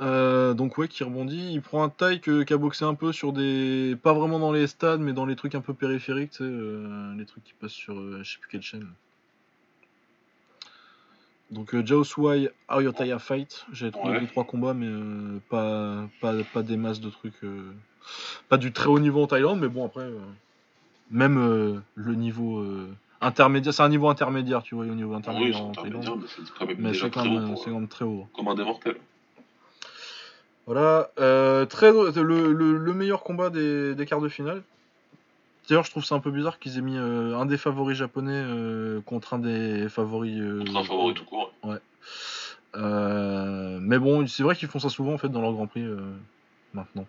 [0.00, 1.52] Euh, donc ouais, qui rebondit.
[1.52, 3.98] Il prend un taille qui a boxé un peu sur des...
[4.02, 6.50] Pas vraiment dans les stades, mais dans les trucs un peu périphériques, tu sais,
[7.18, 8.88] les trucs qui passent sur je sais plus quelle chaîne.
[11.50, 13.66] Donc Jao Suai, Ayotaya Fight.
[13.72, 14.20] J'ai trouvé Ouais.
[14.20, 14.88] les trois combats, mais
[15.50, 17.42] pas, pas, pas des masses de trucs...
[18.48, 20.08] Pas du très haut niveau en Thaïlande, mais bon après...
[21.10, 22.64] Même le niveau
[23.20, 26.02] intermédiaire, c'est un niveau intermédiaire, tu vois, au niveau Ah oui, intermédiaire c'est en intermédiaire,
[26.02, 26.20] Thaïlande.
[26.22, 28.26] mais c'est quand même Mais déjà c'est quand, très haut quand même très haut.
[28.34, 28.96] comme un des mortels.
[30.66, 34.62] Voilà, euh, très, le, le- le meilleur combat des, des quarts de finale.
[35.68, 38.32] D'ailleurs, je trouve ça un peu bizarre qu'ils aient mis euh, un des favoris japonais
[38.34, 40.40] euh, contre un des favoris.
[40.58, 41.52] Contre un favori tout court.
[42.76, 45.84] euh, mais bon, c'est vrai qu'ils font ça souvent en fait dans leur Grand Prix
[46.72, 47.06] maintenant.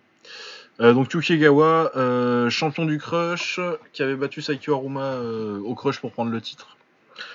[0.82, 3.60] Euh, donc Yuki Egawa, euh, champion du Crush,
[3.94, 6.76] qui avait battu Saikyo Aruma euh, au Crush pour prendre le titre.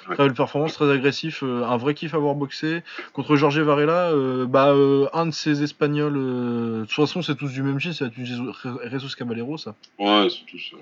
[0.06, 2.82] Très belle performance, très agressif, euh, un vrai kiff à avoir boxé.
[3.12, 7.52] Contre Jorge Varela, euh, bah, euh, un de ces Espagnols, de toute façon c'est tous
[7.52, 9.76] du même style, c'est Jesus Caballero ça.
[10.00, 10.74] Ouais, sont tous,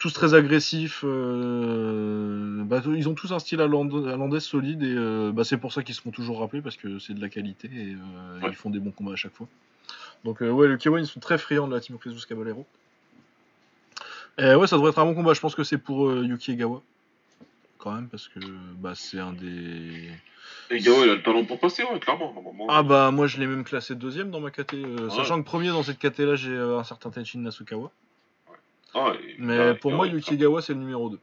[0.00, 5.72] tous très agressifs, bah, ils ont tous un style hollandais solide et bah, c'est pour
[5.72, 7.94] ça qu'ils se font toujours rappeler parce que c'est de la qualité et
[8.42, 8.48] Ouais.
[8.50, 9.46] ils font des bons combats à chaque fois.
[10.24, 12.66] Donc euh, ouais, le K1 ils sont très friands de la team Jesus Caballero.
[14.38, 16.52] Et ouais, ça devrait être un bon combat, je pense que c'est pour euh, Yuki
[16.52, 16.82] Egawa.
[17.78, 18.38] Quand même, parce que
[18.76, 20.10] bah, c'est un des.
[20.70, 22.32] Et Gao, il a le talent pour passer, ouais, clairement.
[22.32, 22.66] normalement.
[22.68, 25.10] Ah bah moi je l'ai même classé deuxième dans ma KT, euh, Ouais.
[25.16, 27.90] sachant que premier dans cette KT là j'ai euh, un certain Tenchin Nasukawa.
[28.94, 31.18] Ah, et- Mais pour moi Yuki Egawa c'est le numéro 2.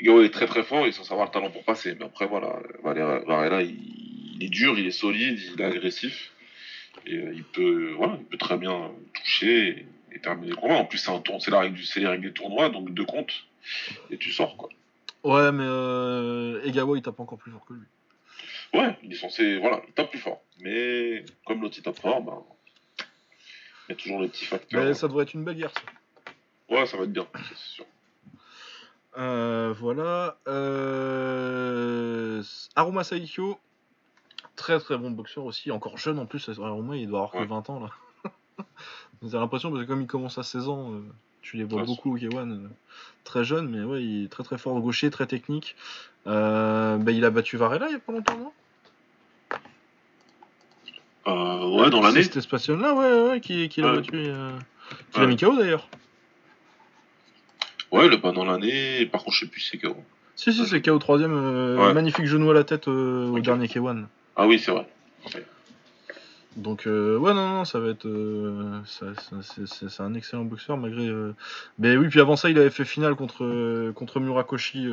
[0.00, 1.94] Gao est très très fort, il sans avoir le talent pour passer.
[1.98, 6.32] Mais après, voilà, Valera, il est dur, il est solide, il est agressif.
[7.06, 9.86] Et euh, il, peut, voilà, il peut très bien toucher et,
[10.16, 10.74] et terminer le combat.
[10.76, 12.92] En plus, c'est un tour, c'est la règle du- c'est les règles des tournois, donc
[12.94, 13.44] deux comptes.
[14.10, 14.68] Et tu sors, quoi.
[15.24, 17.86] Ouais mais euh, Egawa il tape encore plus fort que lui.
[18.74, 20.42] Ouais, il est censé, voilà, il tape plus fort.
[20.60, 22.42] Mais comme l'autre il tape fort, ben,
[23.88, 24.82] il y a toujours le petit facteur.
[24.84, 25.80] Mais ça devrait être une belle guerre ça.
[26.74, 27.84] Ouais, ça va être bien, c'est sûr.
[29.18, 30.38] Euh, voilà.
[30.48, 32.42] Euh...
[32.74, 33.58] Aruma Saikyo,
[34.56, 36.48] très très bon boxeur aussi, encore jeune en plus.
[36.48, 37.46] Aruma il doit avoir que Ouais.
[37.46, 37.90] 20 ans là.
[39.22, 41.00] J'ai l'impression parce que comme il commence à 16 ans, euh,
[41.42, 42.68] tu les vois Ouais, beaucoup au K1 euh,
[43.24, 45.76] très jeune, mais ouais, il est très très fort gaucher, très technique.
[46.26, 48.52] Euh, bah, il a battu Varela il y a pas longtemps, non?
[51.28, 52.22] Euh, ouais, dans l'année.
[52.22, 53.96] C'était ce là ouais, ouais, qui, qui l'a Ouais.
[53.96, 54.10] battu.
[54.14, 54.50] euh,
[55.12, 55.88] Qui l'a mis KO d'ailleurs.
[57.92, 59.06] Ouais, le pas dans l'année.
[59.06, 59.96] Par contre, je sais plus c'est KO.
[60.34, 61.94] Si, si, c'est KO 3 euh, Ouais.
[61.94, 64.06] magnifique genou à la tête au dernier K1.
[64.36, 64.86] Ah oui, c'est vrai.
[66.56, 71.34] Donc euh, ouais non non ça va être euh, c'est- un excellent boxeur malgré euh...
[71.78, 74.86] mais oui puis avant ça il avait fait finale contre contre Murakoshi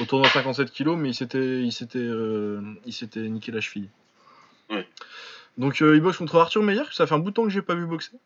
[0.00, 2.08] au tournoi 57 kg mais il s'était il s'était
[2.84, 3.88] il s'était niqué la cheville.
[4.68, 4.84] Ouais.
[5.58, 7.62] Donc il boxe contre Arthur Meyer que ça fait un bout de temps que j'ai
[7.62, 8.16] pas vu boxer.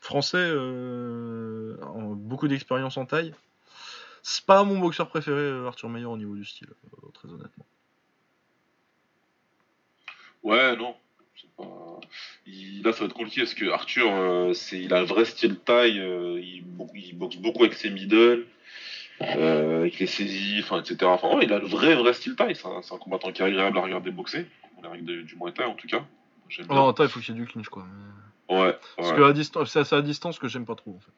[0.00, 0.50] Français
[1.82, 3.34] en- beaucoup d'expérience en taille.
[4.22, 6.68] C'est pas mon boxeur préféré Arthur Meyer au niveau du style
[7.12, 7.66] très honnêtement.
[10.42, 10.94] Ouais, non.
[11.40, 12.00] C'est Pas...
[12.46, 14.80] Il- Là, ça va être compliqué parce que Arthur, euh, c'est...
[14.80, 16.00] il a un vrai style taille.
[16.00, 16.64] euh, il...
[16.94, 18.46] il boxe beaucoup avec ses middle,
[19.22, 20.96] euh, avec les saisies, enfin, etc.
[21.04, 22.56] Enfin, ouais, il a le vrai, vrai style taille.
[22.56, 24.46] C'est un, c'est un combattant qui est agréable à regarder boxer.
[24.84, 26.04] On règles de- du Muay Thai, en tout cas.
[26.48, 26.82] J'aime Oh, bien.
[26.82, 27.84] non, en taille il faut qu'il y ait du clinch quoi.
[27.88, 29.16] mais- Ouais, Parce ouais.
[29.16, 31.12] que à distance, c'est à sa distance que j'aime pas trop en fait.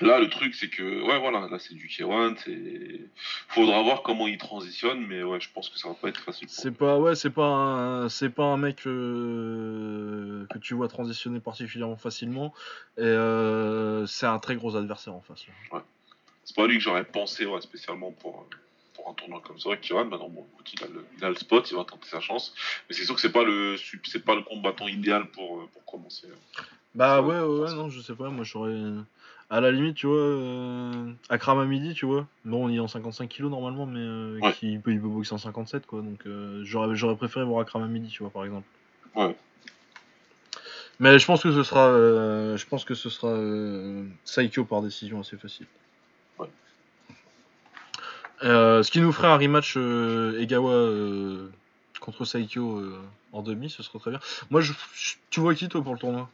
[0.00, 2.36] Là, le truc, c'est que, ouais, voilà, là, c'est du K1.
[2.44, 3.00] C'est...
[3.48, 6.46] Faudra voir comment il transitionne, mais ouais, je pense que ça va pas être facile.
[6.48, 11.40] C'est pas ouais, c'est pas un, c'est pas un mec euh, que tu vois transitionner
[11.40, 12.54] particulièrement facilement
[12.96, 15.46] et euh, c'est un très gros adversaire en face.
[15.72, 15.82] là.
[16.44, 18.46] C'est pas lui que j'aurais pensé ouais, spécialement pour,
[18.94, 19.76] pour un tournoi comme ça.
[19.76, 22.20] Kiran, maintenant, bon, écoute, il a, le, il a le spot, il va tenter sa
[22.20, 22.54] chance.
[22.88, 25.84] Mais c'est sûr que c'est pas le c'est pas le combattant idéal pour, euh, pour
[25.84, 26.28] commencer.
[26.94, 28.80] Bah Ouais, ouais, ouais, ouais, non, je sais pas, moi j'aurais
[29.50, 32.26] à la limite, tu vois, euh, Akram Hamidi, tu vois.
[32.44, 34.52] Bon, il est en 55 kilos normalement, mais euh, Ouais.
[34.52, 36.02] qui peut, il peut boxer en 57 quoi.
[36.02, 38.66] Donc euh, j'aurais, j'aurais préféré voir Akram Hamidi, tu vois, par exemple.
[39.14, 39.34] Ouais.
[41.00, 43.34] Mais je pense que ce sera, euh, je pense que ce sera
[44.24, 45.66] Saikyo par décision assez facile.
[46.38, 46.48] Ouais.
[48.42, 50.90] Ce qui nous ferait un rematch Egawa
[52.00, 52.82] contre Saikyo
[53.32, 54.20] en demi, ce serait très bien.
[54.50, 56.28] Moi, je, je- tu vois qui toi pour le tournoi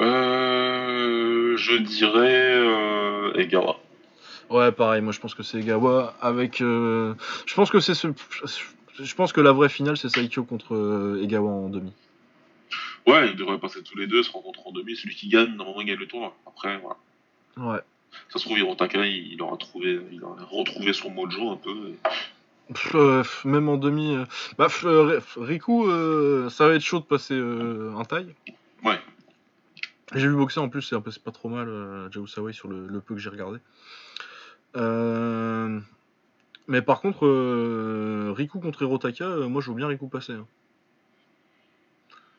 [0.00, 3.78] Euh, je dirais euh, Egawa.
[4.50, 5.00] Ouais, pareil.
[5.00, 6.60] Moi, je pense que c'est Egawa avec.
[6.60, 7.14] euh,
[7.46, 8.08] Je pense que c'est ce.
[8.98, 11.92] Je pense que la vraie finale, c'est Saikyo contre euh, Egawa en demi.
[13.06, 14.94] Ouais, ils devraient passer tous les deux, se rencontrer en demi.
[14.96, 16.34] Celui qui gagne, normalement, il gagne le tournoi.
[16.46, 16.96] Après, voilà.
[17.74, 17.80] Ouais.
[18.28, 21.70] Ça se trouve, Hirotaka, il, il aura trouvé, il aura retrouvé son mojo un peu.
[21.88, 24.14] et Pff, euh, pff, même en demi.
[24.14, 24.24] euh,
[24.58, 24.84] Bah, pff,
[25.40, 25.86] Riku,
[26.50, 28.34] ça va être chaud de passer un taille.
[28.84, 29.00] Ouais.
[30.14, 32.52] J'ai vu boxer en plus, c'est un peu- c'est pas trop mal, euh, Jao Sawai
[32.52, 33.58] sur le, le peu que j'ai regardé.
[34.76, 35.80] Euh,
[36.68, 40.32] Mais par contre, euh, Riku contre Hirotaka, euh, moi je veux bien Riku passer.
[40.32, 40.46] hein.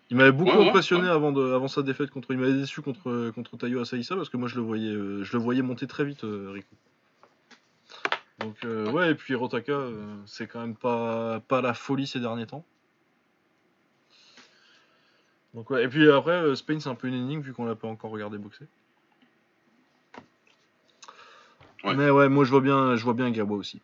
[0.09, 1.09] Il m'avait beaucoup Ouais, impressionné ouais.
[1.09, 2.31] avant, de, avant sa défaite contre.
[2.31, 5.39] Il m'avait déçu contre, contre Tayo Asaïsa parce que moi je le voyais, je le
[5.39, 6.75] voyais monter très vite, Riku.
[8.39, 8.55] Donc
[8.93, 9.79] ouais, et puis Hirotaka,
[10.25, 12.65] c'est quand même pas, pas la folie ces derniers temps.
[15.53, 17.75] Donc ouais, et puis après, euh, Spain c'est un peu une énigme vu qu'on l'a
[17.75, 18.65] pas encore regardé boxer.
[21.83, 21.95] Ouais.
[21.95, 23.81] Mais ouais, moi je vois bien, je vois bien Gawa aussi.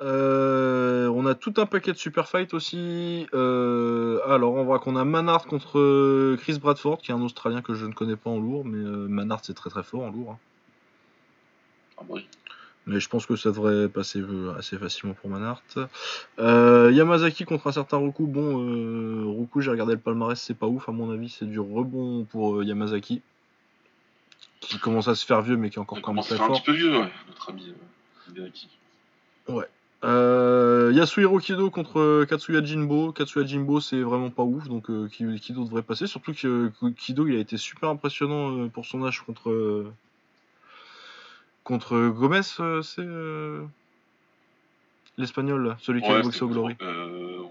[0.00, 3.26] Euh, on a tout un paquet de super fight aussi.
[3.34, 7.62] Euh, alors on voit qu'on a Manhart contre euh, Chris Bradford, qui est un Australien
[7.62, 10.10] que je ne connais pas en lourd, mais euh, Manhart c'est très très fort en
[10.10, 10.32] lourd.
[10.32, 10.38] hein.
[11.98, 12.28] Ah oui.
[12.90, 15.62] Mais je pense que ça devrait passer euh, assez facilement pour Manhart.
[16.38, 18.26] Euh, Yamazaki contre un certain Roku.
[18.26, 21.28] Bon, euh, Roku, j'ai regardé le palmarès, c'est pas ouf à mon avis.
[21.28, 23.20] C'est du rebond pour euh, Yamazaki,
[24.60, 26.36] qui commence à se faire vieux, mais qui est encore quand même commence à très
[26.38, 26.62] faire un fort.
[26.62, 27.74] petit peu vieux, ouais, notre ami
[28.30, 28.68] Hideaki.
[30.04, 33.12] Euh, Yasuhiro Kido contre Katsuya Jinbo.
[33.12, 36.06] Katsuya Jinbo, c'est vraiment pas ouf, donc Ki- Kido devrait passer?
[36.06, 39.84] Surtout que Kido, il a été super impressionnant pour son âge contre
[41.68, 42.40] contre Gomez.
[42.60, 43.62] euh, c'est euh,
[45.18, 46.74] l'espagnol, celui qui a boxé au Glory.
[46.80, 47.42] Euh,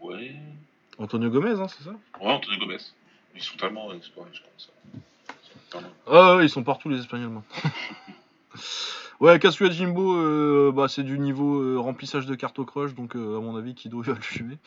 [0.00, 0.34] ouais.
[0.98, 1.92] Antonio Gomez, hein, c'est ça?
[2.20, 2.78] Ouais, Antonio Gomez.
[3.36, 3.86] Ils sont tellement.
[3.86, 4.72] pareil, je pense.
[6.08, 7.72] Ah ouais, ils sont partout les Espagnols maintenant.
[9.20, 13.56] ouais, Katsuya Jimbo, bah, c'est du niveau remplissage de carte au crush, donc à mon
[13.56, 14.58] avis, Kido il va le fumer.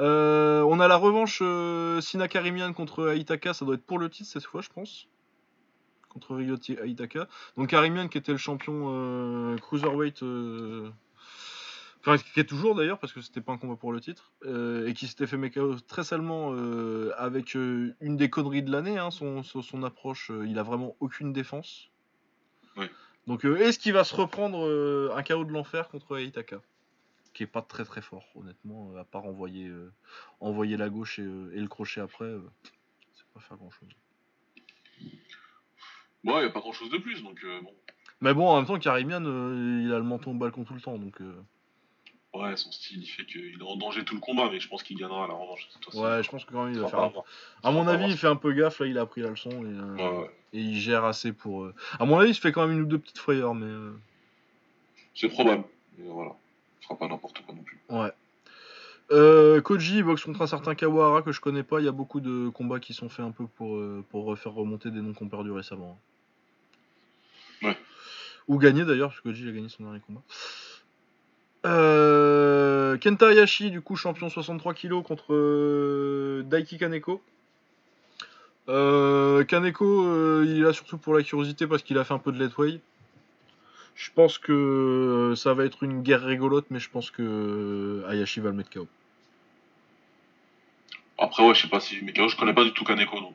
[0.00, 4.08] Euh, on a la revanche euh, Sina Karimian contre Aitaka, ça doit être pour le
[4.08, 5.06] titre cette fois, je pense.
[6.12, 7.26] Contre Ryoti Aitaka.
[7.56, 10.90] Donc Karimian qui était le champion euh, cruiserweight, euh,
[12.00, 14.86] enfin qui est toujours d'ailleurs parce que c'était pas un combat pour le titre, euh,
[14.86, 18.98] et qui s'était fait mécano très salement euh, avec euh, une des conneries de l'année,
[18.98, 21.88] hein, son, son, son approche, il a vraiment aucune défense.
[23.26, 26.60] Donc est-ce qu'il va se reprendre un KO de l'enfer contre Aitaka
[27.32, 29.70] qui est pas très très fort honnêtement, à part envoyer,
[30.40, 32.34] envoyer la gauche et, et le crochet après,
[33.14, 33.88] c'est pas faire grand chose.
[36.24, 37.72] Ouais, y a pas grand chose de plus, donc euh, bon.
[38.20, 40.80] Mais bon, en même temps, Karimian, euh, il a le menton au balcon tout le
[40.80, 41.32] temps, donc euh,
[42.34, 44.82] Ouais, son style, il fait qu'il est en danger tout le combat, mais je pense
[44.82, 45.98] qu'il gagnera la revanche cette fois-ci.
[45.98, 47.00] ouais, je pense que quand même il va faire.
[47.00, 47.12] un-.
[47.62, 49.54] À mon avis, il fait un peu gaffe, là, il a appris la leçon et,
[49.66, 50.30] euh, Ouais, ouais.
[50.54, 51.64] et il gère assez pour.
[51.64, 53.66] euh, À mon avis, il se fait quand même une ou deux petites frayeurs, mais.
[53.66, 53.92] euh,
[55.14, 55.64] C'est probable.
[55.98, 56.30] Mais voilà.
[56.80, 57.78] Ce sera pas n'importe quoi non plus.
[57.90, 58.12] Ouais.
[59.10, 61.80] Euh, Koji il boxe contre un certain Kawahara que je connais pas.
[61.80, 64.52] Il y a beaucoup de combats qui sont faits un peu pour, euh, pour refaire
[64.54, 65.98] remonter des noms qu'on perdu récemment.
[68.48, 70.22] Ou gagner d'ailleurs, parce que a gagné son dernier combat.
[71.64, 77.22] Euh, Kenta Hayashi, du coup, champion 63 kg contre euh, Daiki Kaneko.
[78.68, 82.32] Euh, Kaneko, il est là surtout pour la curiosité parce qu'il a fait un peu
[82.32, 82.80] de letway.
[83.94, 88.50] Je pense que ça va être une guerre rigolote, mais je pense que Hayashi va
[88.50, 88.88] le mettre KO.
[91.18, 91.98] Après, ouais, je sais pas si.
[92.02, 93.34] Mais je connais pas du tout Kaneko, donc.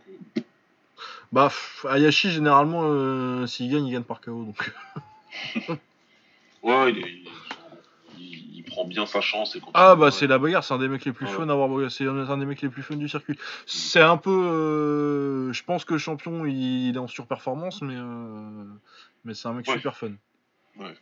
[1.31, 4.43] Bah, pff, Hayashi, généralement, euh, s'il gagne, il gagne par KO.
[4.43, 4.71] Donc.
[6.63, 7.29] Ouais, il, est- il,
[8.19, 9.55] il- il prend bien sa chance.
[9.55, 9.73] Et continue.
[9.75, 11.31] Ah, bah, c'est la bagarre, c'est un des mecs les plus Ouais.
[11.31, 13.37] fun à c'est un des mecs les plus fun du circuit.
[13.65, 14.31] C'est un peu.
[14.31, 17.95] euh, je pense que le champion, il, est en surperformance, mais.
[17.95, 18.63] euh,
[19.23, 19.75] mais c'est un mec Ouais.
[19.75, 20.11] super fun.
[20.77, 20.93] Ouais.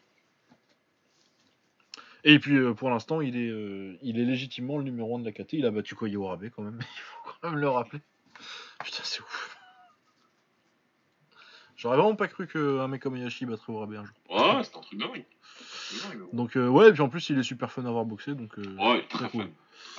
[2.25, 5.25] Et puis euh, pour l'instant, il est, euh, il est légitimement le numéro 1 de
[5.25, 5.53] la KT.
[5.53, 6.79] Il a battu Koyo Warabe quand même.
[6.81, 8.01] Il faut quand même le rappeler.
[8.83, 9.54] Putain, c'est ouf.
[11.77, 14.15] J'aurais vraiment pas cru qu'un mec comme Hayashi battrait Warabe un jour.
[14.29, 15.25] Ouais, c'est un truc dingue.
[16.33, 18.33] Donc euh, ouais, et puis en plus, il est super fun à avoir boxé.
[18.33, 18.63] Donc, euh.
[18.77, 19.41] Ouais, il est très très cool.
[19.43, 19.49] fun.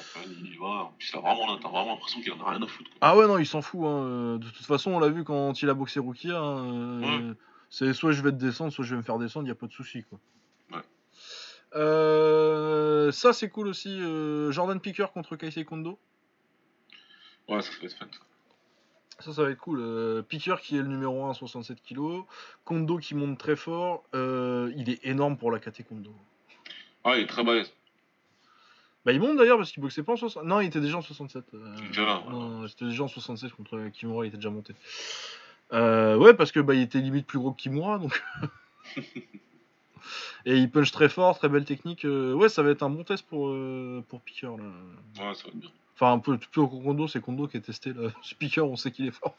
[0.02, 0.66] Fun, il y va.
[0.66, 2.90] En plus, t'as vraiment, vraiment l'impression qu'il en a rien à foutre.
[2.90, 2.98] quoi.
[3.02, 3.80] Ah ouais, non, il s'en fout.
[3.84, 3.86] hein.
[4.04, 6.38] Euh, De toute façon, on l'a vu quand il a boxé Rukia.
[6.38, 7.34] hein, euh,
[7.68, 9.66] C'est soit je vais te descendre, soit je vais me faire descendre, il a pas
[9.66, 10.02] de souci.
[10.04, 10.18] Quoi.
[10.72, 10.84] Ouais.
[11.74, 14.00] Euh, ça, c'est cool aussi.
[14.50, 15.98] Jordan Picker contre Kaisei Kondo.
[17.48, 18.06] Ouais, ça fait être fun.
[18.10, 18.18] ça.
[19.20, 19.80] Ça, ça va être cool.
[19.80, 22.24] Euh, Picker qui est le numéro 1 à 67 kg.
[22.64, 24.04] Kondo qui monte très fort.
[24.14, 26.12] Euh, il est énorme pour la KT Kondo.
[27.04, 27.72] Ah, il est très balèze.
[29.06, 30.48] Bah, il monte d'ailleurs parce qu'il boxait pas en 67.
[30.48, 31.44] Non, il était déjà en 67.
[31.54, 34.74] euh, déjà là, non, c'était déjà en 67 contre Kimura, il était déjà monté.
[35.72, 38.20] Euh, ouais, parce que bah, il était limite plus gros que Kimura, donc.
[40.46, 42.04] Et il punch très fort, très belle technique.
[42.04, 44.46] euh, ouais, ça va être un bon test pour, euh, pour Picker.
[44.46, 45.28] Là.
[45.28, 45.70] Ouais, ça va être bien.
[45.94, 47.92] Enfin, un peu plus au Kondo, c'est Kondo qui est testé.
[47.92, 48.10] Là.
[48.38, 49.34] Picker, on sait qu'il est fort.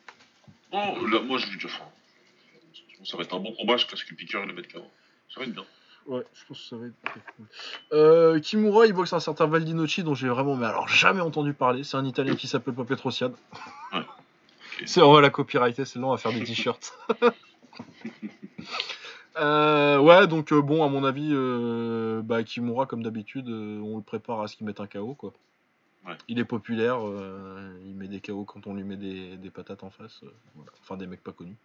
[0.73, 1.83] Oh, là, moi, je lui déjà fait.
[3.05, 4.81] ça va être un bon combat jusqu'à ce que il le mette KO.
[5.33, 5.65] Ça va être bien.
[6.07, 7.45] Ouais, je pense que ça va être très cool.
[7.93, 11.83] Euh, Kimura, il boxe un certain Valdinocci dont j'ai vraiment, mais alors jamais entendu parler.
[11.83, 13.31] C'est un Italien qui s'appelle pas Petrosian.
[13.93, 14.01] Ouais.
[14.85, 16.93] C'est on va la copyrighter, c'est long à faire des t-shirts.
[19.39, 24.03] Euh, ouais, donc euh, bon, à mon avis, euh, bah, Kimura, comme d'habitude, on le
[24.03, 25.33] prépare à ce qu'il mette un KO, quoi.
[26.05, 26.15] Ouais.
[26.27, 26.99] Il est populaire,
[27.85, 30.21] il met des KO quand on lui met des, des patates en face,
[30.55, 30.71] voilà.
[30.79, 31.57] enfin des mecs pas connus.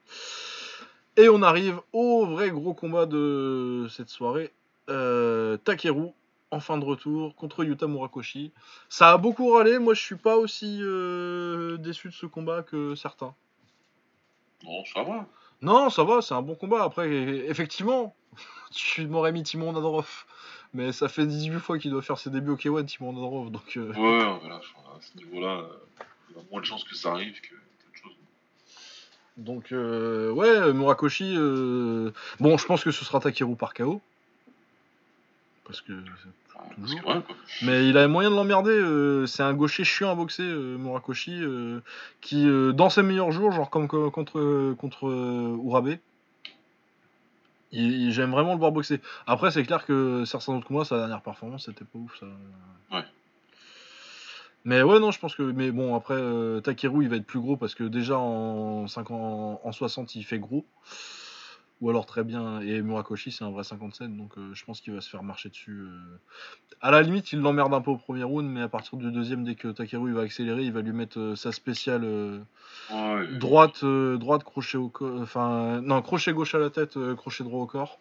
[1.17, 4.51] Et on arrive au vrai gros combat de cette soirée.
[4.89, 6.09] Takeru,
[6.51, 8.51] en fin de retour, contre Yuta Murakoshi.
[8.89, 10.79] Ça a beaucoup râlé, moi je suis pas aussi
[11.79, 13.35] déçu de ce combat que certains.
[14.65, 15.27] Non, ça va.
[15.63, 16.83] Non, ça va, c'est un bon combat.
[16.85, 18.15] Après, effectivement,
[18.73, 19.73] tu m'aurais mis Timon.
[20.75, 23.51] Mais ça fait 18 fois qu'il doit faire ses débuts au K1, Timon Nadrov.
[23.51, 25.67] Donc, euh, Ouais, voilà, à ce niveau-là, euh,
[26.31, 28.17] il y a moins de chances que ça arrive que d'autres choses.
[29.37, 31.35] donc euh, ouais, Murakoshi.
[31.37, 32.11] euh,
[32.41, 34.01] Bon, je pense que ce sera Takeru par KO.
[35.65, 35.93] Parce que.
[35.93, 36.81] Enfin, Toujours.
[36.81, 37.37] parce que voilà, quoi.
[37.63, 38.71] Mais il a moyen de l'emmerder.
[38.71, 41.39] euh, c'est un gaucher chiant à boxer, euh, Murakoshi.
[41.43, 41.81] euh,
[42.21, 45.05] qui, euh, dans ses meilleurs jours, genre comme co- contre, contre
[45.65, 45.97] Urabe,
[47.73, 49.01] il- il- j'aime vraiment le voir boxer.
[49.27, 52.19] Après, c'est clair que certains autres combats, sa dernière performance, c'était pas ouf.
[52.19, 52.27] Ça.
[52.91, 53.05] Ouais.
[54.65, 55.43] Mais ouais, non, je pense que.
[55.43, 56.21] Mais bon, après,
[56.63, 60.39] Takeru, il va être plus gros parce que déjà en, 50, en 60, il fait
[60.39, 60.65] gros.
[61.83, 62.61] Ou alors très bien.
[62.61, 65.49] Et Murakoshi, c'est un vrai 57, donc euh, je pense qu'il va se faire marcher
[65.49, 65.81] dessus.
[65.81, 65.99] euh.
[66.81, 69.43] À la limite, il l'emmerde un peu au premier round, mais à partir du deuxième,
[69.43, 72.39] dès que Takeru il va accélérer, il va lui mettre euh, sa spéciale euh,
[72.91, 75.21] Ouais, droite, droite, crochet au corps.
[75.21, 77.99] Enfin, non, crochet gauche à la tête, crochet droit au corps.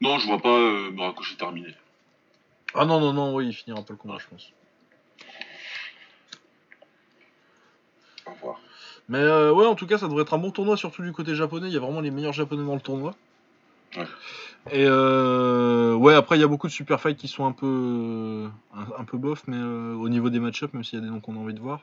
[0.00, 0.58] Non, je vois pas
[0.90, 1.74] Murakoshi terminer.
[2.74, 4.52] Ah non, non, non, oui, il finira pas le combat, je pense.
[8.26, 8.60] À voir.
[9.08, 11.34] Mais euh, ouais, en tout cas, ça devrait être un bon tournoi, surtout du côté
[11.34, 11.68] japonais.
[11.68, 13.14] Il y a vraiment les meilleurs japonais dans le tournoi.
[13.96, 14.04] Ouais.
[14.70, 18.48] Et euh, ouais, après, il y a beaucoup de super fights qui sont un peu,
[18.76, 21.10] un, un peu bof, mais euh, au niveau des match-ups, même s'il y a des
[21.10, 21.80] noms qu'on a envie de voir.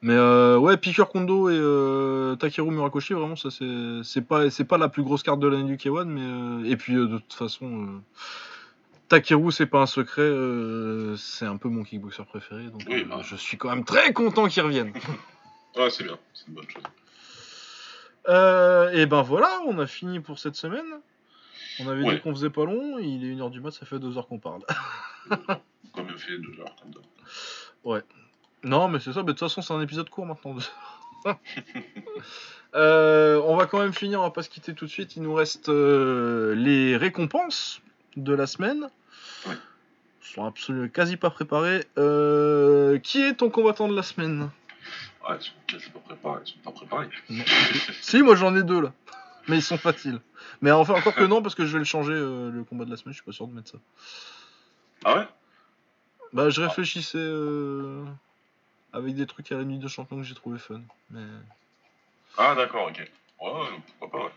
[0.00, 5.02] Mais euh, ouais, Piqueur Kondo et Takeru Murakoshi, vraiment, ça c'est pas, pas la plus
[5.02, 8.00] grosse carte de l'année du K1, mais et puis de toute façon.
[9.08, 10.30] Takeru, c'est pas un secret,
[11.16, 13.22] c'est un peu mon kickboxer préféré, donc Oui, bah.
[13.24, 14.92] je suis quand même très content qu'il revienne.
[15.76, 16.82] Ouais, c'est bien, c'est une bonne chose.
[18.28, 21.00] Euh, et ben voilà, on a fini pour cette semaine.
[21.78, 22.14] On avait Ouais.
[22.16, 24.38] dit qu'on faisait pas long, il est 1h du mat, ça fait 2 heures qu'on
[24.38, 24.62] parle.
[25.92, 28.02] Quand même fait deux heures comme ça.
[28.62, 30.56] non, mais c'est ça, mais de toute façon, c'est un épisode court maintenant.
[32.76, 35.16] Euh, on va quand même finir, on va pas se quitter tout de suite.
[35.16, 37.80] Il nous reste euh, les récompenses
[38.16, 38.88] de la semaine.
[39.48, 39.54] Ouais.
[40.22, 41.84] Ils sont absolument quasi pas préparés.
[41.98, 44.50] Euh, qui est ton combattant de la semaine?
[45.28, 45.36] Ouais,
[45.72, 47.08] ils sont pas préparés, ils sont pas préparés.
[48.00, 48.92] Si, moi j'en ai deux là.
[49.48, 50.20] Mais ils sont faciles.
[50.60, 52.90] Mais enfin, encore que non, parce que je vais le changer euh, le combat de
[52.90, 53.78] la semaine, je suis pas sûr de mettre ça.
[55.04, 55.28] Ah ouais?
[56.32, 58.04] Bah, je réfléchissais euh,
[58.92, 60.80] avec des trucs à la nuit de champion que j'ai trouvé fun.
[61.10, 61.24] Mais...
[62.38, 62.98] Ah d'accord, ok.
[63.40, 63.50] Ouais,
[63.98, 64.32] pourquoi pas, ouais.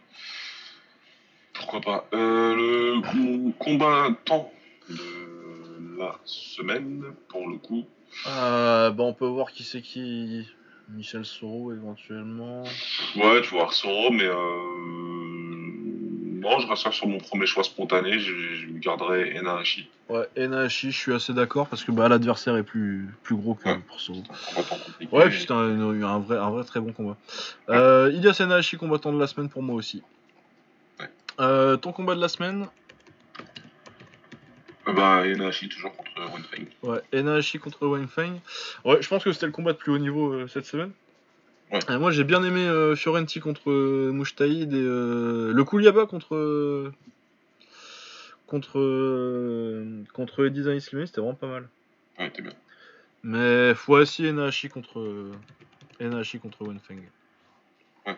[1.53, 2.07] Pourquoi pas.
[2.13, 4.51] Euh, le com- combattant
[4.89, 7.85] de la semaine, pour le coup.
[8.25, 10.49] Bah, on peut voir qui c'est qui.
[10.89, 12.63] Michel Soro éventuellement.
[13.15, 14.35] Ouais, tu vois Arsoro, mais euh...
[16.39, 19.89] non, je resterai sur mon premier choix spontané, je, je me garderai Enahashi.
[20.09, 23.69] Ouais, Enahashi, je suis assez d'accord parce que bah, l'adversaire est plus, plus gros que
[23.69, 23.79] Ouais.
[23.87, 24.21] pour Soro.
[25.11, 27.17] Ouais, puis c'était un, un vrai, un vrai très bon combat.
[27.69, 30.03] Euh, Ilias Enahashi, combattant de la semaine pour moi aussi.
[30.99, 31.09] Ouais.
[31.39, 32.67] Euh, ton combat de la semaine?
[34.87, 36.67] Euh, bah, Enahashi toujours contre Wenfeng.
[36.83, 38.39] Ouais, Enahashi contre Wang Feng.
[38.85, 40.91] Ouais, je pense que c'était le combat de plus haut niveau euh, cette semaine.
[41.71, 41.79] Ouais.
[41.89, 43.71] Euh, moi j'ai bien aimé euh, Fiorenti contre
[44.11, 46.91] Mouchtaïd et le Kouliaba contre
[48.47, 51.67] contre contre Eddie Zanislimé, c'était vraiment pas mal.
[52.19, 52.53] Ouais, t'es bien.
[53.23, 55.31] Mais aussi Enahashi contre
[55.99, 57.01] Enahashi contre Wang Feng.
[58.05, 58.17] Ouais.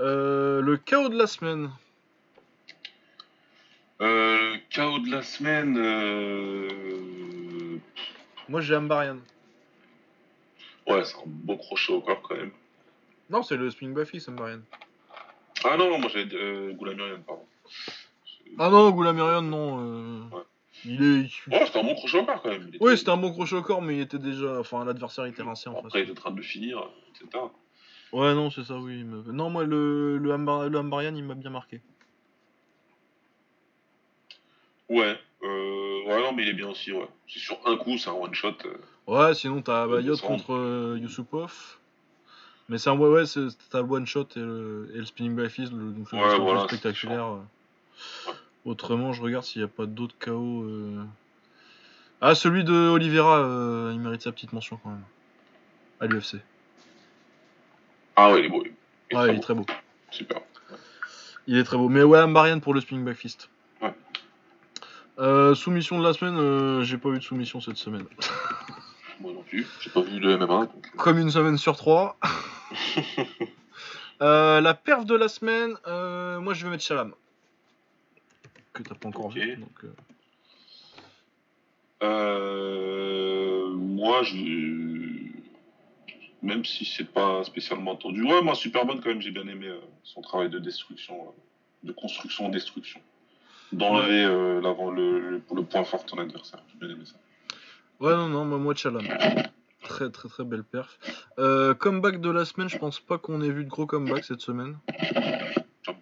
[0.00, 1.70] Euh, le chaos de la semaine.
[4.00, 5.76] Euh, KO de la semaine.
[5.78, 7.78] Euh...
[8.48, 9.18] Moi j'ai Ambarian.
[10.86, 12.50] Ouais, c'est un beau crochet au corps quand même.
[13.28, 14.60] Non, c'est le Spring Buffy, Ambarian.
[15.64, 17.44] Ah non, moi j'avais euh, Goulamirian, pardon.
[18.58, 19.78] Ah non, Goulamirian, non.
[19.80, 20.42] euh, Ouais.
[20.86, 21.46] Il est.
[21.52, 22.68] Ouais, c'était un bon crochet au corps quand même.
[22.68, 24.58] Était- Oui, c'était un bon crochet au corps, mais il était déjà.
[24.60, 25.84] Enfin, l'adversaire était rincé en face.
[25.86, 27.44] Après, il était en train de le finir, etc.
[28.12, 29.04] Ouais, non, c'est ça, oui.
[29.04, 31.82] mais- Non, moi, le, le Ambarian, il m'a bien marqué.
[34.90, 37.08] Ouais, euh, ouais, non, mais il est bien aussi, ouais.
[37.28, 38.56] C'est sur un coup, c'est un one shot.
[38.66, 38.76] euh.
[39.06, 41.78] Ouais, sinon, t'as Ouais, Bayot contre euh, Yusupov.
[42.68, 43.24] Mais c'est un ouais, ouais,
[43.70, 46.66] t'as le one shot et le, et le spinning by fist, le- donc Ouais, voilà,
[46.68, 47.38] spectaculaire.
[48.64, 50.62] Autrement, je regarde s'il n'y a pas d'autres KO.
[50.64, 51.02] euh.
[52.20, 55.04] Ah, celui de Oliveira, euh, il mérite sa petite mention quand même.
[56.00, 56.36] À l'UFC.
[58.16, 58.62] Ah ouais, il est beau.
[58.64, 59.42] Il est Ah, très il est beau.
[59.42, 59.66] très beau.
[60.10, 60.40] Super.
[61.46, 61.88] Il est très beau.
[61.88, 63.48] Mais ouais, Marianne pour le spinning back fist.
[65.20, 68.06] Euh, soumission de la semaine, euh, j'ai pas vu de soumission cette semaine.
[69.20, 69.66] Moi non plus.
[69.80, 70.46] J'ai pas vu le MMA.
[70.46, 70.86] Donc...
[70.86, 72.16] euh, Comme une semaine sur trois.
[74.22, 77.14] Euh, la perf de la semaine, moi je vais mettre Chalam.
[78.74, 79.56] Que t'as pas encore vu.
[79.56, 79.82] Donc,
[83.72, 84.36] moi, je.
[86.42, 88.22] Même si c'est pas spécialement attendu.
[88.24, 89.74] Ouais, moi, Superman, quand même, j'ai bien aimé
[90.04, 91.34] son travail de destruction,
[91.82, 93.00] de construction-destruction.
[93.72, 96.60] D'enlever euh, le, point fort de ton adversaire.
[96.72, 97.16] J'ai bien aimé ça.
[98.00, 99.06] Ouais, non, non, moi, moi Chalam.
[99.82, 100.98] Très, très, très belle perf.
[101.38, 104.40] Euh, comeback de la semaine, je pense pas qu'on ait vu de gros comeback cette
[104.40, 104.78] semaine.
[104.88, 105.92] Que-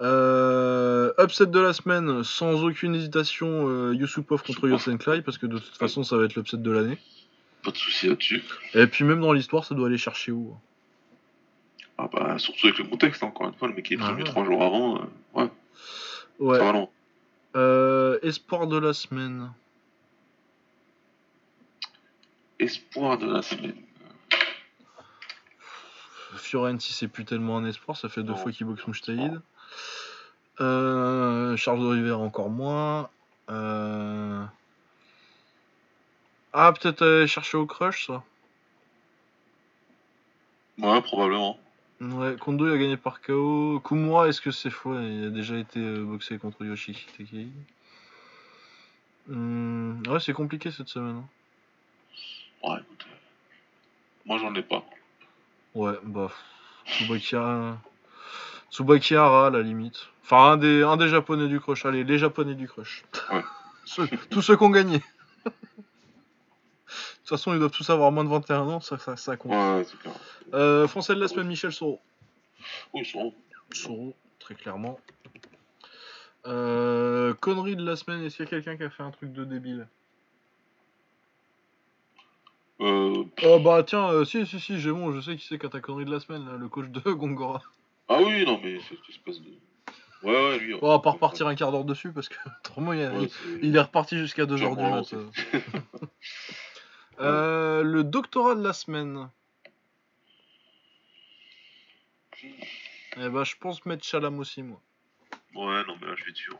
[0.00, 5.58] Euh, upset de la semaine, sans aucune hésitation, euh, Yusupov contre Yosenklai, parce que de
[5.58, 6.98] toute façon, ça va être l'upset de l'année.
[7.64, 8.42] Pas de soucis là-dessus.
[8.74, 10.60] Et puis, même dans l'histoire, ça doit aller chercher où hein.
[11.98, 14.24] Ah bah, surtout avec le contexte, hein, encore une fois, le mec est Ah prévenu
[14.24, 14.96] trois jours avant.
[14.96, 15.04] euh,
[15.34, 15.50] ouais,
[16.38, 16.58] Ouais.
[16.58, 16.88] ça va long.
[17.56, 19.52] Euh, espoir de la semaine.
[22.60, 23.74] Espoir de la semaine.
[26.36, 29.40] Fiorenti, c'est plus tellement un espoir, ça fait deux Non, fois qu'il boxe Mouchtaïd.
[30.60, 33.10] Euh, Charles Oliveira encore moins.
[33.50, 34.44] Euh...
[36.52, 38.22] Ah, peut-être aller chercher au crush, ça.
[40.78, 41.58] Ouais, probablement.
[42.00, 43.80] Ouais, Kondo il a gagné par KO.
[43.84, 44.98] Kumura, est-ce que c'est faux?
[45.00, 47.48] Il a déjà été euh, boxé contre Yoshi Takei.
[49.26, 51.16] Hmm, Ouais, c'est compliqué cette semaine.
[51.16, 52.68] hein.
[52.68, 53.06] Ouais, écoute.
[53.10, 53.14] euh,
[54.26, 54.84] Moi, j'en ai pas.
[55.74, 56.30] Ouais, bah.
[56.86, 57.78] Tsubakira.
[58.70, 60.08] Tsubakira, à la limite.
[60.24, 61.84] Enfin, un des, un des japonais du crush.
[61.84, 63.04] Allez, les japonais du crush.
[63.32, 63.44] Ouais.
[64.30, 65.02] Tous ceux qui ont gagné.
[67.28, 69.52] De toute façon, ils doivent tous avoir moins de 21 ans, ça, ça, ça compte.
[69.52, 70.14] Ouais, c'est clair.
[70.54, 72.00] Euh, Français de la semaine, Michel Soro.
[72.94, 73.34] Oui, sont.
[73.70, 74.98] Soro, très clairement.
[76.46, 79.34] Euh, connerie de la semaine, est-ce qu'il y a quelqu'un qui a fait un truc
[79.34, 79.86] de débile?
[82.80, 83.24] Euh...
[83.44, 85.68] Oh bah tiens, euh, si, si, si, j'ai bon, je sais qui c'est qui a
[85.68, 87.60] ta connerie de la semaine, là, le coach de Gongora.
[88.08, 89.50] Ah oui, non, mais cette espèce de.
[90.22, 90.74] Ouais, ouais, lui.
[90.80, 93.58] On va pas repartir un quart d'heure dessus parce que autrement il, Ouais, il- c'est-
[93.60, 95.14] il est reparti jusqu'à 2h du mat.
[97.20, 97.82] euh.
[97.82, 99.28] Le doctorat de la semaine.
[103.20, 104.80] Eh bah je pense mettre Chalam aussi moi.
[105.54, 106.58] Ouais, non, mais là, je vais ouais.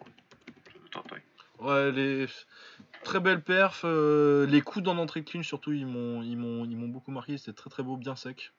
[0.93, 1.22] Je.
[1.60, 2.26] Ouais, les
[3.05, 6.76] très belles perfs, euh, les coups dans l'entrée clinch surtout ils m'ont ils m'ont ils
[6.76, 8.52] m'ont beaucoup marqué, c'était très très beau, bien sec.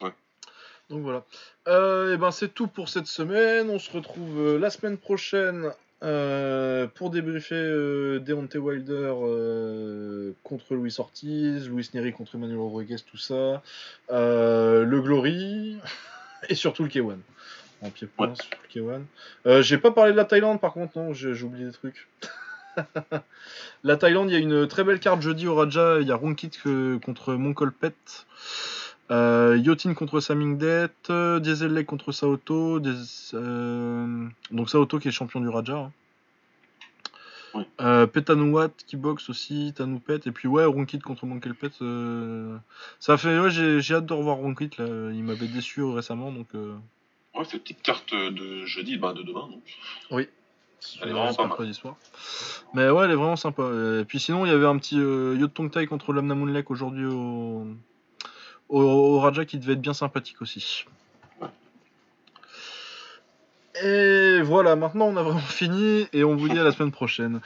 [0.00, 0.12] Ouais.
[0.90, 1.24] Donc voilà.
[1.68, 3.70] Euh, et ben c'est tout pour cette semaine.
[3.70, 10.94] On se retrouve la semaine prochaine euh, pour débriefer euh, Deontay Wilder euh, contre Luis
[10.98, 13.62] Ortiz, Luis Neri contre Emmanuel Rodriguez, tout ça,
[14.10, 15.78] Euh, le Glory
[16.48, 17.16] et surtout le K1.
[17.82, 18.34] En pied point, Ouais.
[18.74, 19.00] le K1.
[19.46, 22.08] Euh, J'ai pas parlé de la Thaïlande par contre, non, j'ai oublié des trucs.
[23.84, 25.98] la Thaïlande, il y a une très belle carte jeudi au Raja.
[26.00, 27.94] Il y a Ronkit euh, contre Monkolpet.
[29.10, 32.90] Euh, Yotin contre Samingdet, euh, Diesel contre Saoto, Des-
[33.34, 35.76] euh, donc Saoto qui est champion du Raja.
[35.76, 35.92] hein.
[37.80, 41.70] Euh, Petanouat qui boxe aussi, Tanoupet, et puis ouais, Ronkit contre Monkelpet.
[41.80, 42.56] euh,
[42.98, 46.48] Ça fait, ouais, j'ai j'ai hâte de revoir Ronkit là, il m'avait déçu récemment donc.
[46.54, 49.48] Ouais, cette petite carte de jeudi, bah, de demain.
[49.48, 49.62] Donc.
[50.10, 50.28] Oui.
[51.00, 51.48] Elle est vraiment pas mal.
[51.48, 51.96] mercredi soir.
[52.74, 53.62] Mais ouais, elle est vraiment sympa.
[54.00, 57.06] Et puis sinon, il y avait un petit euh, Yotong Tai contre Lamna Moonlek aujourd'hui
[57.06, 57.66] au...
[58.68, 60.84] au, au Raja qui devait être bien sympathique aussi.
[63.82, 67.40] Et voilà, maintenant on a vraiment fini et on vous dit à la semaine prochaine.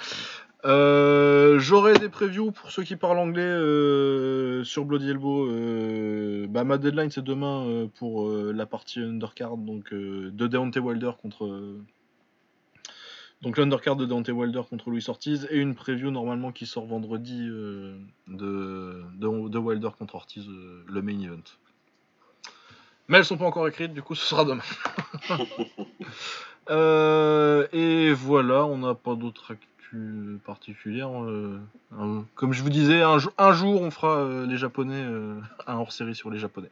[0.67, 5.47] Euh, J'aurai des previews pour ceux qui parlent anglais euh, sur Bloody Elbow.
[5.47, 11.77] euh, bah, ma deadline c'est demain pour la partie undercard donc de Deontay Wilder contre
[13.43, 17.47] donc l'undercard de Deontay Wilder contre Luis Ortiz et une preview normalement qui sort vendredi
[17.49, 17.97] euh,
[18.29, 21.43] de, de, de Wilder contre Ortiz, euh, le main event.
[23.09, 24.63] Mais elles sont pas encore écrites, du coup ce sera demain.
[26.69, 31.11] Euh, et voilà, on n'a pas d'autres actus particulières.
[31.25, 31.59] euh,
[32.37, 35.03] comme je vous disais, un, jou- un jour on fera les Japonais,
[35.67, 36.71] un hors-série sur les Japonais.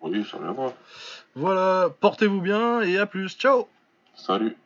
[0.00, 0.72] Oui, ça viendra.
[1.36, 3.68] Voilà, portez-vous bien et à plus, ciao
[4.16, 4.56] Salut.